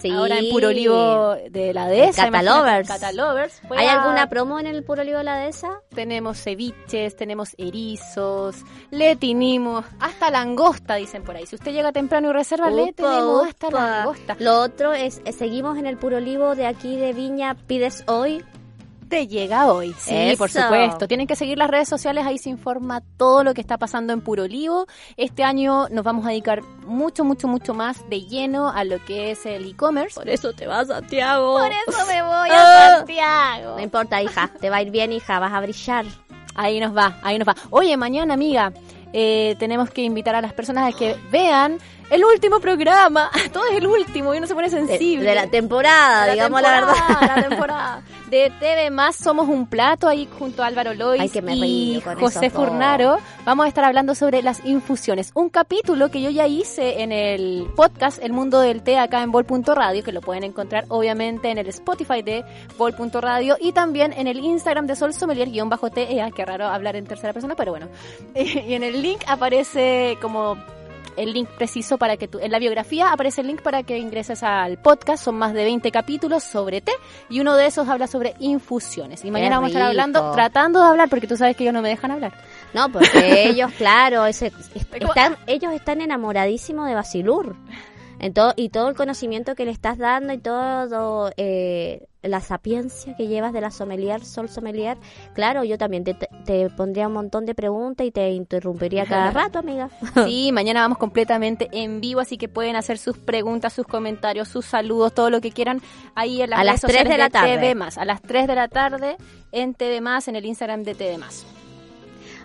Sí. 0.00 0.10
Ahora 0.10 0.38
en 0.38 0.50
Puro 0.50 0.68
Olivo 0.68 1.34
de 1.50 1.72
la 1.72 1.86
dehesa. 1.88 2.30
Catalovers. 2.30 2.88
Catalovers. 2.88 3.60
¿Hay 3.74 3.86
a- 3.86 4.02
alguna 4.02 4.28
promo 4.28 4.58
en 4.58 4.66
el 4.66 4.84
Puro 4.84 5.00
Olivo 5.00 5.18
de 5.18 5.24
la 5.24 5.36
Dehesa? 5.38 5.80
Tenemos 5.94 6.38
ceviches, 6.42 7.16
tenemos 7.16 7.54
erizos, 7.56 8.56
le 8.90 9.16
tinimos, 9.16 9.84
hasta 10.00 10.30
langosta, 10.30 10.96
dicen 10.96 11.22
por 11.22 11.36
ahí. 11.36 11.46
Si 11.46 11.54
usted 11.56 11.72
llega 11.72 11.90
temprano 11.92 12.28
y 12.30 12.32
reserva, 12.34 12.68
le 12.70 12.82
Upa, 12.82 12.92
tenemos 12.96 13.46
hasta 13.48 13.68
upa. 13.68 13.80
langosta. 13.96 14.36
Lo 14.40 14.60
otro 14.60 14.92
es, 14.92 15.22
eh, 15.24 15.32
seguimos 15.32 15.78
en 15.78 15.86
el 15.86 15.96
Puro 15.96 16.18
Olivo 16.18 16.54
de 16.54 16.66
aquí 16.66 16.96
de 16.96 17.12
Viña, 17.14 17.54
pides 17.66 18.04
hoy. 18.06 18.44
Te 19.08 19.26
llega 19.26 19.66
hoy, 19.72 19.94
sí, 19.98 20.34
por 20.38 20.48
Eso. 20.48 20.62
supuesto. 20.62 21.06
Tienen 21.08 21.26
que 21.26 21.36
seguir 21.36 21.58
las 21.58 21.68
redes 21.70 21.88
sociales, 21.88 22.26
ahí 22.26 22.38
se 22.38 22.48
informa 22.50 23.02
todo 23.16 23.44
lo 23.44 23.54
que 23.54 23.60
está 23.60 23.78
pasando 23.78 24.12
en 24.12 24.20
Puro 24.20 24.44
Olivo. 24.44 24.86
Este 25.16 25.44
año 25.44 25.88
nos 25.90 26.04
vamos 26.04 26.24
a 26.26 26.30
dedicar 26.30 26.62
mucho, 26.86 27.24
mucho, 27.24 27.46
mucho 27.48 27.74
más 27.74 28.08
de 28.08 28.22
lleno 28.22 28.70
a 28.70 28.84
lo 28.84 29.04
que 29.04 29.30
es 29.32 29.46
el 29.46 29.68
e-commerce. 29.70 30.14
Por 30.14 30.28
eso 30.28 30.52
te 30.52 30.66
vas, 30.66 30.88
Santiago. 30.88 31.58
Por 31.58 31.70
eso 31.70 32.06
me 32.06 32.22
voy 32.22 32.48
Ah. 32.52 32.86
a 32.94 32.96
Santiago. 32.98 33.76
No 33.76 33.80
importa, 33.82 34.22
hija, 34.22 34.50
te 34.60 34.70
va 34.70 34.76
a 34.76 34.82
ir 34.82 34.90
bien, 34.90 35.12
hija, 35.12 35.38
vas 35.38 35.52
a 35.52 35.60
brillar. 35.60 36.04
Ahí 36.54 36.78
nos 36.80 36.96
va, 36.96 37.18
ahí 37.22 37.38
nos 37.38 37.48
va. 37.48 37.54
Oye, 37.70 37.96
mañana, 37.96 38.34
amiga, 38.34 38.72
eh, 39.12 39.56
tenemos 39.58 39.90
que 39.90 40.02
invitar 40.02 40.34
a 40.36 40.40
las 40.40 40.52
personas 40.52 40.92
a 40.94 40.96
que 40.96 41.16
vean 41.30 41.78
el 42.10 42.24
último 42.24 42.60
programa. 42.60 43.30
Todo 43.52 43.64
es 43.70 43.76
el 43.78 43.86
último 43.86 44.32
y 44.34 44.38
uno 44.38 44.46
se 44.46 44.54
pone 44.54 44.68
De, 44.70 44.76
sensible. 44.86 45.28
de 45.28 45.34
la 45.34 45.48
temporada, 45.48 46.26
De 46.26 46.32
digamos 46.32 46.62
la 46.62 46.76
temporada, 46.76 47.08
verdad. 47.18 47.36
La 47.36 47.42
temporada. 47.48 48.02
De 48.34 48.50
TV 48.50 48.90
Más 48.90 49.14
Somos 49.14 49.48
un 49.48 49.68
Plato, 49.68 50.08
ahí 50.08 50.28
junto 50.40 50.64
a 50.64 50.66
Álvaro 50.66 50.92
Lois 50.92 51.20
Ay, 51.20 51.28
que 51.28 51.40
me 51.40 51.54
y 51.54 52.02
José. 52.18 52.50
Furnaro. 52.50 53.18
Vamos 53.44 53.64
a 53.64 53.68
estar 53.68 53.84
hablando 53.84 54.16
sobre 54.16 54.42
las 54.42 54.64
infusiones. 54.64 55.30
Un 55.34 55.50
capítulo 55.50 56.10
que 56.10 56.20
yo 56.20 56.30
ya 56.30 56.48
hice 56.48 57.02
en 57.02 57.12
el 57.12 57.68
podcast 57.76 58.20
El 58.20 58.32
Mundo 58.32 58.58
del 58.58 58.82
Té 58.82 58.98
acá 58.98 59.22
en 59.22 59.30
Vol.radio, 59.30 60.02
que 60.02 60.10
lo 60.10 60.20
pueden 60.20 60.42
encontrar 60.42 60.84
obviamente 60.88 61.48
en 61.48 61.58
el 61.58 61.68
Spotify 61.68 62.22
de 62.22 62.44
Vol.radio 62.76 63.56
y 63.60 63.70
también 63.70 64.12
en 64.12 64.26
el 64.26 64.40
Instagram 64.40 64.88
de 64.88 64.96
Sol 64.96 65.14
Sommelier, 65.14 65.48
guion 65.48 65.68
bajo 65.68 65.90
TEA, 65.90 66.32
que 66.32 66.44
raro 66.44 66.66
hablar 66.66 66.96
en 66.96 67.06
tercera 67.06 67.32
persona, 67.32 67.54
pero 67.54 67.70
bueno. 67.70 67.86
y 68.34 68.74
en 68.74 68.82
el 68.82 69.00
link 69.00 69.22
aparece 69.28 70.18
como 70.20 70.56
el 71.16 71.32
link 71.32 71.48
preciso 71.50 71.98
para 71.98 72.16
que 72.16 72.28
tú, 72.28 72.38
en 72.40 72.50
la 72.50 72.58
biografía 72.58 73.12
aparece 73.12 73.40
el 73.40 73.46
link 73.48 73.62
para 73.62 73.82
que 73.82 73.98
ingreses 73.98 74.42
al 74.42 74.78
podcast, 74.78 75.24
son 75.24 75.36
más 75.36 75.52
de 75.54 75.64
20 75.64 75.90
capítulos 75.90 76.42
sobre 76.44 76.80
té 76.80 76.92
y 77.28 77.40
uno 77.40 77.56
de 77.56 77.66
esos 77.66 77.88
habla 77.88 78.06
sobre 78.06 78.34
infusiones. 78.40 79.24
Y 79.24 79.30
mañana 79.30 79.56
vamos 79.56 79.68
a 79.68 79.72
estar 79.72 79.82
hablando, 79.88 80.32
tratando 80.32 80.80
de 80.82 80.86
hablar, 80.88 81.08
porque 81.08 81.26
tú 81.26 81.36
sabes 81.36 81.56
que 81.56 81.64
ellos 81.64 81.74
no 81.74 81.82
me 81.82 81.88
dejan 81.88 82.10
hablar. 82.10 82.32
No, 82.72 82.90
porque 82.90 83.44
ellos, 83.48 83.70
claro, 83.76 84.26
ese- 84.26 84.52
están, 84.74 85.36
ellos 85.46 85.72
están 85.72 86.00
enamoradísimos 86.00 86.86
de 86.88 86.94
Basilur. 86.94 87.56
En 88.24 88.32
todo, 88.32 88.54
y 88.56 88.70
todo 88.70 88.88
el 88.88 88.94
conocimiento 88.96 89.54
que 89.54 89.66
le 89.66 89.70
estás 89.70 89.98
dando 89.98 90.32
y 90.32 90.38
todo 90.38 91.30
eh, 91.36 92.06
la 92.22 92.40
sapiencia 92.40 93.14
que 93.16 93.26
llevas 93.26 93.52
de 93.52 93.60
la 93.60 93.70
sommelier, 93.70 94.24
sol 94.24 94.48
sommelier, 94.48 94.96
claro, 95.34 95.62
yo 95.62 95.76
también 95.76 96.04
te, 96.04 96.14
te- 96.14 96.70
pondría 96.70 97.06
un 97.08 97.12
montón 97.12 97.44
de 97.44 97.54
preguntas 97.54 98.06
y 98.06 98.10
te 98.12 98.30
interrumpiría 98.30 99.04
cada 99.08 99.30
rato, 99.30 99.58
amiga. 99.58 99.90
Sí, 100.24 100.52
mañana 100.52 100.80
vamos 100.80 100.96
completamente 100.96 101.68
en 101.72 102.00
vivo, 102.00 102.20
así 102.20 102.38
que 102.38 102.48
pueden 102.48 102.76
hacer 102.76 102.96
sus 102.96 103.18
preguntas, 103.18 103.74
sus 103.74 103.86
comentarios, 103.86 104.48
sus 104.48 104.64
saludos, 104.64 105.12
todo 105.12 105.28
lo 105.28 105.42
que 105.42 105.52
quieran 105.52 105.82
ahí 106.14 106.40
en 106.40 106.48
las 106.48 106.60
A 106.60 106.62
redes 106.62 106.72
las 106.72 106.80
3 106.80 106.92
sociales 106.92 107.12
de 107.12 107.18
la 107.18 107.28
tarde. 107.28 107.54
TV 107.56 107.74
Más. 107.74 107.98
A 107.98 108.06
las 108.06 108.22
3 108.22 108.46
de 108.46 108.54
la 108.54 108.68
tarde 108.68 109.16
en 109.52 109.74
TV 109.74 110.00
Más, 110.00 110.28
en 110.28 110.36
el 110.36 110.46
Instagram 110.46 110.82
de 110.82 110.94
TV 110.94 111.18
Más. 111.18 111.44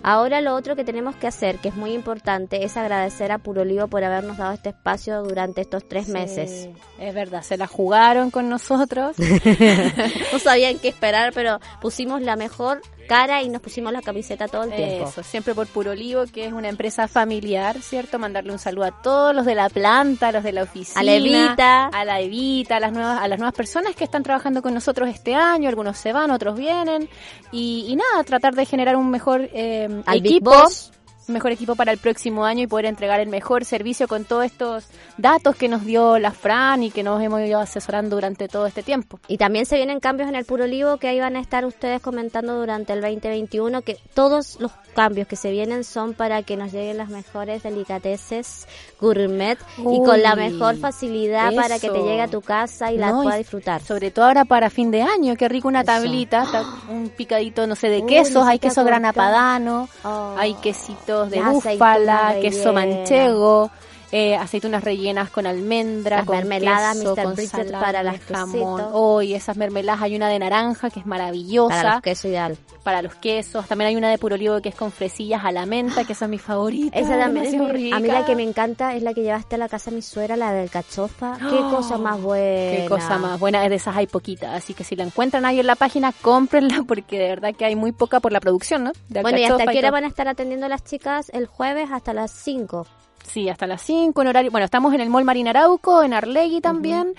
Ahora 0.03 0.41
lo 0.41 0.55
otro 0.55 0.75
que 0.75 0.83
tenemos 0.83 1.15
que 1.15 1.27
hacer, 1.27 1.57
que 1.57 1.69
es 1.69 1.75
muy 1.75 1.93
importante, 1.93 2.63
es 2.63 2.77
agradecer 2.77 3.31
a 3.31 3.37
Puro 3.37 3.61
Olivo 3.61 3.87
por 3.87 4.03
habernos 4.03 4.37
dado 4.37 4.53
este 4.53 4.69
espacio 4.69 5.23
durante 5.23 5.61
estos 5.61 5.87
tres 5.87 6.07
meses. 6.07 6.69
Es 6.99 7.13
verdad, 7.13 7.41
se 7.41 7.57
la 7.57 7.67
jugaron 7.67 8.31
con 8.31 8.49
nosotros. 8.49 9.15
No 10.31 10.39
sabían 10.39 10.79
qué 10.79 10.89
esperar, 10.89 11.33
pero 11.33 11.59
pusimos 11.81 12.21
la 12.21 12.35
mejor 12.35 12.81
cara 13.09 13.41
y 13.41 13.49
nos 13.49 13.61
pusimos 13.61 13.91
la 13.91 14.03
camiseta 14.03 14.47
todo 14.47 14.63
el 14.63 14.71
tiempo. 14.73 15.09
Eso, 15.09 15.23
siempre 15.23 15.55
por 15.55 15.65
Puro 15.67 15.91
Olivo, 15.91 16.23
que 16.31 16.45
es 16.45 16.53
una 16.53 16.69
empresa 16.69 17.07
familiar, 17.07 17.81
¿cierto? 17.81 18.19
Mandarle 18.19 18.51
un 18.53 18.59
saludo 18.59 18.85
a 18.85 19.01
todos 19.01 19.35
los 19.35 19.45
de 19.45 19.55
la 19.55 19.67
planta, 19.67 20.27
a 20.27 20.31
los 20.31 20.43
de 20.43 20.53
la 20.53 20.63
oficina. 20.63 21.01
A 21.01 21.03
la 21.03 21.13
Evita. 21.13 21.87
A 21.87 22.05
la 22.05 22.21
Evita, 22.21 22.77
a 22.77 22.79
las 22.79 22.93
nuevas, 22.93 23.19
a 23.19 23.27
las 23.27 23.39
nuevas 23.39 23.55
personas 23.55 23.95
que 23.95 24.03
están 24.03 24.21
trabajando 24.21 24.61
con 24.61 24.75
nosotros 24.75 25.09
este 25.09 25.33
año. 25.33 25.67
Algunos 25.67 25.97
se 25.97 26.13
van, 26.13 26.29
otros 26.29 26.55
vienen. 26.55 27.09
Y, 27.51 27.87
y 27.89 27.95
nada, 27.95 28.23
tratar 28.23 28.53
de 28.53 28.65
generar 28.65 28.95
un 28.95 29.09
mejor 29.09 29.49
eh, 29.53 29.89
Al 30.05 30.21
Big 30.21 30.33
equipo. 30.33 30.51
Boss. 30.51 30.91
Mejor 31.29 31.51
equipo 31.51 31.75
para 31.75 31.91
el 31.91 31.97
próximo 31.97 32.45
año 32.45 32.63
y 32.63 32.67
poder 32.67 32.85
entregar 32.85 33.19
el 33.19 33.29
mejor 33.29 33.65
servicio 33.65 34.07
con 34.07 34.25
todos 34.25 34.45
estos 34.45 34.85
datos 35.17 35.55
que 35.55 35.67
nos 35.67 35.85
dio 35.85 36.19
la 36.19 36.31
Fran 36.31 36.83
y 36.83 36.91
que 36.91 37.03
nos 37.03 37.21
hemos 37.21 37.41
ido 37.41 37.59
asesorando 37.59 38.15
durante 38.15 38.47
todo 38.47 38.65
este 38.67 38.83
tiempo. 38.83 39.19
Y 39.27 39.37
también 39.37 39.65
se 39.65 39.75
vienen 39.77 39.99
cambios 39.99 40.29
en 40.29 40.35
el 40.35 40.45
Puro 40.45 40.63
Olivo 40.65 40.97
que 40.97 41.07
ahí 41.07 41.19
van 41.19 41.35
a 41.35 41.39
estar 41.39 41.65
ustedes 41.65 42.01
comentando 42.01 42.57
durante 42.59 42.93
el 42.93 43.01
2021, 43.01 43.81
que 43.81 43.97
todos 44.13 44.59
los 44.59 44.71
cambios 44.95 45.27
que 45.27 45.35
se 45.35 45.51
vienen 45.51 45.83
son 45.83 46.13
para 46.13 46.43
que 46.43 46.57
nos 46.57 46.71
lleguen 46.71 46.97
las 46.97 47.09
mejores 47.09 47.63
delicateces 47.63 48.67
gourmet 48.99 49.57
y 49.77 50.03
con 50.03 50.21
la 50.21 50.35
mejor 50.35 50.77
facilidad 50.77 51.53
para 51.55 51.79
que 51.79 51.89
te 51.89 51.97
llegue 51.99 52.21
a 52.21 52.27
tu 52.27 52.41
casa 52.41 52.91
y 52.91 52.97
la 52.97 53.11
No, 53.11 53.23
puedas 53.23 53.37
disfrutar. 53.39 53.81
Sobre 53.81 54.11
todo 54.11 54.25
ahora 54.25 54.45
para 54.45 54.69
fin 54.69 54.91
de 54.91 55.01
año, 55.01 55.35
qué 55.35 55.47
rico 55.47 55.67
una 55.67 55.81
Eso. 55.81 55.87
tablita, 55.91 56.45
ta- 56.51 56.65
un 56.89 57.09
picadito, 57.09 57.65
no 57.67 57.75
sé, 57.75 57.89
de 57.89 57.99
Uy, 57.99 58.07
quesos, 58.07 58.45
hay 58.45 58.59
queso 58.59 58.83
grana 58.83 59.09
cortar. 59.13 59.31
padano, 59.33 59.89
Oh. 60.03 60.35
hay 60.37 60.53
quesitos 60.55 61.18
de 61.25 61.41
búfala, 61.41 62.35
queso 62.41 62.73
manchego, 62.73 63.71
eh, 64.11 64.35
aceitunas 64.35 64.83
rellenas 64.83 65.29
con 65.29 65.45
almendra, 65.45 66.17
Las 66.17 66.25
con 66.25 66.37
mermeladas 66.37 66.97
queso, 66.97 67.15
Mr. 67.15 67.23
con 67.23 67.35
Bridget 67.35 67.71
para 67.71 68.01
las 68.03 68.19
jamón. 68.21 68.51
quesitos. 68.77 68.89
Oh, 68.93 69.21
y 69.21 69.33
esas 69.35 69.55
mermeladas, 69.57 70.01
hay 70.01 70.15
una 70.15 70.27
de 70.29 70.39
naranja 70.39 70.89
que 70.89 70.99
es 70.99 71.05
maravillosa. 71.05 71.75
Para 71.75 71.91
los 71.93 72.01
quesos 72.01 72.25
ideal. 72.25 72.57
para 72.83 73.01
los 73.03 73.13
quesos. 73.15 73.67
También 73.67 73.89
hay 73.89 73.95
una 73.97 74.09
de 74.09 74.17
puro 74.17 74.33
olivo 74.35 74.61
que 74.61 74.69
es 74.69 74.75
con 74.75 74.91
fresillas 74.91 75.45
a 75.45 75.51
la 75.51 75.65
menta, 75.67 76.05
que 76.05 76.13
esa 76.13 76.25
es 76.25 76.31
mi 76.31 76.39
favorita. 76.39 76.97
Esa 76.97 77.19
también 77.19 77.45
es 77.45 77.53
mi- 77.53 77.91
a 77.91 77.99
mí 77.99 78.07
la 78.07 78.15
rica. 78.15 78.25
que 78.25 78.35
me 78.35 78.41
encanta 78.43 78.95
es 78.95 79.03
la 79.03 79.13
que 79.13 79.21
llevaste 79.21 79.55
a 79.55 79.57
la 79.59 79.69
casa 79.69 79.91
de 79.91 79.97
mi 79.97 80.01
suegra, 80.01 80.35
la 80.35 80.53
del 80.53 80.69
cachofa. 80.71 81.37
Qué 81.37 81.59
cosa 81.69 81.97
más 81.99 82.19
buena. 82.19 82.77
Qué 82.77 82.85
cosa 82.89 83.17
más 83.19 83.39
buena, 83.39 83.67
de 83.69 83.75
esas 83.75 83.95
hay 83.95 84.07
poquitas, 84.07 84.55
así 84.55 84.73
que 84.73 84.83
si 84.83 84.95
la 84.95 85.03
encuentran 85.03 85.45
ahí 85.45 85.59
en 85.59 85.67
la 85.67 85.75
página, 85.75 86.13
cómprenla 86.21 86.83
porque 86.87 87.19
de 87.19 87.27
verdad 87.29 87.53
que 87.55 87.65
hay 87.65 87.75
muy 87.75 87.91
poca 87.91 88.19
por 88.21 88.31
la 88.31 88.39
producción, 88.39 88.85
¿no? 88.85 88.91
De 89.07 89.21
Bueno, 89.21 89.37
¿y 89.37 89.43
hasta 89.43 89.67
qué 89.67 89.77
hora 89.77 89.91
van 89.91 90.05
a 90.05 90.07
estar 90.07 90.27
atendiendo 90.27 90.67
las 90.67 90.83
chicas? 90.83 91.29
El 91.31 91.45
jueves 91.45 91.89
hasta 91.91 92.13
las 92.13 92.31
5. 92.31 92.87
Sí, 93.31 93.47
hasta 93.49 93.67
las 93.67 93.81
5 93.83 94.21
en 94.21 94.27
horario. 94.27 94.51
Bueno, 94.51 94.65
estamos 94.65 94.93
en 94.93 95.01
el 95.01 95.09
Mall 95.09 95.23
Marín 95.23 95.47
Arauco, 95.47 96.01
en 96.03 96.13
Arlegui 96.13 96.61
también, 96.61 97.13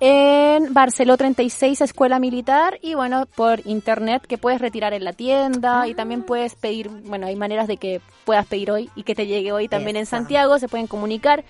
en 0.00 0.74
Barceló 0.74 1.16
36, 1.16 1.80
Escuela 1.82 2.18
Militar, 2.18 2.78
y 2.82 2.94
bueno, 2.94 3.26
por 3.36 3.64
internet 3.64 4.26
que 4.26 4.38
puedes 4.38 4.60
retirar 4.60 4.92
en 4.92 5.04
la 5.04 5.12
tienda 5.12 5.86
y 5.86 5.92
Ah. 5.92 5.96
también 5.96 6.24
puedes 6.24 6.56
pedir, 6.56 6.88
bueno, 6.88 7.28
hay 7.28 7.36
maneras 7.36 7.68
de 7.68 7.76
que 7.76 8.00
puedas 8.24 8.46
pedir 8.46 8.72
hoy 8.72 8.90
y 8.96 9.04
que 9.04 9.14
te 9.14 9.26
llegue 9.26 9.52
hoy 9.52 9.68
también 9.68 9.96
en. 9.96 10.06
Santiago, 10.06 10.58
se 10.58 10.66
pueden 10.68 10.88
comunicar. 10.88 11.44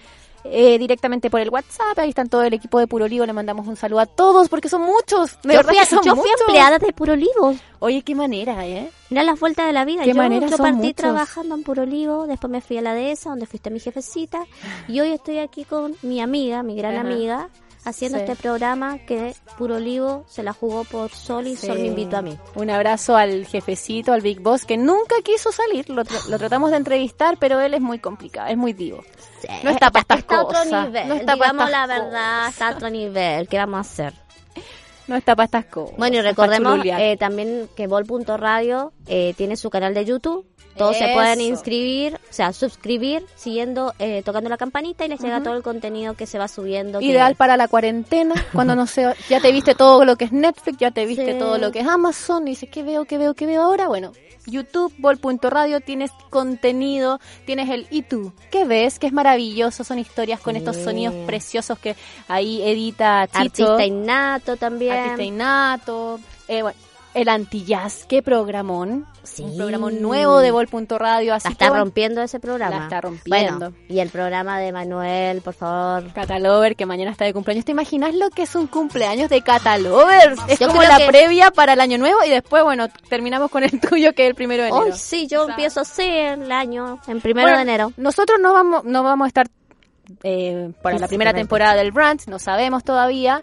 Eh, 0.45 0.79
directamente 0.79 1.31
por 1.31 1.41
el 1.41 1.51
WhatsApp, 1.51 1.99
ahí 1.99 2.09
están 2.09 2.29
todo 2.29 2.43
el 2.43 2.53
equipo 2.53 2.79
de 2.79 2.87
Puro 2.87 3.05
Olivo, 3.05 3.25
le 3.27 3.33
mandamos 3.33 3.67
un 3.67 3.77
saludo 3.77 4.01
a 4.01 4.07
todos 4.07 4.49
porque 4.49 4.69
son 4.69 4.83
muchos, 4.83 5.39
de 5.43 5.55
Yo 5.55 5.63
fui, 5.63 5.77
que 5.77 5.87
son 5.87 6.03
yo 6.05 6.17
fui 6.17 6.31
empleada 6.41 6.79
de 6.79 6.93
Puro 6.93 7.13
Olivo. 7.13 7.55
Oye, 7.79 8.03
qué 8.03 8.15
manera, 8.15 8.67
¿eh? 8.67 8.91
Mira 9.11 9.23
las 9.25 9.39
vueltas 9.41 9.67
de 9.67 9.73
la 9.73 9.85
vida. 9.85 10.03
Qué 10.03 10.11
yo, 10.11 10.15
manera 10.17 10.47
yo 10.47 10.57
son 10.57 10.65
partí 10.65 10.79
muchos. 10.79 10.95
trabajando 10.97 11.55
en 11.55 11.63
Puro 11.63 11.83
Olivo, 11.83 12.27
después 12.27 12.51
me 12.51 12.61
fui 12.61 12.79
a 12.79 12.83
la 12.83 12.95
dehesa, 12.95 13.31
donde 13.31 13.47
fuiste 13.47 13.71
mi 13.71 13.81
jefecita, 13.81 14.45
y 14.89 15.01
hoy 15.01 15.13
estoy 15.13 15.39
aquí 15.39 15.65
con 15.65 15.95
mi 16.03 16.21
amiga, 16.21 16.63
mi 16.63 16.77
gran 16.77 16.95
Ajá. 16.97 17.01
amiga, 17.09 17.49
haciendo 17.85 18.19
Sí. 18.19 18.25
este 18.25 18.37
programa 18.37 18.99
que 18.99 19.35
Puro 19.59 19.77
Olivo 19.77 20.25
se 20.29 20.43
la 20.43 20.53
jugó 20.53 20.85
por 20.85 21.11
Sol 21.11 21.47
y 21.47 21.57
Sol 21.57 21.77
me 21.77 21.83
Sí. 21.83 21.87
invitó 21.89 22.17
a 22.19 22.23
mí. 22.23 22.37
Un 22.55 22.71
abrazo 22.71 23.17
al 23.17 23.47
jefecito, 23.47 24.13
al 24.13 24.21
Big 24.21 24.41
Boss, 24.41 24.65
que 24.65 24.77
nunca 24.77 25.17
quiso 25.25 25.51
salir. 25.53 25.89
Lo, 25.91 26.05
tra- 26.05 26.27
lo 26.29 26.39
tratamos 26.39 26.71
de 26.71 26.77
entrevistar, 26.79 27.37
pero 27.39 27.61
él 27.61 27.75
es 27.75 27.81
muy 27.81 27.99
complicado, 27.99 28.49
es 28.49 28.57
muy 28.57 28.73
divo. 28.73 29.03
No 29.65 29.71
está 29.71 29.91
para 29.91 30.03
estas 30.03 30.19
está 30.21 30.37
a 30.37 30.43
otro 30.45 30.59
cosas. 30.61 30.87
nivel, 30.87 31.09
no 31.09 31.15
está 31.15 31.35
digamos 31.35 31.71
la 31.71 31.87
verdad, 31.87 32.49
está 32.49 32.69
a 32.69 32.73
otro 32.75 32.91
nivel. 32.91 33.49
¿Qué 33.49 33.57
vamos 33.59 33.79
a 33.79 33.81
hacer? 33.81 34.15
No 35.09 35.17
está 35.17 35.35
para 35.35 35.47
estas 35.47 35.65
cosas. 35.67 35.97
Bueno, 35.99 36.17
y 36.19 36.21
recordemos 36.21 36.79
eh, 36.85 37.17
también 37.19 37.69
que 37.77 37.89
Vol.radio 37.89 38.93
eh, 39.07 39.35
tiene 39.37 39.57
su 39.57 39.69
canal 39.69 39.95
de 39.95 40.05
YouTube. 40.05 40.47
Todos 40.77 40.97
se 40.97 41.09
pueden 41.13 41.41
inscribir, 41.41 42.15
o 42.15 42.33
sea, 42.33 42.53
suscribir, 42.53 43.25
siguiendo, 43.37 43.93
eh, 43.99 44.23
tocando 44.25 44.49
la 44.51 44.57
campanita 44.57 45.05
y 45.05 45.09
les 45.09 45.21
llega 45.21 45.43
todo 45.43 45.55
el 45.55 45.63
contenido 45.63 46.15
que 46.15 46.27
se 46.27 46.39
va 46.39 46.49
subiendo. 46.49 46.99
que- 46.99 47.05
Ideal 47.07 47.35
para 47.37 47.57
la 47.57 47.69
cuarentena, 47.69 48.35
cuando 48.53 48.75
no 48.75 48.87
sé, 48.87 49.15
ya 49.29 49.41
te 49.41 49.53
viste 49.53 49.75
todo 49.75 50.05
lo 50.05 50.17
que 50.17 50.25
es 50.27 50.33
Netflix, 50.33 50.79
ya 50.79 50.91
te 50.91 51.05
viste 51.07 51.33
Sí. 51.33 51.39
todo 51.39 51.59
lo 51.59 51.71
que 51.73 51.81
es 51.81 51.87
Amazon, 51.89 52.47
y 52.49 52.53
dices, 52.53 52.69
¿qué 52.71 52.83
veo, 52.83 53.05
qué 53.05 53.19
veo, 53.19 53.35
qué 53.35 53.47
veo 53.47 53.63
ahora? 53.63 53.89
Bueno, 53.89 54.13
YouTube, 54.47 54.93
Vol.radio, 54.99 55.81
tienes 55.81 56.11
contenido, 56.31 57.21
tienes 57.47 57.71
el 57.71 57.87
¿y 57.91 58.03
tú? 58.03 58.33
¿Qué 58.51 58.65
ves? 58.65 58.99
Que 58.99 59.07
es 59.07 59.13
maravilloso, 59.13 59.85
son 59.85 59.99
historias 59.99 60.41
con 60.41 60.55
Sí. 60.55 60.59
estos 60.59 60.77
sonidos 60.77 61.15
preciosos 61.27 61.79
que 61.79 61.95
ahí 62.29 62.61
edita 62.63 63.27
Chicho. 63.29 63.39
Artista 63.73 63.85
innato 63.87 64.57
también. 64.57 64.93
Artista 64.95 65.23
innato. 65.23 66.19
Eh, 66.49 66.63
bueno, 66.63 66.77
el 67.15 67.29
antijazz, 67.29 68.05
qué 68.07 68.23
programón. 68.23 69.07
Sí. 69.23 69.43
Un 69.45 69.57
programón 69.57 70.03
nuevo 70.03 70.39
de 70.41 70.51
Vol.radio. 70.51 71.33
La 71.33 71.37
está 71.51 71.69
rompiendo 71.71 72.23
ese 72.23 72.41
programa. 72.41 72.77
La 72.77 72.83
está 72.85 73.01
rompiendo. 73.01 73.59
Bueno, 73.71 73.77
y 73.89 74.01
el 74.01 74.09
programa 74.09 74.59
de 74.59 74.73
Manuel, 74.73 75.41
por 75.43 75.55
favor. 75.55 76.13
Catalover, 76.13 76.75
que 76.75 76.87
mañana 76.87 77.11
está 77.13 77.25
de 77.25 77.33
cumpleaños. 77.33 77.65
¿Te 77.65 77.73
imaginas 77.73 78.15
lo 78.15 78.31
que 78.31 78.43
es 78.43 78.55
un 78.57 78.67
cumpleaños 78.67 79.31
de 79.31 79.41
Catalovers? 79.43 80.41
Es 80.49 80.59
Yo 80.59 80.69
como 80.69 80.83
la 80.83 80.97
que- 80.99 81.07
previa 81.07 81.51
para 81.53 81.75
el 81.75 81.81
año 81.81 81.99
nuevo 81.99 82.19
y 82.27 82.31
después, 82.31 82.65
bueno, 82.65 82.89
terminamos 83.09 83.51
con 83.51 83.63
el 83.63 83.71
tuyo 83.81 84.13
que 84.13 84.25
es 84.25 84.29
el 84.31 84.35
primero 84.35 84.63
de 84.65 84.71
enero. 84.71 84.85
Hoy 84.87 84.93
sí, 84.95 85.27
yo 85.29 85.49
empiezo 85.49 85.81
así 85.81 86.03
el 86.03 86.51
año, 86.51 86.99
en 87.07 87.21
primero 87.21 87.47
Bueno, 87.47 87.59
de 87.59 87.63
enero. 87.63 87.93
Nosotros 87.97 88.39
no 88.41 88.53
vamos, 88.53 88.85
no 88.85 89.03
vamos 89.05 89.27
a 89.27 89.29
estar 89.29 89.47
eh, 90.25 90.73
para 90.83 90.99
la 90.99 91.09
primera 91.09 91.33
temporada 91.33 91.75
del 91.77 91.93
Brunch, 91.93 92.27
no 92.27 92.39
sabemos 92.39 92.83
todavía. 92.85 93.41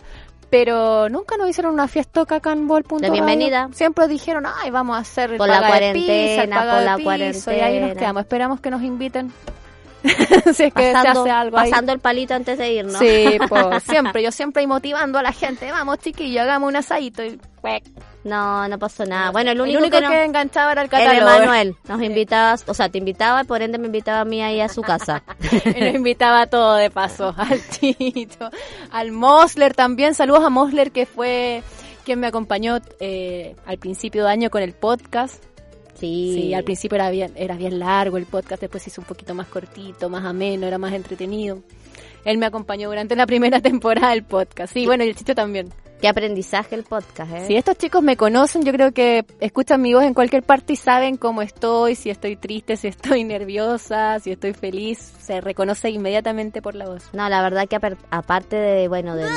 Pero 0.49 1.09
nunca 1.09 1.37
nos 1.37 1.47
hicieron 1.49 1.73
una 1.73 1.87
fiesta 1.87 2.21
acá 2.21 2.51
en 2.51 2.67
Bol.radio. 2.67 2.99
De 2.99 3.11
bienvenida. 3.11 3.69
Siempre 3.71 4.07
dijeron, 4.07 4.45
ay, 4.47 4.71
vamos 4.71 4.97
a 4.97 4.99
hacer 5.01 5.31
el 5.31 5.37
Por 5.37 5.47
la 5.47 5.59
cuarentena, 5.59 6.63
por 6.63 6.79
de 6.79 6.85
la 6.85 6.95
piso, 6.97 7.51
Y 7.51 7.55
ahí 7.55 7.73
nos 7.73 7.79
cuarentena. 7.79 7.99
quedamos. 7.99 8.21
Esperamos 8.21 8.59
que 8.59 8.69
nos 8.71 8.81
inviten. 8.81 9.31
si 10.53 10.63
es 10.63 10.73
que 10.73 10.87
se 10.87 10.93
Pasando, 10.93 11.21
hace 11.21 11.31
algo 11.31 11.57
ahí. 11.57 11.69
pasando 11.69 11.91
el 11.91 11.99
palito 11.99 12.33
antes 12.33 12.57
de 12.57 12.71
irnos. 12.71 12.97
Sí, 12.97 13.37
pues 13.49 13.83
siempre, 13.83 14.23
yo 14.23 14.31
siempre 14.31 14.61
ahí 14.61 14.67
motivando 14.67 15.19
a 15.19 15.23
la 15.23 15.33
gente, 15.33 15.69
vamos 15.71 15.99
chiquillos, 15.99 16.41
hagamos 16.41 16.69
un 16.69 16.75
asadito 16.77 17.23
y. 17.23 17.39
No, 18.23 18.67
no 18.67 18.77
pasó 18.77 19.05
nada. 19.05 19.31
Bueno, 19.31 19.51
el 19.51 19.61
único, 19.61 19.77
el 19.79 19.85
único 19.85 19.99
que, 20.11 20.23
enganchaba 20.25 20.73
era 20.73 20.81
el 20.81 20.85
el 20.85 20.91
catálogo. 20.91 21.43
Emanuel 21.43 21.75
nos 21.87 22.01
invitaba, 22.01 22.55
o 22.65 22.73
sea, 22.73 22.89
te 22.89 22.97
invitaba, 22.97 23.43
por 23.45 23.61
ende 23.61 23.77
me 23.77 23.85
invitaba 23.85 24.21
a 24.21 24.25
mí 24.25 24.41
ahí 24.41 24.59
a 24.59 24.69
su 24.69 24.81
casa. 24.81 25.23
Y 25.75 25.79
nos 25.79 25.95
invitaba 25.95 26.41
a 26.41 26.47
todo 26.47 26.75
de 26.75 26.89
paso, 26.89 27.33
al 27.37 27.61
Chito, 27.69 28.49
al 28.91 29.11
Mosler 29.11 29.73
también, 29.73 30.15
saludos 30.15 30.43
a 30.43 30.49
Mosler 30.49 30.91
que 30.91 31.05
fue 31.05 31.63
quien 32.03 32.19
me 32.19 32.27
acompañó 32.27 32.79
eh, 32.99 33.55
al 33.65 33.77
principio 33.77 34.25
de 34.25 34.31
año 34.31 34.49
con 34.49 34.63
el 34.63 34.73
podcast. 34.73 35.43
Sí. 35.95 36.33
Sí, 36.33 36.53
al 36.53 36.63
principio 36.63 36.95
era 36.95 37.09
bien, 37.09 37.33
era 37.35 37.55
bien 37.55 37.79
largo 37.79 38.17
el 38.17 38.25
podcast, 38.25 38.61
después 38.61 38.83
se 38.83 38.89
hizo 38.89 39.01
un 39.01 39.07
poquito 39.07 39.33
más 39.33 39.47
cortito, 39.47 40.09
más 40.09 40.25
ameno, 40.25 40.65
era 40.65 40.77
más 40.77 40.93
entretenido. 40.93 41.61
Él 42.25 42.37
me 42.37 42.45
acompañó 42.45 42.89
durante 42.89 43.15
la 43.15 43.25
primera 43.25 43.61
temporada 43.61 44.11
del 44.11 44.23
podcast. 44.23 44.73
Sí, 44.73 44.85
bueno, 44.85 45.03
y 45.03 45.09
el 45.09 45.15
Chito 45.15 45.35
también. 45.35 45.69
Qué 46.01 46.07
aprendizaje 46.07 46.75
el 46.75 46.83
podcast, 46.83 47.29
¿eh? 47.33 47.45
Si 47.45 47.55
estos 47.57 47.77
chicos 47.77 48.01
me 48.01 48.15
conocen, 48.15 48.63
yo 48.63 48.71
creo 48.71 48.93
que 48.93 49.25
escuchan 49.41 49.81
mi 49.81 49.93
voz 49.93 50.03
en 50.05 50.13
cualquier 50.13 50.43
parte 50.43 50.71
y 50.73 50.75
saben 50.77 51.17
cómo 51.17 51.41
estoy, 51.41 51.95
si 51.95 52.09
estoy 52.09 52.37
triste, 52.37 52.77
si 52.77 52.87
estoy 52.87 53.23
nerviosa, 53.25 54.17
si 54.19 54.31
estoy 54.31 54.53
feliz, 54.53 54.97
se 55.19 55.41
reconoce 55.41 55.89
inmediatamente 55.89 56.61
por 56.61 56.75
la 56.75 56.85
voz. 56.87 57.03
No, 57.11 57.27
la 57.27 57.41
verdad 57.41 57.67
que 57.67 57.75
apar- 57.75 57.97
aparte 58.11 58.55
de, 58.55 58.87
bueno, 58.87 59.15
del, 59.17 59.27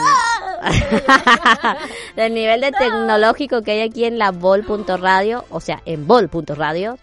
del 2.16 2.34
nivel 2.34 2.60
de 2.60 2.72
tecnológico 2.72 3.62
que 3.62 3.72
hay 3.72 3.80
aquí 3.80 4.04
en 4.04 4.18
la 4.18 4.30
Vol.radio, 4.30 5.44
o 5.50 5.60
sea, 5.60 5.82
en 5.84 6.06
Vol.radio, 6.06 6.98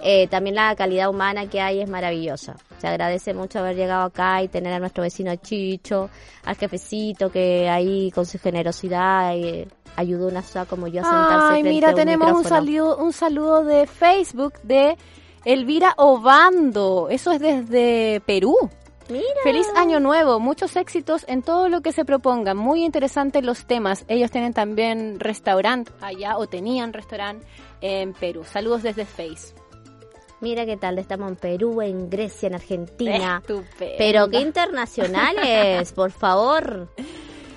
eh, 0.00 0.26
también 0.28 0.56
la 0.56 0.74
calidad 0.76 1.08
humana 1.08 1.46
que 1.48 1.60
hay 1.60 1.80
es 1.80 1.88
maravillosa. 1.88 2.56
Se 2.78 2.88
agradece 2.88 3.34
mucho 3.34 3.60
haber 3.60 3.76
llegado 3.76 4.04
acá 4.04 4.42
y 4.42 4.48
tener 4.48 4.72
a 4.72 4.78
nuestro 4.78 5.02
vecino 5.02 5.34
Chicho, 5.36 6.10
al 6.44 6.56
jefecito 6.56 7.30
que 7.30 7.68
ahí 7.68 8.10
con 8.10 8.26
su 8.26 8.38
generosidad 8.38 9.34
eh, 9.34 9.66
ayudó 9.96 10.26
a 10.26 10.30
una 10.30 10.42
soa 10.42 10.66
como 10.66 10.88
yo 10.88 11.00
a 11.00 11.04
sentarse 11.04 11.46
Ay, 11.54 11.62
frente 11.62 11.70
mira, 11.70 11.88
a 11.88 11.90
un 11.92 11.96
tenemos 11.96 12.32
un 12.32 12.44
saludo, 12.44 12.96
un 12.98 13.12
saludo 13.12 13.64
de 13.64 13.86
Facebook 13.86 14.54
de 14.62 14.96
Elvira 15.44 15.94
Obando. 15.96 17.08
Eso 17.10 17.32
es 17.32 17.40
desde 17.40 18.20
Perú. 18.26 18.56
Mira. 19.08 19.24
Feliz 19.42 19.66
año 19.76 20.00
nuevo, 20.00 20.40
muchos 20.40 20.76
éxitos 20.76 21.24
en 21.28 21.42
todo 21.42 21.68
lo 21.68 21.82
que 21.82 21.92
se 21.92 22.04
proponga. 22.04 22.54
Muy 22.54 22.84
interesantes 22.84 23.44
los 23.44 23.66
temas. 23.66 24.04
Ellos 24.08 24.30
tienen 24.30 24.54
también 24.54 25.20
restaurante 25.20 25.92
allá 26.00 26.38
o 26.38 26.46
tenían 26.46 26.92
restaurante 26.92 27.46
en 27.80 28.14
Perú. 28.14 28.44
Saludos 28.44 28.82
desde 28.82 29.04
Face. 29.04 29.54
Mira 30.40 30.66
qué 30.66 30.76
tal, 30.76 30.98
estamos 30.98 31.30
en 31.30 31.36
Perú, 31.36 31.80
en 31.80 32.10
Grecia, 32.10 32.48
en 32.48 32.54
Argentina. 32.54 33.38
Estupendo. 33.40 33.94
Pero 33.98 34.28
qué 34.28 34.40
internacionales, 34.40 35.92
por 35.92 36.10
favor. 36.10 36.88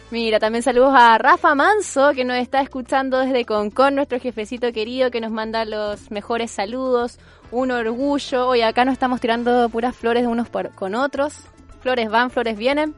Mira, 0.09 0.39
también 0.39 0.63
saludos 0.63 0.93
a 0.95 1.17
Rafa 1.17 1.53
Manso, 1.53 2.13
que 2.13 2.23
nos 2.23 2.37
está 2.37 2.61
escuchando 2.61 3.19
desde 3.19 3.43
Concón, 3.43 3.95
nuestro 3.95 4.21
jefecito 4.21 4.71
querido, 4.71 5.11
que 5.11 5.19
nos 5.19 5.31
manda 5.31 5.65
los 5.65 6.11
mejores 6.11 6.49
saludos. 6.49 7.19
Un 7.51 7.71
orgullo. 7.71 8.47
Hoy 8.49 8.61
acá 8.61 8.83
no 8.85 8.91
estamos 8.91 9.21
tirando 9.21 9.69
puras 9.69 9.95
flores 9.95 10.23
de 10.23 10.27
unos 10.27 10.49
por- 10.49 10.71
con 10.71 10.95
otros. 10.95 11.33
Flores 11.81 12.09
van, 12.09 12.29
flores 12.31 12.57
vienen. 12.57 12.93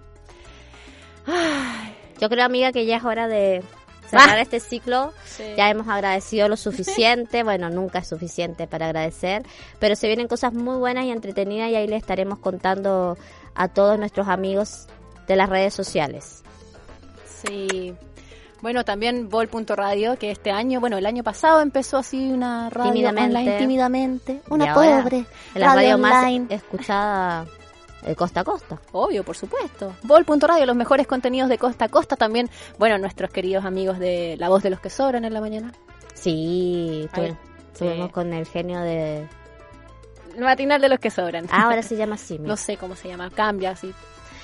Yo 2.20 2.30
creo, 2.30 2.46
amiga, 2.46 2.72
que 2.72 2.86
ya 2.86 2.98
es 2.98 3.04
hora 3.04 3.28
de 3.28 3.64
cerrar 4.10 4.38
Ah. 4.38 4.42
este 4.42 4.60
ciclo. 4.60 5.14
Ya 5.56 5.70
hemos 5.70 5.88
agradecido 5.88 6.48
lo 6.50 6.58
suficiente. 6.58 7.44
bueno, 7.44 7.70
nunca 7.70 8.00
es 8.00 8.08
suficiente 8.08 8.68
para 8.68 8.88
agradecer. 8.88 9.44
Pero 9.80 9.96
se 9.96 10.08
vienen 10.08 10.28
cosas 10.28 10.54
muy 10.54 10.78
buenas 10.78 11.06
y 11.06 11.12
entretenidas 11.12 11.70
y 11.70 11.76
ahí 11.76 11.88
le 11.88 11.96
estaremos 11.98 12.40
contando 12.40 13.18
a 13.56 13.68
todos 13.68 14.00
nuestros 14.00 14.28
amigos 14.28 14.88
de 15.28 15.36
las 15.36 15.50
redes 15.50 15.74
sociales. 15.76 16.44
Sí. 17.46 17.94
Bueno, 18.62 18.84
también 18.84 19.30
Vol.radio, 19.30 20.18
que 20.18 20.32
este 20.32 20.52
año, 20.52 20.80
bueno, 20.82 20.98
el 20.98 21.06
año 21.06 21.24
pasado 21.24 21.62
empezó 21.62 21.98
así 21.98 22.32
una 22.32 22.70
radio 22.70 22.92
Tímidamente. 22.92 23.38
online 23.38 23.58
tímidamente. 23.58 24.42
Una 24.50 24.74
pobre 24.74 24.90
En 24.90 25.62
la 25.62 25.68
radio 25.68 25.76
radio 25.76 25.98
más 25.98 26.24
online. 26.26 26.48
escuchada 26.50 27.46
de 28.06 28.16
costa 28.16 28.42
a 28.42 28.44
costa. 28.44 28.80
Obvio, 28.92 29.24
por 29.24 29.36
supuesto. 29.38 29.94
Vol.radio, 30.04 30.66
los 30.66 30.76
mejores 30.76 31.08
contenidos 31.08 31.48
de 31.50 31.58
costa 31.58 31.86
a 31.86 31.90
costa. 31.90 32.16
También, 32.18 32.50
bueno, 32.78 32.98
nuestros 32.98 33.30
queridos 33.32 33.64
amigos 33.66 33.98
de 34.00 34.36
La 34.38 34.50
Voz 34.50 34.62
de 34.64 34.70
los 34.70 34.80
que 34.80 34.90
Sobran 34.90 35.24
en 35.26 35.34
la 35.34 35.42
mañana. 35.42 35.72
Sí, 36.14 37.08
estuvimos 37.14 38.08
Sí. 38.08 38.12
con 38.12 38.34
el 38.34 38.46
genio 38.46 38.82
de... 38.82 39.26
El 40.36 40.44
matinal 40.44 40.80
de 40.82 40.90
los 40.90 41.00
que 41.00 41.10
sobran. 41.10 41.48
Ahora 41.52 41.82
se 41.82 41.96
llama 41.96 42.16
así. 42.16 42.38
No 42.40 42.56
sé 42.58 42.76
cómo 42.78 42.96
se 42.96 43.08
llama, 43.08 43.30
cambia 43.30 43.72
así. 43.72 43.94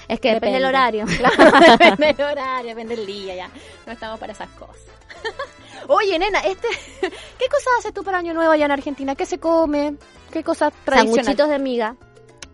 Es 0.08 0.20
que 0.20 0.34
depende 0.34 0.58
del 0.58 0.66
horario. 0.66 1.06
Claro, 1.18 1.60
depende 1.80 2.14
del 2.14 2.26
horario, 2.26 2.70
depende 2.70 2.96
del 2.96 3.06
día, 3.06 3.36
ya. 3.36 3.50
No 3.86 3.94
estamos 3.94 4.20
para 4.20 4.34
esas 4.34 4.50
cosas. 4.52 4.84
Oye, 5.88 6.18
nena, 6.20 6.40
este, 6.40 6.68
¿qué 7.02 7.46
cosas 7.50 7.68
haces 7.80 7.94
tú 7.94 8.04
para 8.04 8.20
Año 8.20 8.34
Nuevo 8.34 8.52
allá 8.52 8.66
en 8.66 8.72
Argentina? 8.72 9.16
¿Qué 9.16 9.26
se 9.26 9.40
come? 9.40 9.96
¿Qué 10.32 10.44
cosas 10.44 10.74
tradicionales? 10.84 11.26
Sanguchitos 11.26 11.50
de 11.50 11.60
miga, 11.60 11.96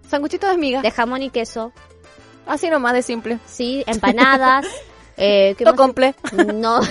Sanguchitos 0.10 0.52
de 0.52 0.58
miga. 0.58 0.82
de 0.82 0.92
jamón 0.92 1.22
y 1.22 1.30
queso. 1.30 1.72
Así 2.46 2.70
nomás 2.70 2.94
de 2.94 3.02
simple. 3.02 3.40
Sí, 3.46 3.84
empanadas. 3.88 4.66
eh, 5.18 5.56
¿qué 5.58 5.64
comple. 5.66 6.16
No, 6.56 6.82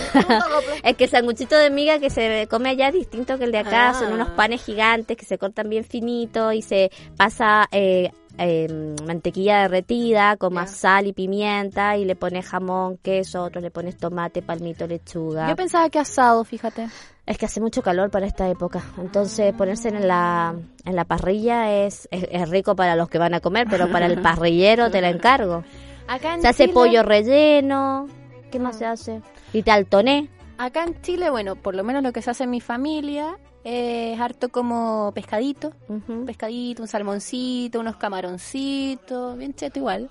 es 0.82 0.96
que 0.96 1.04
el 1.04 1.11
sanguchito 1.11 1.56
de 1.56 1.70
miga 1.70 1.98
que 1.98 2.08
se 2.11 2.46
come 2.48 2.70
allá 2.70 2.88
es 2.88 2.94
distinto 2.94 3.36
que 3.38 3.44
el 3.44 3.52
de 3.52 3.58
acá. 3.58 3.90
Ah. 3.90 3.94
Son 3.94 4.12
unos 4.12 4.28
panes 4.30 4.64
gigantes 4.64 5.16
que 5.16 5.24
se 5.26 5.38
cortan 5.38 5.68
bien 5.68 5.84
finitos 5.84 6.54
y 6.54 6.62
se 6.62 6.90
pasa 7.16 7.68
eh, 7.72 8.11
eh, 8.43 8.95
mantequilla 9.07 9.62
derretida 9.62 10.38
con 10.38 10.55
más 10.55 10.70
sal 10.70 11.07
y 11.07 11.12
pimienta 11.12 11.99
y 11.99 12.07
le 12.07 12.16
pones 12.16 12.47
jamón, 12.47 12.97
queso, 12.97 13.43
otros 13.43 13.62
le 13.62 13.70
pones 13.70 13.99
tomate, 13.99 14.41
palmito, 14.41 14.86
lechuga. 14.86 15.47
Yo 15.47 15.57
pensaba 15.57 15.91
que 15.91 15.99
asado, 15.99 16.43
fíjate. 16.45 16.88
Es 17.26 17.36
que 17.36 17.45
hace 17.45 17.61
mucho 17.61 17.82
calor 17.82 18.11
para 18.11 18.26
esta 18.26 18.49
época, 18.49 18.82
entonces 18.97 19.53
ponerse 19.53 19.91
en 19.91 20.09
la, 20.09 20.55
en 20.86 20.97
la 20.97 21.05
parrilla 21.05 21.84
es, 21.84 22.09
es, 22.11 22.26
es 22.30 22.49
rico 22.49 22.74
para 22.74 22.97
los 22.97 23.11
que 23.11 23.18
van 23.18 23.34
a 23.34 23.41
comer, 23.41 23.66
pero 23.68 23.93
para 23.93 24.07
el 24.07 24.18
parrillero 24.22 24.91
te 24.91 25.03
la 25.03 25.11
encargo. 25.11 25.62
Acá 26.09 26.34
en 26.34 26.41
Se 26.41 26.49
hace 26.49 26.68
pollo 26.68 27.03
relleno, 27.03 28.09
¿qué 28.51 28.59
más 28.59 28.78
se 28.78 28.86
hace? 28.86 29.20
Y 29.53 29.62
taltoné. 29.62 30.30
Acá 30.57 30.84
en 30.84 31.01
Chile, 31.03 31.28
bueno, 31.28 31.57
por 31.57 31.74
lo 31.74 31.84
menos 31.84 32.03
lo 32.03 32.12
que 32.12 32.22
se 32.22 32.30
hace 32.30 32.45
en 32.45 32.51
mi 32.51 32.61
familia 32.61 33.36
es 33.64 34.18
harto 34.18 34.48
como 34.48 35.12
pescadito. 35.14 35.72
Un 35.88 36.24
pescadito, 36.26 36.82
un 36.82 36.88
salmoncito, 36.88 37.80
unos 37.80 37.96
camaroncitos, 37.96 39.36
bien 39.36 39.54
cheto 39.54 39.78
igual. 39.78 40.11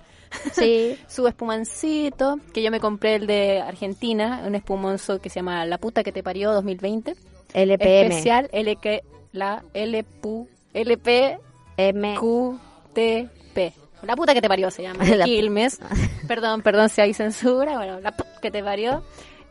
Sí. 0.54 0.97
Su 1.08 1.28
espumancito, 1.28 2.39
que 2.54 2.62
yo 2.62 2.72
me 2.72 2.80
compré 2.80 3.16
el 3.16 3.28
de 3.28 3.62
Argentina, 3.62 4.43
un 4.45 4.56
espumonzo 4.56 5.20
que 5.20 5.30
se 5.30 5.39
llama 5.39 5.66
La 5.66 5.78
puta 5.78 6.04
que 6.04 6.12
te 6.12 6.24
parió 6.24 6.52
2020. 6.54 7.16
LPM. 7.54 7.82
Especial 7.82 8.50
L 8.52 8.76
que 8.76 9.04
la 9.32 9.64
LPU 9.74 10.47
LP 10.74 11.39
M. 11.78 12.16
QTP. 12.16 13.74
La 14.04 14.16
puta 14.16 14.34
que 14.34 14.41
te 14.41 14.47
parió 14.47 14.72
se 14.72 14.84
llama. 14.84 15.04
Quilmes. 15.26 15.80
perdón, 16.28 16.62
perdón 16.62 16.89
si 16.89 17.02
hay 17.02 17.14
censura. 17.14 17.78
Bueno, 17.78 18.00
la 18.00 18.12
puta 18.12 18.39
que 18.41 18.52
te 18.52 18.64
parió. 18.64 19.04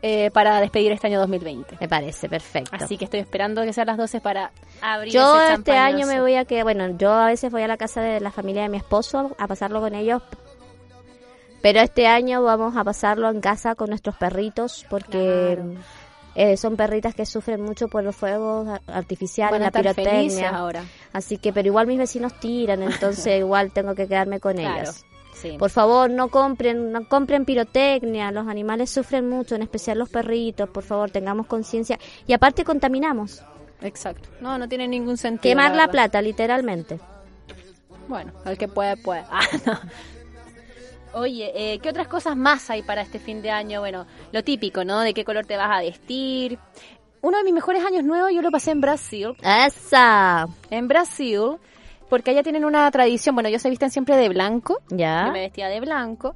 Eh, 0.03 0.31
para 0.33 0.61
despedir 0.61 0.93
este 0.93 1.09
año 1.09 1.19
2020. 1.21 1.77
Me 1.81 1.89
parece 1.89 2.29
perfecto. 2.29 2.71
Así 2.73 2.97
que 2.97 3.05
estoy 3.05 3.21
esperando 3.21 3.63
que 3.63 3.73
sean 3.73 3.87
las 3.89 3.97
12 3.97 4.21
para 4.21 4.53
abrir 4.81 5.13
yo 5.13 5.41
ese 5.43 5.55
este 5.55 5.73
año 5.77 6.07
me 6.07 6.21
voy 6.21 6.35
a 6.37 6.45
que, 6.45 6.63
bueno, 6.63 6.89
yo 6.97 7.13
a 7.13 7.27
veces 7.27 7.51
voy 7.51 7.63
a 7.63 7.69
la 7.69 7.77
casa 7.77 8.01
de 8.01 8.21
la 8.21 8.31
familia 8.31 8.63
de 8.63 8.69
mi 8.69 8.77
esposo 8.77 9.35
a 9.39 9.47
pasarlo 9.49 9.81
con 9.81 9.95
ellos. 9.95 10.23
Pero 11.61 11.81
este 11.81 12.07
año 12.07 12.43
vamos 12.43 12.77
a 12.77 12.85
pasarlo 12.85 13.29
en 13.31 13.41
casa 13.41 13.75
con 13.75 13.89
nuestros 13.91 14.17
perritos 14.17 14.87
porque 14.89 15.57
Claro. 15.57 15.75
eh, 16.37 16.57
son 16.57 16.77
perritas 16.77 17.17
que 17.17 17.27
sufren 17.27 17.61
mucho 17.61 17.89
por 17.89 18.05
los 18.05 18.15
fuegos 18.15 18.69
ar- 18.69 18.81
artificiales, 18.87 19.61
la 19.61 19.73
pirotecnia. 19.73 20.51
ahora. 20.51 20.85
Así 21.13 21.37
que, 21.39 21.53
pero 21.53 21.67
igual 21.67 21.89
mis 21.89 21.99
vecinos 21.99 22.39
tiran, 22.39 22.85
entonces 22.85 23.27
igual 23.41 23.73
tengo 23.73 23.97
que 23.97 24.07
quedarme 24.07 24.39
con 24.39 24.55
Claro. 24.55 24.83
ellos. 24.83 25.05
Sí. 25.41 25.57
Por 25.57 25.71
favor, 25.71 26.11
no 26.11 26.29
compren, 26.29 26.91
no 26.91 27.09
compren 27.09 27.45
pirotecnia, 27.45 28.33
los 28.33 28.49
animales 28.49 28.91
sufren 28.91 29.29
mucho, 29.29 29.55
en 29.55 29.63
especial 29.63 29.99
los 29.99 30.09
perritos, 30.09 30.69
por 30.69 30.83
favor, 30.83 31.11
tengamos 31.11 31.47
conciencia. 31.47 31.99
Y 32.27 32.33
aparte 32.33 32.65
contaminamos. 32.65 33.43
Exacto. 33.81 34.29
No, 34.41 34.59
no 34.59 34.69
tiene 34.69 34.89
ningún 34.89 35.17
sentido. 35.17 35.53
Quemar 35.53 35.75
la 35.77 35.89
plata, 35.89 36.21
literalmente. 36.21 36.99
Bueno, 38.09 38.33
el 38.47 38.59
que 38.59 38.69
puede, 38.69 38.97
puede. 38.97 39.25
Ah, 39.31 39.47
no. 39.65 39.79
Oye, 41.21 41.53
eh, 41.55 41.79
¿qué 41.79 41.89
otras 41.89 42.07
cosas 42.07 42.37
más 42.37 42.69
hay 42.69 42.83
para 42.83 43.01
este 43.01 43.19
fin 43.19 43.41
de 43.41 43.51
año? 43.51 43.81
Bueno, 43.81 44.07
lo 44.31 44.45
típico, 44.45 44.85
¿no? 44.85 45.01
De 45.01 45.15
qué 45.15 45.25
color 45.25 45.47
te 45.47 45.57
vas 45.57 45.71
a 45.71 45.81
vestir. 45.81 46.59
Uno 47.23 47.39
de 47.39 47.45
mis 47.45 47.55
mejores 47.55 47.85
años 47.85 48.05
nuevos 48.05 48.31
yo 48.33 48.43
lo 48.43 48.51
pasé 48.51 48.73
en 48.73 48.81
Brasil. 48.81 49.35
¡Esa! 49.43 50.47
En 50.71 50.87
Brasil, 50.87 51.57
porque 52.09 52.31
allá 52.33 52.43
tienen 52.43 52.65
una 52.65 52.91
tradición. 52.91 53.35
Bueno, 53.35 53.49
ellos 53.49 53.63
se 53.63 53.71
visten 53.71 53.91
siempre 53.91 54.17
de 54.17 54.29
blanco. 54.29 54.79
Ya. 54.89 55.27
Yo 55.27 55.33
me 55.33 55.41
vestía 55.41 55.69
de 55.69 55.81
blanco. 55.81 56.35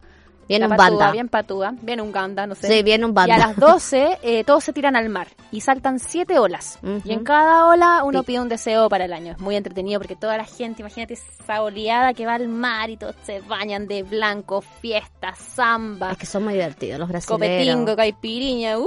Viene 0.49 0.67
La 0.67 0.73
un 0.75 0.77
patúa, 0.77 0.97
banda. 0.99 1.13
Bien 1.13 1.29
patúa. 1.29 1.75
Bien 1.83 2.01
un 2.01 2.11
ganda, 2.13 2.47
no 2.49 2.55
sé. 2.57 2.67
Sí, 2.67 2.83
viene 2.83 3.05
un 3.05 3.13
Y 3.13 3.15
banda. 3.15 3.35
a 3.37 3.39
las 3.39 3.57
12 3.57 4.19
eh, 4.23 4.45
todos 4.45 4.65
se 4.65 4.73
tiran 4.73 4.97
al 4.97 5.09
mar 5.09 5.29
y 5.53 5.61
saltan 5.61 5.99
siete 6.01 6.39
olas. 6.39 6.79
Y 7.05 7.13
en 7.13 7.23
cada 7.25 7.69
ola 7.69 8.03
uno 8.05 8.21
Sí. 8.21 8.27
pide 8.27 8.41
un 8.41 8.49
deseo 8.49 8.89
para 8.89 9.05
el 9.05 9.13
año. 9.13 9.33
Es 9.33 9.39
muy 9.39 9.55
entretenido 9.57 10.01
porque 10.01 10.17
toda 10.17 10.37
la 10.37 10.45
gente, 10.45 10.83
imagínate 10.83 11.15
esa 11.15 11.63
oleada 11.63 12.13
que 12.13 12.27
va 12.27 12.35
al 12.35 12.49
mar 12.49 12.91
y 12.91 12.97
todos 12.97 13.15
se 13.23 13.41
bañan 13.41 13.87
de 13.87 14.03
blanco, 14.03 14.61
fiesta, 14.61 15.33
samba, 15.37 16.11
Es 16.13 16.19
que 16.19 16.27
son 16.27 16.43
muy 16.45 16.55
divertidos 16.55 16.99
los 16.99 17.09
brasileños. 17.09 17.39
copetingo, 17.41 17.97
caipiriña. 17.97 18.79
¡Uh! 18.79 18.87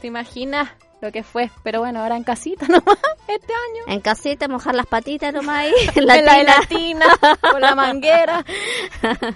¿Te 0.00 0.06
imaginas 0.06 0.70
lo 1.00 1.12
que 1.12 1.22
fue? 1.22 1.50
Pero 1.62 1.80
bueno, 1.80 2.00
ahora 2.02 2.16
en 2.16 2.24
casita 2.24 2.66
nomás 2.68 2.98
este 3.28 3.52
año. 3.52 3.94
En 3.94 4.00
casita, 4.00 4.48
mojar 4.48 4.74
las 4.74 4.86
patitas 4.86 5.32
nomás 5.32 5.58
ahí, 5.58 5.72
en 5.94 6.06
la 6.06 6.16
En 6.18 6.24
la 6.24 6.32
tina. 6.36 6.56
latina, 6.60 7.06
con 7.52 7.60
la 7.60 7.74
manguera. 7.74 8.44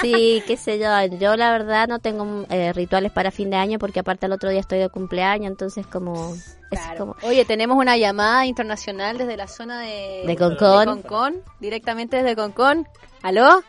Sí, 0.00 0.42
qué 0.46 0.56
sé 0.56 0.78
yo. 0.78 0.88
Yo 1.18 1.36
la 1.36 1.50
verdad 1.50 1.88
no 1.88 1.98
tengo 1.98 2.44
eh, 2.50 2.72
rituales 2.72 3.12
para 3.12 3.30
fin 3.30 3.50
de 3.50 3.56
año 3.56 3.78
porque 3.78 4.00
aparte 4.00 4.26
el 4.26 4.32
otro 4.32 4.50
día 4.50 4.60
estoy 4.60 4.78
de 4.78 4.88
cumpleaños, 4.88 5.50
entonces 5.50 5.86
como... 5.86 6.34
Es 6.34 6.80
Claro. 6.80 6.98
como 6.98 7.16
Oye, 7.22 7.44
tenemos 7.44 7.76
una 7.78 7.96
llamada 7.96 8.44
internacional 8.46 9.16
desde 9.18 9.36
la 9.36 9.46
zona 9.48 9.80
de, 9.80 10.24
De 10.26 10.36
Concón. 10.36 10.80
de 10.80 11.02
Concón, 11.02 11.42
directamente 11.60 12.16
desde 12.16 12.34
Concón. 12.36 12.88
¿Aló? 13.22 13.62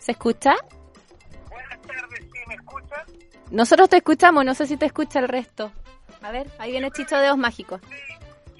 ¿Se 0.00 0.12
escucha? 0.12 0.54
Nosotros 3.50 3.88
te 3.88 3.96
escuchamos, 3.98 4.44
no 4.44 4.54
sé 4.54 4.66
si 4.66 4.76
te 4.76 4.86
escucha 4.86 5.18
el 5.20 5.28
resto. 5.28 5.70
A 6.22 6.30
ver, 6.30 6.50
ahí 6.58 6.72
viene 6.72 6.90
Chicho 6.90 7.16
Dedos 7.16 7.38
Mágicos. 7.38 7.80
Sí 7.82 7.88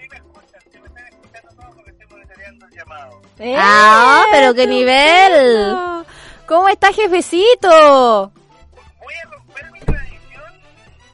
me 0.09 0.16
escuchan, 0.16 0.61
si 0.72 0.78
me 0.78 0.87
están 0.87 1.07
escuchando 1.09 1.49
todos 1.57 1.74
porque 1.74 1.91
estoy 1.91 2.07
monitoreando 2.09 2.66
el 2.66 2.72
llamado. 2.72 3.22
¡Ah, 3.59 4.24
pero 4.30 4.55
qué 4.55 4.66
nivel! 4.66 5.66
¿Cómo 6.47 6.68
está, 6.68 6.93
jefecito? 6.93 8.32
Voy 9.03 9.14
a 9.14 9.30
romper 9.30 9.70
mi 9.72 9.80
tradición, 9.80 10.43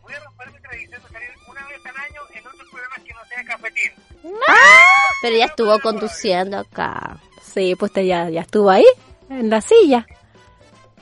voy 0.02 0.14
a 0.14 0.20
romper 0.20 0.52
mi 0.52 0.58
tradición 0.60 1.02
de 1.02 1.08
salir 1.08 1.30
una 1.48 1.66
vez 1.66 1.78
al 1.86 1.96
año 1.96 2.20
en 2.34 2.46
otros 2.46 2.68
programas 2.70 2.98
que 3.04 3.14
no 3.14 3.24
sea 3.24 3.44
cafetín. 3.44 3.92
Pero 5.22 5.36
ya 5.36 5.44
estuvo 5.46 5.80
conduciendo 5.80 6.58
acá. 6.58 7.16
Sí, 7.42 7.74
pues 7.76 7.92
te- 7.92 8.06
ya, 8.06 8.28
ya 8.28 8.42
estuvo 8.42 8.68
ahí, 8.70 8.84
en 9.30 9.48
la 9.48 9.60
silla. 9.60 10.04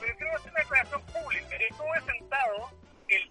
Pero 0.00 0.16
quiero 0.16 0.36
hacer 0.36 0.52
una 0.52 0.60
aclaración 0.62 1.02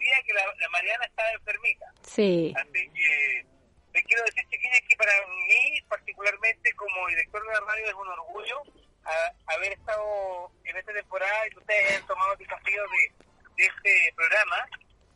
día 0.09 0.23
que 0.25 0.33
la, 0.33 0.43
la 0.59 0.69
Mariana 0.69 1.05
estaba 1.05 1.31
enfermita. 1.31 1.85
Sí. 2.03 2.53
Así 2.57 2.89
que 2.93 3.45
te 3.93 4.03
quiero 4.03 4.23
decir, 4.25 4.43
chiquillas, 4.49 4.81
que 4.87 4.95
para 4.97 5.13
mí, 5.27 5.81
particularmente 5.87 6.73
como 6.73 7.07
director 7.07 7.41
de 7.45 7.53
la 7.53 7.59
radio, 7.61 7.85
es 7.87 7.93
un 7.93 8.07
orgullo 8.07 8.61
a- 9.05 9.53
haber 9.53 9.73
estado 9.73 10.51
en 10.65 10.77
esta 10.77 10.93
temporada 10.93 11.47
y 11.47 11.49
que 11.51 11.57
ustedes 11.59 11.89
hayan 11.89 12.07
tomado 12.07 12.33
el 12.33 12.39
desafío 12.39 12.83
de, 12.83 13.25
de 13.57 13.65
este 13.65 14.13
programa, 14.15 14.67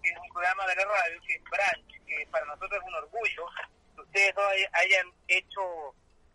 que 0.02 0.10
es 0.10 0.18
un 0.18 0.30
programa 0.30 0.66
de 0.68 0.76
la 0.76 0.86
radio, 0.86 1.22
que 1.28 1.36
es 1.36 1.44
Branch, 1.44 2.06
que 2.08 2.28
para 2.32 2.46
nosotros 2.46 2.82
es 2.82 2.88
un 2.88 2.96
orgullo 2.96 3.46
que 3.96 4.02
ustedes 4.02 4.36
dos 4.36 4.46
hay- 4.52 4.66
hayan 4.74 5.08
hecho 5.28 5.62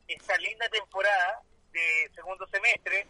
esta 0.07 0.37
linda 0.39 0.69
temporada 0.69 1.43
de 1.73 2.11
segundo 2.15 2.47
semestre 2.49 3.07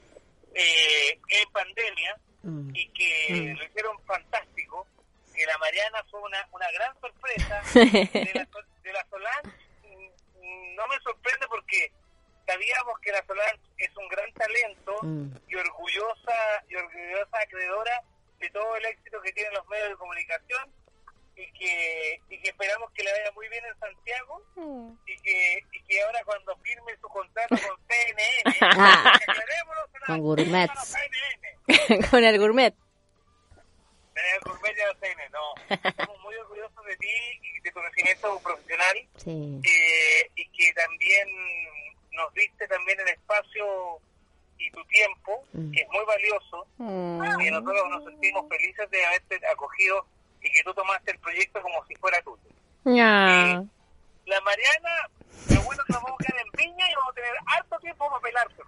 eh, 0.55 1.19
en 1.29 1.53
pandemia 1.53 2.17
Mm. 2.43 2.71
y 2.73 2.89
que 2.91 3.55
lo 3.59 3.65
hicieron 3.65 4.01
fantástico, 4.05 4.87
que 5.39 5.47
la 5.47 5.59
Mariana 5.59 6.05
fue 6.11 6.21
una, 6.21 6.47
una 6.53 6.71
gran 6.73 7.01
sorpresa. 7.01 7.63
De 7.75 8.33
la, 8.35 8.47
Sol- 8.53 8.67
de 8.83 8.93
la 8.93 9.07
Solange 9.09 9.49
mm, 9.85 10.41
mm, 10.43 10.75
no 10.75 10.87
me 10.89 10.99
sorprende 11.01 11.47
porque 11.49 11.93
sabíamos 12.47 12.99
que 13.01 13.13
la 13.13 13.25
Solange 13.27 13.61
es 13.79 13.97
un 13.97 14.09
gran 14.09 14.33
talento 14.35 14.99
Mm. 15.03 15.31
y 15.49 15.55
orgullosa 15.55 16.35
y 16.69 16.75
orgullosa 16.77 17.39
acreedora 17.41 18.03
de 18.41 18.51
todo 18.51 18.77
el 18.77 18.85
éxito 18.87 19.21
que 19.23 19.33
tienen 19.33 19.53
los 19.55 19.67
medios 19.69 19.89
de 19.91 19.97
comunicación 19.97 20.73
y 21.37 21.53
que, 21.53 22.21
y 22.31 22.41
que 22.41 22.49
esperamos 22.49 22.91
que 22.93 23.03
le 23.05 23.13
vaya 23.13 23.31
muy 23.33 23.49
bien 23.49 23.65
en 23.65 23.79
Santiago 23.79 24.43
y 25.07 25.17
que, 25.23 25.63
y 25.71 25.83
que 25.85 26.03
ahora 26.03 26.21
cuando 26.25 26.57
firme 26.59 26.93
su 27.01 27.09
contrato 27.09 27.55
con 27.55 27.79
CNN, 27.89 28.59
Ah. 28.63 29.13
Con 29.27 29.35
Con 32.11 32.25
el 32.25 32.39
gourmet. 32.39 32.75
Gourmet 34.45 34.75
no. 35.31 35.55
Estamos 35.85 36.21
muy 36.23 36.35
orgullosos 36.37 36.85
de 36.85 36.97
ti 36.97 37.09
y 37.43 37.61
de 37.61 37.71
tu 37.73 37.81
crecimiento 37.81 38.41
profesional 38.41 38.97
Sí. 39.17 39.61
eh, 39.65 40.31
y 40.37 40.49
que 40.51 40.73
también 40.75 41.29
nos 42.13 42.33
diste 42.35 42.67
también 42.69 42.99
el 43.01 43.09
espacio 43.09 44.01
y 44.59 44.71
tu 44.73 44.85
tiempo, 44.87 45.45
Mm. 45.53 45.71
que 45.73 45.81
es 45.83 45.89
muy 45.91 46.05
valioso, 46.05 46.67
Mm. 46.79 47.41
y 47.41 47.51
nosotros 47.51 47.91
nos 47.91 48.05
sentimos 48.05 48.49
felices 48.49 48.91
de 48.91 49.05
haberte 49.07 49.41
acogido 49.47 50.05
y 50.43 50.51
que 50.51 50.63
tú 50.65 50.75
tomaste 50.75 51.13
el 51.13 51.19
proyecto 51.21 51.61
como 51.63 51.85
si 51.87 51.95
fuera 51.97 52.21
tuyo. 52.23 52.43
La 54.29 54.41
Mariana 54.43 54.91
Lo 55.51 55.63
bueno 55.63 55.81
es 55.83 55.87
que 55.87 55.93
nos 55.93 56.03
vamos 56.03 56.19
a 56.21 56.25
quedar 56.25 56.41
en 56.45 56.53
Viña 56.53 56.85
y 56.91 56.95
vamos 56.95 57.11
a 57.11 57.15
tener 57.15 57.31
harto 57.47 57.79
tiempo 57.79 58.05
para 58.09 58.21
pelarse. 58.23 58.63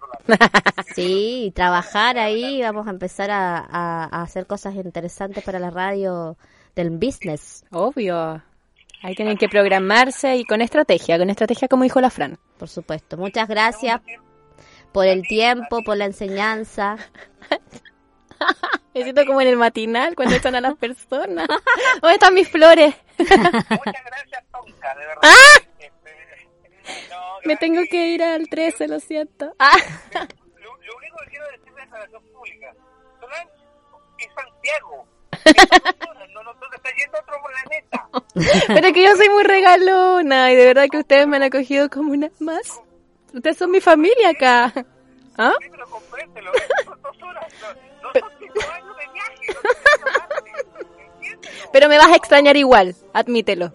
Sí, 0.95 1.45
y 1.47 1.51
trabajar 1.51 2.17
ahí, 2.17 2.61
vamos 2.61 2.87
a 2.87 2.89
empezar 2.89 3.31
a, 3.31 3.57
a- 3.59 4.03
a 4.11 4.21
hacer 4.23 4.45
cosas 4.45 4.75
interesantes 4.75 5.43
para 5.43 5.59
la 5.59 5.69
radio 5.69 6.37
del 6.75 6.89
business, 6.91 7.63
Obvio. 7.71 8.41
Ahí 9.03 9.15
tienen 9.15 9.37
que 9.37 9.49
programarse 9.49 10.35
y 10.35 10.43
con 10.45 10.61
estrategia, 10.61 11.17
con 11.17 11.29
estrategia 11.29 11.67
como 11.67 11.83
dijo 11.83 11.99
la 12.01 12.09
Fran. 12.09 12.37
por 12.57 12.67
supuesto. 12.69 13.17
Muchas 13.17 13.47
gracias 13.47 13.99
por 14.91 15.05
el 15.07 15.23
tiempo, 15.27 15.81
por 15.83 15.97
la 15.97 16.05
enseñanza. 16.05 16.97
Me 18.93 19.03
siento 19.03 19.25
como 19.25 19.41
en 19.41 19.47
el 19.47 19.57
matinal 19.57 20.15
cuando 20.15 20.35
están 20.35 20.55
a 20.55 20.61
las 20.61 20.75
personas. 20.75 21.47
¿Dónde 22.01 22.13
están 22.13 22.33
mis 22.33 22.49
flores? 22.49 22.93
Muchas 23.17 24.05
gracias, 24.05 24.43
Tonka, 24.51 24.95
de 24.95 25.05
verdad. 25.05 25.31
Este, 25.79 26.49
no, 27.09 27.39
Me 27.45 27.55
tengo 27.55 27.81
que 27.89 28.07
ir 28.07 28.23
al 28.23 28.47
13, 28.49 28.87
lo 28.87 28.99
siento. 28.99 29.53
Ah. 29.59 29.77
Lo, 30.13 30.77
lo 30.77 30.97
único 30.97 31.17
que 31.23 31.29
quiero 31.29 31.45
decir 31.51 31.73
de 31.73 31.81
declaración 31.81 32.23
pública, 32.33 32.75
Solange 33.19 33.49
es 34.19 34.27
Santiago. 34.35 35.07
Es 35.45 36.33
no, 36.33 36.43
no, 36.43 36.51
está 36.51 36.89
yendo 36.97 37.17
a 37.17 37.21
otro 37.21 37.35
planeta. 37.43 38.09
Pero 38.67 38.93
que 38.93 39.03
yo 39.03 39.15
soy 39.15 39.29
muy 39.29 39.43
regalona 39.43 40.51
y 40.51 40.55
de 40.55 40.65
verdad 40.65 40.87
que 40.89 40.97
ustedes 40.97 41.27
me 41.27 41.37
han 41.37 41.43
acogido 41.43 41.89
como 41.89 42.11
una 42.11 42.29
más. 42.39 42.81
Ustedes 43.33 43.57
son 43.57 43.71
mi 43.71 43.79
familia 43.81 44.29
acá. 44.29 44.73
¿Ah? 45.37 45.53
Sí, 45.61 45.67
pero 45.71 45.89
compréndelo, 45.89 46.51
son 46.85 47.01
dos 47.01 47.23
horas, 47.23 47.45
no, 47.61 47.67
no 48.01 48.19
son 48.19 48.31
cinco 48.39 48.71
años 48.71 48.97
de 48.97 49.13
viaje, 49.13 49.33
no 49.35 49.35
te 49.35 49.40
quiero 49.40 49.40
entiéndelo. 49.40 49.40
Pero 51.71 51.87
me 51.89 51.97
vas 51.97 52.07
a 52.09 52.15
extrañar 52.15 52.57
igual, 52.57 52.95
admítelo. 53.13 53.71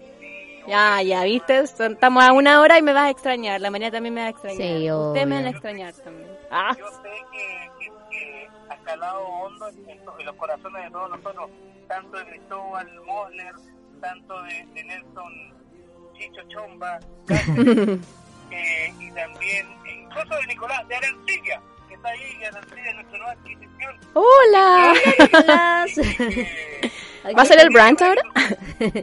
Ya, 0.67 1.01
ya, 1.01 1.23
viste, 1.23 1.65
Son- 1.67 1.93
estamos 1.93 2.23
a 2.23 2.33
una 2.33 2.59
hora 2.61 2.77
y 2.77 2.81
me 2.81 2.93
vas 2.93 3.05
a 3.05 3.09
extrañar. 3.09 3.61
La 3.61 3.71
mañana 3.71 3.91
también 3.93 4.13
me 4.13 4.21
va 4.21 4.27
a 4.27 4.31
extrañar. 4.31 4.57
Sí, 4.57 4.91
Ustedes 4.91 5.27
me 5.27 5.35
van 5.35 5.45
a 5.45 5.49
extrañar 5.49 5.93
también. 5.93 6.29
Ah. 6.51 6.75
Yo 6.77 6.87
sé 6.89 7.09
que, 7.31 7.69
que, 7.79 7.91
que 8.11 8.49
ha 8.69 8.75
calado 8.83 9.21
hondo 9.25 9.67
en, 9.69 9.89
en 9.89 10.25
los 10.25 10.35
corazones 10.35 10.83
de 10.83 10.91
todos 10.91 11.09
nosotros, 11.09 11.49
tanto 11.87 12.17
de 12.17 12.25
Cristóbal 12.25 13.01
Mosler, 13.05 13.55
tanto 14.01 14.41
de, 14.43 14.65
de 14.73 14.83
Nelson 14.83 15.53
Chicho 16.17 16.41
Chomba, 16.49 16.99
Cáceres, 17.27 17.99
eh, 18.51 18.93
y 18.99 19.11
también 19.11 19.67
incluso 19.85 20.35
de 20.35 20.47
Nicolás, 20.47 20.85
de 20.87 20.95
Arancilla, 20.95 21.61
que 21.61 21.76
está 21.97 22.09
ahí, 22.09 22.43
Arancilla, 22.43 22.93
nuestra 22.93 23.17
nueva 23.17 23.31
adquisición. 23.33 23.99
¡Hola! 24.13 24.93
¿Va 27.37 27.41
a 27.41 27.45
ser 27.45 27.59
el 27.59 27.69
brunch 27.69 28.01
ahora? 28.01 28.21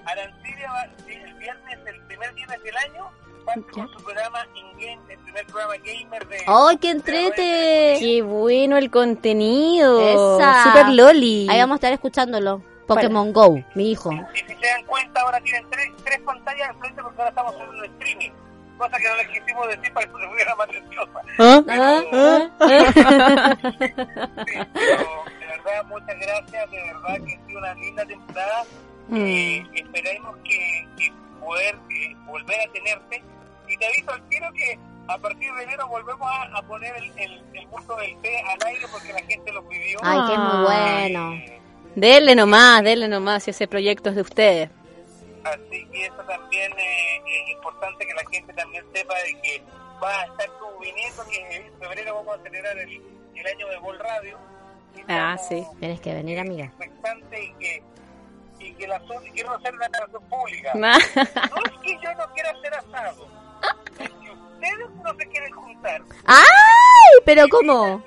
Arancilla 0.07 0.73
va, 0.73 0.89
sí, 1.07 1.13
el 1.13 1.35
viernes, 1.35 1.79
el 1.87 2.01
primer 2.03 2.33
viernes 2.35 2.63
del 2.63 2.77
año, 2.77 3.11
parte 3.45 3.73
con 3.73 3.89
su 3.91 4.03
programa 4.03 4.47
InGame, 4.55 5.13
el 5.13 5.19
primer 5.19 5.47
programa 5.47 5.75
gamer 5.77 6.29
de... 6.29 6.37
¡Ay, 6.47 6.77
qué 6.79 6.91
entrete! 6.91 7.97
¡Qué 8.01 8.23
bueno 8.23 8.79
el 8.79 8.91
contenido! 8.91 10.39
Esa. 10.39 10.65
Super 10.65 10.89
loli. 10.91 11.47
Ahí 11.51 11.59
vamos 11.59 11.75
a 11.75 11.77
estar 11.77 11.93
escuchándolo. 11.93 12.63
Pokémon 12.87 13.33
Go, 13.33 13.65
mi 13.75 13.93
hijo. 13.93 14.13
Y 14.13 14.39
si 14.39 14.47
se 14.47 14.67
dan 14.67 14.85
cuenta, 14.85 15.23
ahora 15.23 15.41
tienen 15.41 15.69
tres, 15.71 15.91
tres 16.05 16.21
pantallas 16.21 16.69
enfrente 16.71 17.03
porque 17.03 17.19
ahora 17.19 17.31
estamos 17.31 17.55
haciendo 17.55 17.79
un 17.79 17.85
streaming. 17.85 18.31
Cosa 18.79 18.99
que 18.99 19.09
no 19.09 19.17
les 19.17 19.29
quisimos 19.29 19.69
decir 19.69 19.93
para 19.93 20.07
que 20.07 20.13
se 20.13 20.27
hubiera 20.33 20.55
más 20.57 20.69
nerviosa. 20.69 21.21
¿Ah? 21.39 21.63
Ah, 21.69 22.03
ah. 22.13 23.57
Sí, 23.69 23.95
pero 24.75 25.25
de 25.41 25.47
verdad, 25.47 25.85
muchas 25.87 26.19
gracias. 26.21 26.71
De 26.71 26.83
verdad 26.83 27.15
que 27.27 27.35
ha 27.35 27.47
sido 27.47 27.59
una 27.59 27.75
linda 27.75 28.05
temporada. 28.07 28.65
Eh, 29.13 29.63
esperemos 29.75 30.37
que, 30.45 30.89
que 30.97 31.13
poder 31.41 31.75
eh, 31.91 32.17
volver 32.27 32.61
a 32.61 32.73
tenerte. 32.73 33.23
Y 33.69 33.77
te 33.77 33.87
aviso 33.87 34.11
al 34.13 34.29
tiro 34.29 34.53
que 34.53 34.79
a 35.09 35.19
partir 35.19 35.53
de 35.55 35.63
enero 35.65 35.87
volvemos 35.89 36.27
a, 36.31 36.59
a 36.59 36.63
poner 36.63 36.95
el, 36.97 37.13
el, 37.19 37.43
el 37.55 37.67
mundo 37.69 37.97
del 37.97 38.17
té 38.23 38.41
al 38.41 38.67
aire 38.69 38.87
porque 38.91 39.13
la 39.13 39.21
gente 39.23 39.53
lo 39.53 39.67
pidió. 39.69 39.99
Ay, 40.03 40.19
es 40.33 40.39
muy 40.39 40.49
Ah. 40.51 40.65
bueno. 40.67 41.33
Eh, 41.35 41.61
Denle 41.97 42.35
nomás, 42.35 42.83
denle 42.83 43.07
nomás 43.07 43.45
si 43.45 43.51
ese 43.53 43.69
proyecto 43.69 44.09
es 44.11 44.17
de 44.17 44.23
ustedes. 44.23 44.71
Así 45.45 45.87
que 45.93 46.07
eso 46.07 46.23
también 46.27 46.73
eh, 46.79 47.23
es 47.27 47.51
importante 47.51 48.07
que 48.07 48.15
la 48.15 48.25
gente 48.31 48.53
también 48.55 48.85
sepa 48.95 49.15
de 49.15 49.41
que 49.43 49.63
va 50.03 50.21
a 50.21 50.25
estar 50.25 50.49
tú 50.59 50.67
viniendo, 50.81 51.25
que 51.27 51.57
en 51.57 51.79
febrero 51.79 52.15
vamos 52.15 52.39
a 52.39 52.43
celebrar 52.43 52.79
el, 52.79 53.03
el 53.35 53.47
año 53.47 53.69
de 53.69 53.79
Bol 53.79 53.99
Radio. 53.99 54.39
Ah, 55.09 55.37
sí. 55.37 55.65
Tienes 55.81 56.01
que 56.01 56.15
venir, 56.15 56.39
amiga. 56.39 56.65
expectantes 56.67 57.41
y 57.43 57.53
que, 57.55 57.83
y 58.61 58.73
que 58.75 58.89
la 58.89 58.99
zona, 59.01 59.21
quiero 59.35 59.55
hacer 59.55 59.75
una 59.75 59.87
declaración 59.87 60.23
pública. 60.29 60.73
Ah. 61.37 61.51
No 61.51 61.63
es 61.65 61.79
que 61.83 61.99
yo 62.03 62.15
no 62.15 62.27
quiera 62.33 62.51
hacer 62.51 62.75
asado, 62.75 63.29
es 63.99 64.09
que 64.11 64.31
ustedes 64.31 64.91
no 65.03 65.15
se 65.15 65.27
quieren 65.29 65.53
juntar. 65.53 66.03
¡Ay! 66.27 67.21
¿Pero 67.25 67.47
cómo? 67.51 68.03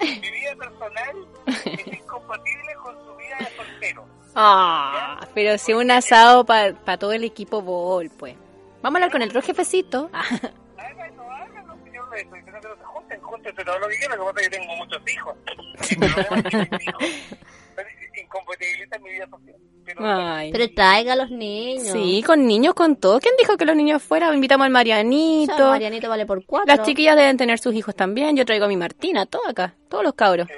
Mi 0.00 0.30
vida 0.30 0.54
personal 0.56 1.26
es 1.46 1.86
incompatible 1.86 2.74
con 2.82 2.94
su 3.06 3.16
vida 3.16 3.36
de 3.38 3.56
soltero. 3.56 4.06
Ah, 4.34 5.26
pero 5.34 5.58
si 5.58 5.72
un 5.72 5.90
asado 5.90 6.44
para 6.44 6.74
todo 6.98 7.12
el 7.12 7.24
equipo 7.24 7.62
bol, 7.62 8.10
pues. 8.18 8.34
Vamos 8.82 8.96
a 8.96 8.98
hablar 8.98 9.10
con 9.12 9.22
el 9.22 9.28
otro 9.28 9.42
jefecito. 9.42 10.10
Ah, 10.12 10.24
Háganlo, 10.76 11.22
háganlo, 11.30 11.74
señor 11.84 12.10
de 12.10 12.20
eso. 12.20 12.36
Y 12.36 12.42
que 12.44 12.50
no 12.50 12.60
se 12.60 12.68
junten, 12.84 13.20
júntense 13.22 13.64
todo 13.64 13.78
lo 13.78 13.88
que 13.88 13.96
quieran. 13.96 14.18
Lo 14.18 14.26
que 14.26 14.32
pasa 14.32 14.44
es 14.44 14.48
que 14.50 14.58
tengo 14.58 14.76
muchos 14.76 15.02
hijos. 15.12 15.36
El 15.90 15.98
problema 15.98 16.36
es 16.36 16.44
que 16.44 16.58
mis 16.76 16.88
hijos 16.88 17.04
incompatibilizan 18.22 19.02
mi 19.02 19.10
vida 19.10 19.26
social. 19.30 19.56
Pero, 19.86 20.00
Ay. 20.02 20.50
Pero 20.52 20.74
traiga 20.74 21.12
a 21.12 21.16
los 21.16 21.30
niños. 21.30 21.88
Sí, 21.88 22.22
con 22.26 22.46
niños, 22.46 22.74
con 22.74 22.96
todo. 22.96 23.20
¿Quién 23.20 23.34
dijo 23.38 23.56
que 23.56 23.64
los 23.66 23.76
niños 23.76 24.02
fuera? 24.02 24.34
Invitamos 24.34 24.64
al 24.64 24.70
O 24.70 24.72
Marianito. 24.72 25.56
sea, 25.56 25.66
Marianito 25.66 26.08
vale 26.08 26.24
por 26.26 26.44
cuatro. 26.46 26.74
Las 26.74 26.86
chiquillas 26.86 27.16
deben 27.16 27.36
tener 27.36 27.58
sus 27.58 27.74
hijos 27.74 27.94
también. 27.94 28.34
Yo 28.36 28.44
traigo 28.46 28.64
a 28.64 28.68
mi 28.68 28.76
Martina, 28.76 29.26
todo 29.26 29.46
acá. 29.48 29.74
Todos 29.88 30.02
los 30.04 30.14
cabros. 30.14 30.48
eh, 30.50 30.54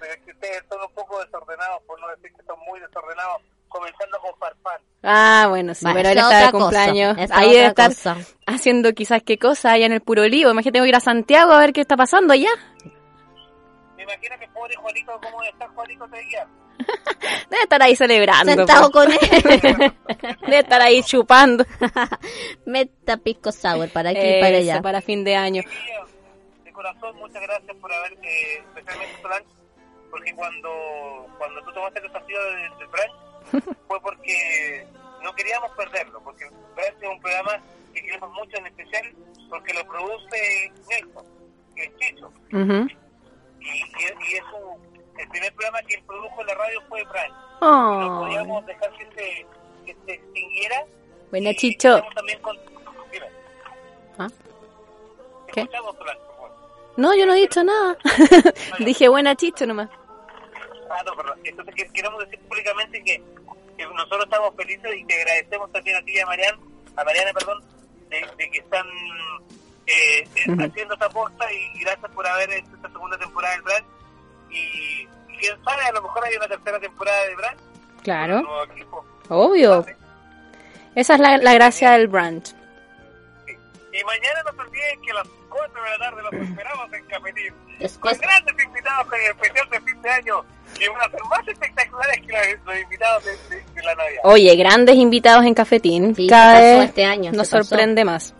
pero 0.00 0.12
es 0.12 0.18
que 0.24 0.30
ustedes 0.32 0.62
son 0.68 0.80
un 0.82 0.92
poco 0.94 1.20
desordenados, 1.24 1.82
por 1.86 2.00
no 2.00 2.08
decir 2.08 2.32
que 2.36 2.42
son 2.44 2.58
muy 2.66 2.80
desordenados, 2.80 3.42
comenzando 3.68 4.18
con 4.20 4.38
Farfán. 4.38 4.80
Ah, 5.02 5.46
bueno, 5.48 5.74
sí, 5.74 5.84
Bueno, 5.84 5.96
pero 5.98 6.08
él 6.10 6.18
está 6.18 6.46
de 6.46 6.52
cumpleaños. 6.52 7.18
esa 7.18 7.38
Ahí 7.38 7.52
debe 7.52 7.66
estar 7.66 7.88
cosa. 7.90 8.16
haciendo 8.46 8.92
quizás 8.92 9.22
qué 9.22 9.38
cosa 9.38 9.72
allá 9.72 9.86
en 9.86 9.92
el 9.92 10.00
puro 10.00 10.24
lío. 10.24 10.50
Imagínate, 10.50 10.72
tengo 10.72 10.84
que 10.84 10.88
ir 10.90 10.96
a 10.96 11.00
Santiago 11.00 11.52
a 11.52 11.58
ver 11.60 11.72
qué 11.72 11.80
está 11.80 11.96
pasando 11.96 12.32
allá. 12.32 12.50
Me 13.96 14.02
imagino 14.02 14.38
que 14.38 14.48
pobre 14.48 14.74
Juanito, 14.76 15.20
¿cómo 15.22 15.42
está 15.42 15.68
Juanito 15.68 16.06
de 16.08 16.22
guía? 16.24 16.46
Debe 17.50 17.62
estar 17.62 17.82
ahí 17.82 17.96
celebrando. 17.96 18.52
Sentado 18.52 18.90
pues. 18.90 19.06
con 19.06 19.12
él. 19.12 19.92
Debe 20.42 20.58
estar 20.58 20.80
ahí 20.82 21.02
chupando. 21.02 21.64
Meta 22.66 23.16
pisco 23.16 23.50
sour 23.52 23.88
para 23.90 24.10
aquí 24.10 24.20
y 24.20 24.40
para 24.40 24.56
allá. 24.58 24.82
para 24.82 25.00
fin 25.00 25.24
de 25.24 25.34
año. 25.36 25.62
De 26.64 26.72
corazón, 26.72 27.16
muchas 27.16 27.42
gracias 27.42 27.76
por 27.78 27.92
haber, 27.92 28.12
eh, 28.22 28.58
especialmente 28.68 29.22
Solange, 29.22 29.46
porque 30.16 30.34
cuando, 30.34 30.70
cuando 31.38 31.60
tú 31.62 31.72
tomaste 31.72 31.98
el 32.00 32.06
desafío 32.06 32.42
del, 32.44 32.78
del 32.78 32.88
brunch, 32.88 33.64
fue 33.86 34.00
porque 34.00 34.86
no 35.22 35.32
queríamos 35.34 35.70
perderlo, 35.72 36.20
porque 36.22 36.44
el 36.44 36.50
brunch 36.50 37.02
es 37.02 37.08
un 37.08 37.20
programa 37.20 37.60
que 37.92 38.00
queremos 38.02 38.32
mucho, 38.32 38.56
en 38.56 38.66
especial 38.68 39.14
porque 39.50 39.74
lo 39.74 39.84
produce 39.86 40.72
Nelson, 40.88 41.26
que 41.74 41.84
es 41.84 41.96
Chicho, 41.96 42.26
Ujú. 42.52 42.88
y, 43.60 43.66
y, 43.68 44.30
y 44.30 44.34
es 44.36 44.44
un- 44.58 44.96
el 45.18 45.28
primer 45.28 45.52
programa 45.54 45.78
que 45.88 46.02
produjo 46.06 46.40
en 46.40 46.46
la 46.46 46.54
radio 46.54 46.80
fue 46.88 47.02
Brunch. 47.04 47.30
No 47.60 48.16
Oh. 48.18 48.20
podíamos 48.26 48.66
dejar 48.66 48.90
que 48.98 49.04
se, 49.14 49.46
que 49.86 49.96
se 50.06 50.12
extinguiera. 50.12 50.84
Buena, 51.30 51.50
y 51.50 51.56
Chicho. 51.56 52.02
también 52.14 52.38
con... 52.40 52.56
¿Ah? 54.18 54.28
¿Qué? 55.52 55.68
No, 56.98 57.14
yo 57.14 57.26
no 57.26 57.34
he 57.34 57.40
dicho 57.40 57.62
nada. 57.64 57.96
Dije 58.78 59.08
buena 59.08 59.34
chicho 59.36 59.66
nomás. 59.66 59.88
Ah, 60.90 61.02
no, 61.04 61.16
perdón. 61.16 61.38
Entonces 61.44 61.74
que- 61.74 61.88
queremos 61.92 62.18
decir 62.24 62.38
públicamente 62.48 63.02
que, 63.02 63.22
que 63.76 63.86
nosotros 63.86 64.24
estamos 64.24 64.54
felices 64.56 64.90
y 64.96 65.04
te 65.04 65.14
agradecemos 65.22 65.70
también 65.72 65.96
a 65.96 66.02
ti 66.02 66.12
y 66.12 66.20
a 66.20 66.26
Mariana, 66.26 66.58
a 66.96 67.04
Mariana, 67.04 67.32
perdón, 67.32 67.64
de, 68.08 68.20
de 68.38 68.50
que 68.50 68.58
están 68.58 68.86
eh, 69.86 70.28
eh, 70.36 70.50
Ujú. 70.50 70.62
haciendo 70.64 70.94
esta 70.94 71.06
aposta 71.06 71.52
y, 71.52 71.56
y 71.78 71.80
gracias 71.80 72.10
por 72.12 72.26
haber 72.26 72.50
hecho 72.50 72.68
esta 72.74 72.88
segunda 72.90 73.18
temporada 73.18 73.54
del 73.54 73.62
Brand. 73.62 73.86
Y, 74.50 74.56
y 75.28 75.36
quién 75.40 75.62
sabe, 75.64 75.84
a 75.84 75.92
lo 75.92 76.02
mejor 76.02 76.24
hay 76.24 76.36
una 76.36 76.48
tercera 76.48 76.78
temporada 76.80 77.22
de 77.24 77.34
Brand. 77.36 77.60
Claro, 78.02 78.42
obvio. 79.28 79.84
Esa 80.94 81.14
es 81.14 81.20
la, 81.20 81.36
la 81.38 81.54
gracia 81.54 81.90
del 81.92 82.08
brunch. 82.08 82.54
Y 83.92 84.04
mañana 84.04 84.42
no 84.44 84.52
se 84.52 84.60
olviden 84.68 85.00
que 85.02 85.10
a 85.10 85.14
las 85.14 85.28
4 85.48 85.82
de 85.82 85.90
la 85.90 85.98
tarde 85.98 86.22
los 86.22 86.32
esperamos 86.34 86.92
en 86.92 87.04
Cafetín. 87.06 87.54
Después, 87.78 88.18
Con 88.18 88.28
grandes 88.28 88.64
invitados 88.64 89.06
con 89.08 89.20
el 89.20 89.26
especial 89.30 89.70
de 89.70 89.80
fin 89.80 90.02
de 90.02 90.10
año. 90.10 90.44
Que 90.78 90.88
van 90.88 91.00
a 91.00 91.10
ser 91.10 91.20
más 91.30 91.48
espectaculares 91.48 92.20
que 92.26 92.32
los, 92.32 92.64
los 92.66 92.82
invitados 92.82 93.24
de, 93.24 93.30
de- 93.56 93.62
de 93.74 93.82
la 93.82 93.94
Navidad. 93.94 94.20
Oye, 94.24 94.56
grandes 94.56 94.96
invitados 94.96 95.44
en 95.44 95.54
Cafetín. 95.54 96.14
Sí, 96.14 96.26
Cada 96.28 96.60
vez 96.60 96.84
este 96.84 97.04
año, 97.04 97.32
nos 97.32 97.48
sorprende 97.48 98.04
más. 98.04 98.34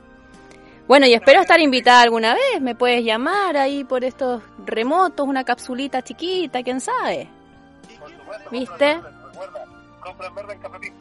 Bueno, 0.87 1.07
y 1.07 1.15
espero 1.15 1.41
estar 1.41 1.59
invitada 1.61 2.03
alguna 2.03 2.35
vez. 2.35 2.61
Me 2.61 2.75
puedes 2.77 3.05
llamar 3.05 3.57
ahí 3.57 3.83
por 3.85 4.05
estos 4.05 4.43
remotos, 4.65 5.27
una 5.27 5.43
capsulita 5.45 6.03
chiquita, 6.03 6.63
quién 6.63 6.81
sabe. 6.81 7.29
Por 7.99 8.11
supuesto, 8.13 8.51
¿Viste? 8.51 8.95
Recuerda, 8.95 9.65
compran 10.01 10.35
verde 10.35 10.53
en 10.55 10.61
cafetín. 10.61 10.93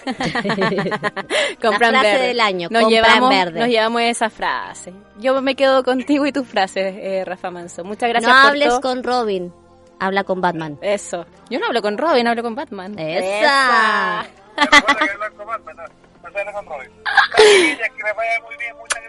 Compran 1.60 1.90
frase 1.90 2.08
verde. 2.12 2.26
del 2.28 2.40
año, 2.40 2.68
Nos 2.70 2.82
compran 2.82 2.90
llevamos, 3.04 3.28
verde. 3.30 3.60
nos 3.60 3.68
llevamos 3.68 4.02
esa 4.02 4.30
frase. 4.30 4.92
Yo 5.18 5.40
me 5.42 5.54
quedo 5.54 5.82
contigo 5.84 6.26
y 6.26 6.32
tus 6.32 6.46
frases, 6.46 6.94
eh, 6.98 7.22
Rafa 7.24 7.50
Manso. 7.50 7.84
Muchas 7.84 8.08
gracias 8.08 8.32
no 8.32 8.40
por 8.42 8.50
hables 8.50 8.68
todo. 8.68 8.80
con 8.80 9.02
Robin, 9.02 9.52
habla 10.00 10.24
con 10.24 10.40
Batman. 10.40 10.78
Eso. 10.82 11.26
Yo 11.48 11.60
no 11.60 11.66
hablo 11.66 11.82
con 11.82 11.96
Robin, 11.98 12.26
hablo 12.26 12.42
con 12.42 12.54
Batman. 12.54 12.98
Esa. 12.98 14.26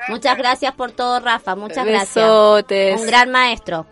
Muchas 0.09 0.37
gracias. 0.37 0.51
Gracias 0.51 0.73
por 0.73 0.91
todo, 0.91 1.19
Rafa. 1.19 1.55
Muchas 1.55 1.85
gracias. 1.85 2.15
Besotes. 2.15 2.99
Un 2.99 3.07
gran 3.07 3.31
maestro. 3.31 3.85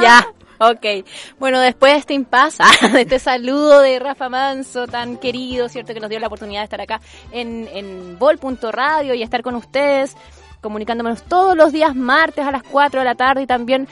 Ya, 0.00 0.26
ok. 0.58 1.06
Bueno, 1.38 1.60
después 1.60 1.92
de 1.92 1.98
este 1.98 2.14
impasse, 2.14 2.62
de 2.92 3.00
este 3.00 3.18
saludo 3.18 3.80
de 3.80 3.98
Rafa 3.98 4.28
Manso, 4.28 4.86
tan 4.86 5.16
querido, 5.16 5.68
¿cierto? 5.68 5.94
Que 5.94 6.00
nos 6.00 6.10
dio 6.10 6.20
la 6.20 6.26
oportunidad 6.26 6.60
de 6.60 6.64
estar 6.64 6.80
acá 6.80 7.00
en, 7.32 7.68
en 7.72 8.18
Vol.radio 8.18 9.14
y 9.14 9.22
estar 9.22 9.42
con 9.42 9.54
ustedes, 9.54 10.16
comunicándonos 10.60 11.22
todos 11.22 11.56
los 11.56 11.72
días 11.72 11.94
martes 11.94 12.46
a 12.46 12.50
las 12.50 12.62
4 12.62 13.00
de 13.00 13.04
la 13.04 13.14
tarde 13.14 13.42
y 13.42 13.46
también 13.46 13.88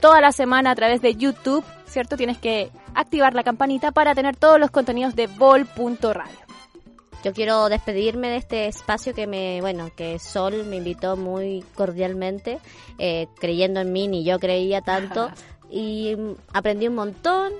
toda 0.00 0.20
la 0.20 0.32
semana 0.32 0.70
a 0.70 0.74
través 0.74 1.02
de 1.02 1.14
YouTube, 1.14 1.64
¿cierto? 1.86 2.16
Tienes 2.16 2.38
que 2.38 2.70
activar 2.94 3.34
la 3.34 3.42
campanita 3.42 3.92
para 3.92 4.14
tener 4.14 4.36
todos 4.36 4.58
los 4.58 4.70
contenidos 4.70 5.14
de 5.16 5.26
Vol.radio. 5.26 6.48
Yo 7.24 7.32
quiero 7.32 7.68
despedirme 7.68 8.28
de 8.28 8.36
este 8.36 8.66
espacio 8.68 9.12
que 9.12 9.26
me, 9.26 9.60
bueno, 9.60 9.90
que 9.96 10.20
Sol 10.20 10.64
me 10.64 10.76
invitó 10.76 11.16
muy 11.16 11.64
cordialmente, 11.74 12.60
eh, 12.98 13.26
creyendo 13.40 13.80
en 13.80 13.92
mí, 13.92 14.06
ni 14.06 14.24
yo 14.24 14.38
creía 14.38 14.82
tanto, 14.82 15.30
y 15.70 16.16
aprendí 16.52 16.86
un 16.86 16.94
montón, 16.94 17.52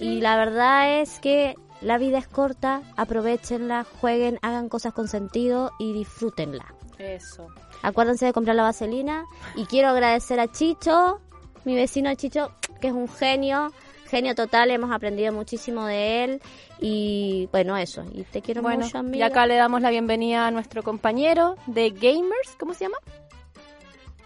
y 0.00 0.20
la 0.20 0.36
verdad 0.36 1.00
es 1.00 1.20
que 1.20 1.54
la 1.82 1.98
vida 1.98 2.18
es 2.18 2.26
corta, 2.26 2.80
aprovechenla, 2.96 3.84
jueguen, 4.00 4.38
hagan 4.40 4.68
cosas 4.68 4.94
con 4.94 5.08
sentido 5.08 5.72
y 5.78 5.92
disfrútenla. 5.92 6.74
Eso. 7.02 7.48
Acuérdense 7.82 8.26
de 8.26 8.32
comprar 8.32 8.54
la 8.54 8.62
vaselina, 8.62 9.24
y 9.56 9.66
quiero 9.66 9.88
agradecer 9.88 10.38
a 10.38 10.46
Chicho, 10.46 11.20
mi 11.64 11.74
vecino 11.74 12.14
Chicho, 12.14 12.52
que 12.80 12.88
es 12.88 12.92
un 12.92 13.08
genio, 13.08 13.72
genio 14.06 14.34
total, 14.34 14.70
hemos 14.70 14.92
aprendido 14.92 15.32
muchísimo 15.32 15.84
de 15.86 16.24
él, 16.24 16.42
y 16.80 17.48
bueno, 17.50 17.76
eso, 17.76 18.04
y 18.12 18.22
te 18.22 18.40
quiero 18.40 18.62
Bueno, 18.62 18.84
mucho, 18.84 18.98
y 18.98 19.00
amiga. 19.00 19.26
acá 19.26 19.46
le 19.46 19.56
damos 19.56 19.80
la 19.82 19.90
bienvenida 19.90 20.46
a 20.46 20.50
nuestro 20.52 20.82
compañero 20.82 21.56
de 21.66 21.90
Gamers, 21.90 22.56
¿cómo 22.58 22.72
se 22.74 22.84
llama? 22.84 22.98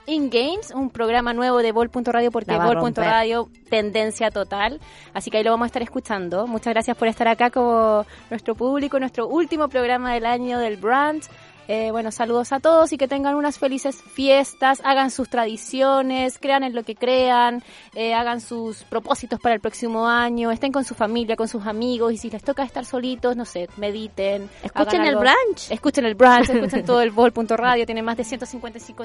In 0.09 0.31
Games, 0.31 0.71
un 0.71 0.91
programa 0.91 1.33
nuevo 1.33 1.59
de 1.59 1.73
Vol.radio 1.73 2.31
porque 2.31 2.57
Vol.radio 2.57 3.49
tendencia 3.69 4.31
total, 4.31 4.81
así 5.15 5.33
que 5.33 5.39
ahí 5.39 5.45
lo 5.45 5.51
vamos 5.51 5.65
a 5.65 5.67
estar 5.67 5.83
escuchando. 5.83 6.47
Muchas 6.47 6.75
gracias 6.75 6.97
por 6.97 7.09
estar 7.09 7.27
acá 7.27 7.51
con 7.51 8.07
nuestro 8.31 8.55
público, 8.55 9.01
nuestro 9.01 9.27
último 9.27 9.69
programa 9.69 10.15
del 10.15 10.27
año 10.27 10.61
del 10.61 10.77
brand. 10.77 11.25
Eh, 11.69 11.91
bueno, 11.91 12.13
saludos 12.13 12.53
a 12.53 12.61
todos 12.61 12.93
y 12.93 12.99
que 12.99 13.09
tengan 13.09 13.35
unas 13.35 13.59
felices 13.59 14.03
fiestas, 14.03 14.81
hagan 14.85 15.11
sus 15.11 15.29
tradiciones, 15.29 16.39
crean 16.39 16.63
en 16.63 16.75
lo 16.75 16.85
que 16.85 16.95
crean, 16.95 17.63
eh, 17.95 18.15
hagan 18.15 18.41
sus 18.41 18.85
propósitos 18.85 19.41
para 19.41 19.55
el 19.55 19.61
próximo 19.61 20.07
año, 20.07 20.51
estén 20.51 20.73
con 20.73 20.85
su 20.85 20.95
familia, 20.95 21.37
con 21.37 21.49
sus 21.49 21.67
amigos 21.67 22.13
y 22.13 22.19
si 22.19 22.31
les 22.31 22.43
toca 22.43 22.63
estar 22.63 22.85
solitos, 22.85 23.37
no 23.37 23.45
sé, 23.45 23.69
mediten. 23.77 24.49
Escuchen 24.63 25.05
el 25.05 25.17
brunch. 25.17 25.71
Escuchen 25.71 26.05
el 26.05 26.15
brunch, 26.15 26.51
escuchen 26.51 26.85
todo 26.85 27.03
el 27.03 27.11
bol.radio, 27.11 27.85
tiene 27.85 28.03
más 28.03 28.17
de 28.17 28.25
155 28.25 29.05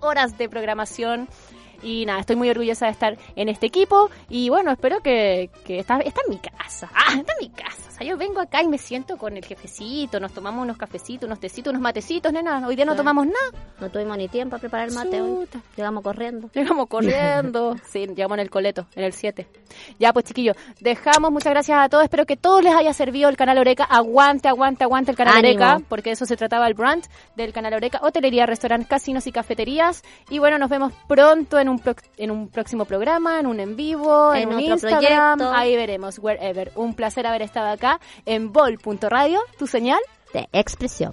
horas 0.00 0.38
de 0.38 0.48
programación. 0.48 1.28
Y 1.82 2.06
nada, 2.06 2.20
estoy 2.20 2.36
muy 2.36 2.48
orgullosa 2.50 2.86
de 2.86 2.92
estar 2.92 3.16
en 3.36 3.48
este 3.48 3.66
equipo. 3.66 4.10
Y 4.28 4.48
bueno, 4.48 4.70
espero 4.70 5.00
que, 5.00 5.50
que 5.64 5.78
está, 5.78 5.98
está 6.00 6.20
en 6.26 6.30
mi 6.34 6.38
casa. 6.38 6.90
Ah, 6.94 7.14
está 7.16 7.32
en 7.40 7.48
mi 7.48 7.50
casa. 7.50 7.82
O 7.88 7.98
sea, 7.98 8.06
yo 8.06 8.16
vengo 8.18 8.40
acá 8.40 8.62
y 8.62 8.68
me 8.68 8.76
siento 8.76 9.16
con 9.16 9.36
el 9.38 9.44
jefecito, 9.44 10.20
nos 10.20 10.32
tomamos 10.32 10.62
unos 10.62 10.76
cafecitos, 10.76 11.26
unos 11.26 11.40
tecitos, 11.40 11.70
unos 11.70 11.80
matecitos, 11.82 12.30
nena. 12.32 12.66
Hoy 12.66 12.76
día 12.76 12.84
no 12.84 12.92
Sí. 12.92 12.98
tomamos 12.98 13.26
nada. 13.26 13.64
No 13.80 13.90
tuvimos 13.90 14.16
ni 14.18 14.28
tiempo 14.28 14.50
para 14.50 14.60
preparar 14.60 14.88
el 14.88 14.94
mate 14.94 15.20
hoy. 15.22 15.48
Llegamos 15.76 16.02
corriendo. 16.02 16.50
Llegamos 16.54 16.88
corriendo. 16.88 17.76
Sí, 17.86 18.06
llegamos 18.06 18.36
en 18.36 18.40
el 18.40 18.50
coleto, 18.50 18.86
en 18.94 19.04
el 19.04 19.12
7. 19.12 19.46
Ya, 19.98 20.12
pues 20.12 20.24
chiquillos, 20.26 20.56
dejamos. 20.80 21.30
Muchas 21.30 21.52
gracias 21.52 21.78
a 21.80 21.88
todos. 21.88 22.04
Espero 22.04 22.26
que 22.26 22.36
todos 22.36 22.62
les 22.62 22.74
haya 22.74 22.92
servido 22.92 23.28
el 23.30 23.36
canal 23.36 23.58
Oreca. 23.58 23.84
Aguante, 23.84 24.48
aguante, 24.48 24.84
aguante 24.84 25.10
el 25.12 25.16
canal 25.16 25.36
Ánimo. 25.38 25.54
Oreca, 25.64 25.80
porque 25.88 26.10
de 26.10 26.14
eso 26.14 26.26
se 26.26 26.36
trataba 26.36 26.66
el 26.66 26.74
brand 26.74 27.04
del 27.36 27.52
canal 27.52 27.74
Oreca. 27.74 28.00
Hotelería, 28.02 28.44
restaurantes, 28.46 28.88
casinos 28.88 29.26
y 29.26 29.32
cafeterías. 29.32 30.02
Y 30.30 30.38
bueno, 30.38 30.58
nos 30.58 30.68
vemos 30.68 30.92
pronto 31.08 31.58
en 31.58 31.65
un, 31.68 31.78
pro- 31.78 31.94
en 32.16 32.30
un 32.30 32.48
próximo 32.48 32.84
programa, 32.84 33.38
en 33.40 33.46
un 33.46 33.60
en 33.60 33.76
vivo, 33.76 34.32
en, 34.34 34.42
En 34.42 34.48
un 34.48 34.54
otro 34.54 34.66
Instagram. 34.74 35.38
proyecto. 35.38 35.58
Ahí 35.58 35.76
veremos, 35.76 36.18
wherever. 36.18 36.72
Un 36.74 36.94
placer 36.94 37.26
haber 37.26 37.42
estado 37.42 37.68
acá 37.70 38.00
en 38.24 38.52
bol.radio, 38.52 39.40
tu 39.58 39.66
señal. 39.66 40.00
De 40.32 40.48
expresión. 40.52 41.12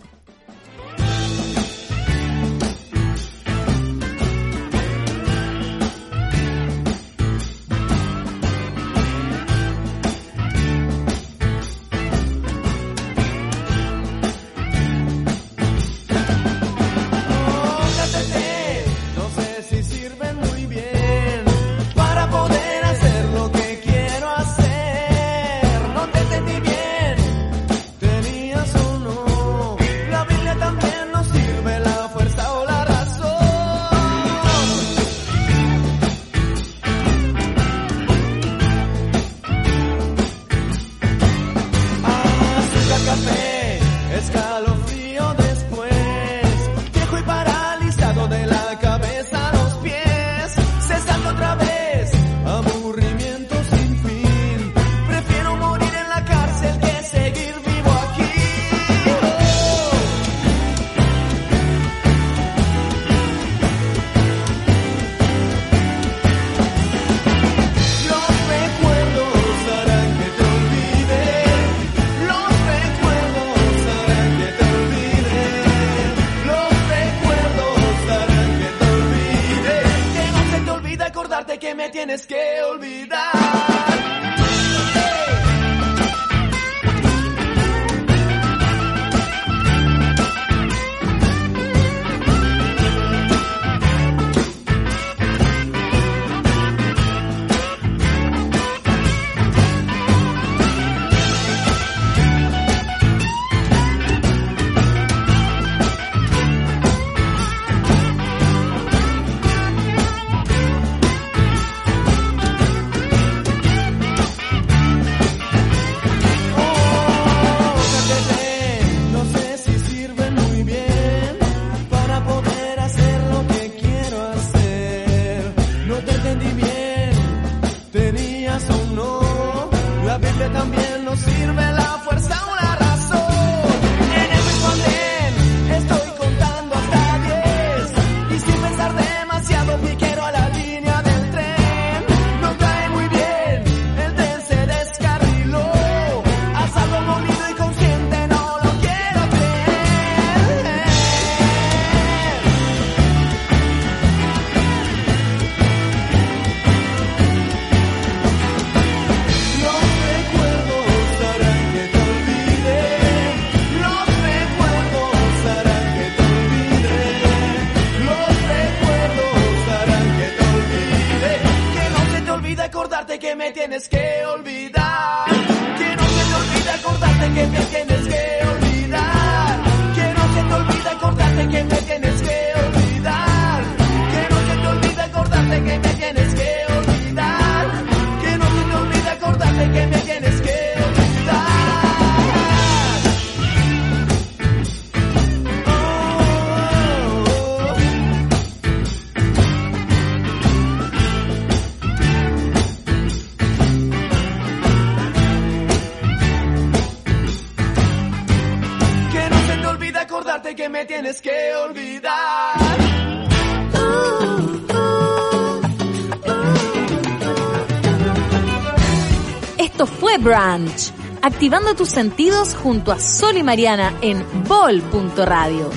Brunch, 220.24 220.94
activando 221.22 221.76
tus 221.76 221.90
sentidos 221.90 222.56
junto 222.56 222.94
a 222.94 223.00
Sol 223.00 223.36
y 223.36 223.44
Mariana 223.44 223.94
en 224.02 224.24
bol.radio. 224.48 225.70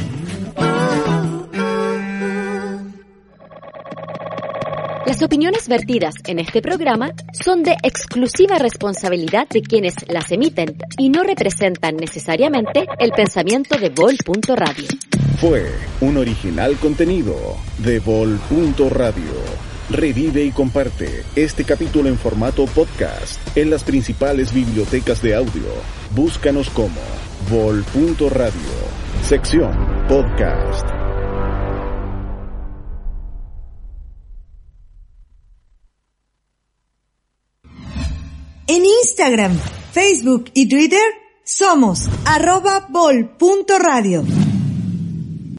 Las 5.04 5.22
opiniones 5.22 5.68
vertidas 5.68 6.14
en 6.26 6.38
este 6.38 6.62
programa 6.62 7.10
son 7.32 7.64
de 7.64 7.76
exclusiva 7.82 8.58
responsabilidad 8.58 9.48
de 9.48 9.62
quienes 9.62 9.94
las 10.08 10.30
emiten 10.30 10.76
y 10.96 11.08
no 11.08 11.24
representan 11.24 11.96
necesariamente 11.96 12.86
el 13.00 13.10
pensamiento 13.10 13.76
de 13.78 13.88
Vol.radio. 13.88 14.88
Fue 15.40 15.72
un 16.00 16.18
original 16.18 16.76
contenido 16.76 17.36
de 17.78 17.98
Vol.radio. 17.98 19.45
Revive 19.90 20.44
y 20.44 20.50
comparte 20.50 21.22
este 21.36 21.64
capítulo 21.64 22.08
en 22.08 22.18
formato 22.18 22.66
podcast 22.66 23.38
en 23.56 23.70
las 23.70 23.84
principales 23.84 24.52
bibliotecas 24.52 25.22
de 25.22 25.36
audio. 25.36 25.62
Búscanos 26.12 26.68
como 26.70 27.00
Vol.radio, 27.48 28.52
sección 29.22 29.72
podcast. 30.08 30.86
En 38.66 38.84
Instagram, 38.84 39.56
Facebook 39.92 40.50
y 40.54 40.68
Twitter 40.68 40.98
somos 41.44 42.08
arroba 42.24 42.88
bol.radio. 42.90 44.24